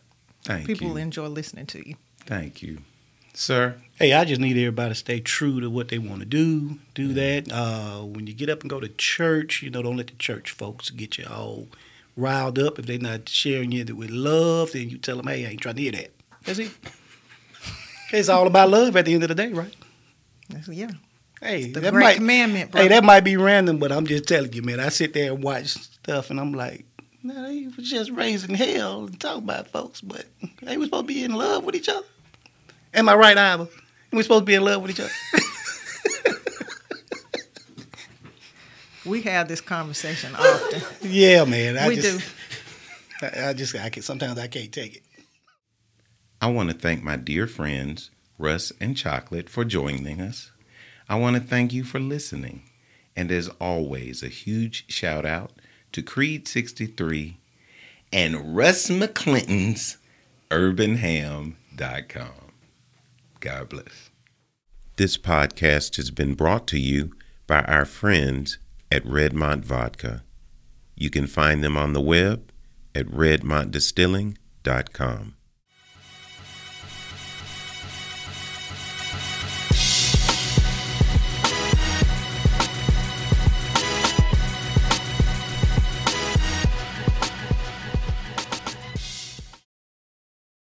Thank 0.45 0.67
people 0.67 0.89
you. 0.89 0.97
enjoy 0.97 1.27
listening 1.29 1.67
to 1.67 1.87
you. 1.89 1.95
Thank 2.27 2.63
you. 2.63 2.79
Sir, 3.35 3.77
Hey, 3.99 4.13
I 4.13 4.25
just 4.25 4.41
need 4.41 4.57
everybody 4.59 4.91
to 4.91 4.95
stay 4.95 5.21
true 5.21 5.61
to 5.61 5.71
what 5.71 5.89
they 5.89 5.99
want 5.99 6.21
to 6.21 6.27
do. 6.27 6.79
Do 6.95 7.13
that. 7.15 7.51
Uh, 7.51 8.01
when 8.03 8.27
you 8.27 8.35
get 8.35 8.49
up 8.51 8.61
and 8.63 8.69
go 8.71 8.81
to 8.81 8.89
church, 8.89 9.63
you 9.63 9.71
know, 9.71 9.81
don't 9.83 9.97
let 9.97 10.09
the 10.09 10.15
church 10.15 10.51
folks 10.51 10.91
get 10.91 11.17
you 11.19 11.27
all 11.31 11.69
riled 12.17 12.59
up. 12.59 12.79
If 12.79 12.87
they're 12.87 12.99
not 12.99 13.29
sharing 13.29 13.73
you 13.73 13.85
with 13.97 14.11
love, 14.11 14.73
then 14.73 14.91
you 14.91 14.99
tell 14.99 15.17
them, 15.17 15.29
hey, 15.29 15.47
I 15.47 15.51
ain't 15.51 15.61
trying 15.61 15.77
to 15.77 15.83
hear 15.83 15.93
that. 15.93 16.11
That's 16.45 16.59
it. 16.59 16.73
it's 18.13 18.29
all 18.29 18.47
about 18.47 18.71
love 18.71 18.97
at 18.97 19.05
the 19.07 19.15
end 19.15 19.23
of 19.23 19.29
the 19.29 19.35
day, 19.35 19.53
right? 19.53 19.75
That's- 20.49 20.69
yeah, 20.69 20.91
Hey, 21.41 21.71
the 21.73 21.81
that 21.81 21.93
great 21.93 22.03
might, 22.05 22.17
commandment, 22.17 22.75
Hey, 22.75 22.89
that 22.89 23.03
might 23.05 23.21
be 23.25 23.37
random, 23.37 23.79
but 23.79 23.91
I'm 23.93 24.07
just 24.07 24.29
telling 24.29 24.53
you, 24.53 24.63
man. 24.63 24.79
I 24.81 24.91
sit 24.91 25.13
there 25.15 25.33
and 25.33 25.43
watch 25.43 25.67
stuff, 25.69 26.31
and 26.31 26.39
I'm 26.39 26.53
like, 26.53 26.85
no, 27.23 27.43
they 27.43 27.69
was 27.77 27.89
just 27.89 28.11
raising 28.11 28.55
hell 28.55 29.05
and 29.07 29.21
talking 29.21 29.45
about 29.45 29.69
folks, 29.69 30.01
but 30.01 30.27
they 30.63 30.77
was 30.77 30.87
supposed 30.87 31.09
to 31.09 31.15
be 31.15 31.23
in 31.23 31.35
love 31.35 31.65
with 31.65 31.75
each 31.75 31.89
other. 31.89 32.07
Am 32.95 33.09
I 33.09 33.15
right, 33.15 33.39
Ivor? 33.39 33.69
We 34.11 34.17
was 34.17 34.27
supposed 34.27 34.43
to 34.43 34.47
be 34.47 34.55
in 34.55 34.65
love 34.65 34.83
with 34.83 34.91
each 34.91 35.01
other. 35.01 35.11
we 39.07 39.23
have 39.23 39.49
this 39.49 39.61
conversation 39.61 40.35
often. 40.35 40.83
yeah, 41.03 41.45
man. 41.45 41.79
I 41.79 41.89
we 41.89 41.97
just, 41.97 42.35
do. 43.21 43.27
I, 43.27 43.49
I 43.49 43.53
just, 43.53 43.75
I 43.77 43.89
can. 43.89 44.03
Sometimes 44.03 44.39
I 44.39 44.49
can't 44.49 44.73
take 44.73 44.97
it. 44.97 45.03
I 46.41 46.51
want 46.51 46.71
to 46.71 46.77
thank 46.77 47.05
my 47.05 47.17
dear 47.17 47.47
friends, 47.47 48.11
Russ 48.37 48.73
and 48.81 48.97
Chocolate, 48.97 49.49
for 49.49 49.65
joining 49.65 50.21
us. 50.21 50.51
I 51.09 51.15
want 51.15 51.37
to 51.37 51.43
thank 51.43 51.73
you 51.73 51.85
for 51.85 52.01
listening. 52.01 52.63
And 53.15 53.31
as 53.31 53.49
always, 53.61 54.23
a 54.23 54.29
huge 54.29 54.93
shout 54.93 55.25
out 55.25 55.53
to 55.93 56.03
Creed 56.03 56.49
63 56.49 57.39
and 58.13 58.57
Russ 58.57 58.89
McClinton's 58.89 59.99
urbanham.com. 60.51 61.55
God 63.41 63.69
bless. 63.69 64.11
This 64.97 65.17
podcast 65.17 65.95
has 65.97 66.11
been 66.11 66.35
brought 66.35 66.67
to 66.69 66.79
you 66.79 67.13
by 67.47 67.63
our 67.63 67.85
friends 67.85 68.59
at 68.91 69.05
Redmont 69.05 69.65
Vodka. 69.65 70.25
You 70.95 71.11
can 71.11 71.27
find 71.27 71.65
them 71.65 71.77
on 71.77 71.93
the 71.93 72.01
web 72.01 72.51
at 72.95 73.07
redmontdistilling.com. 73.07 75.35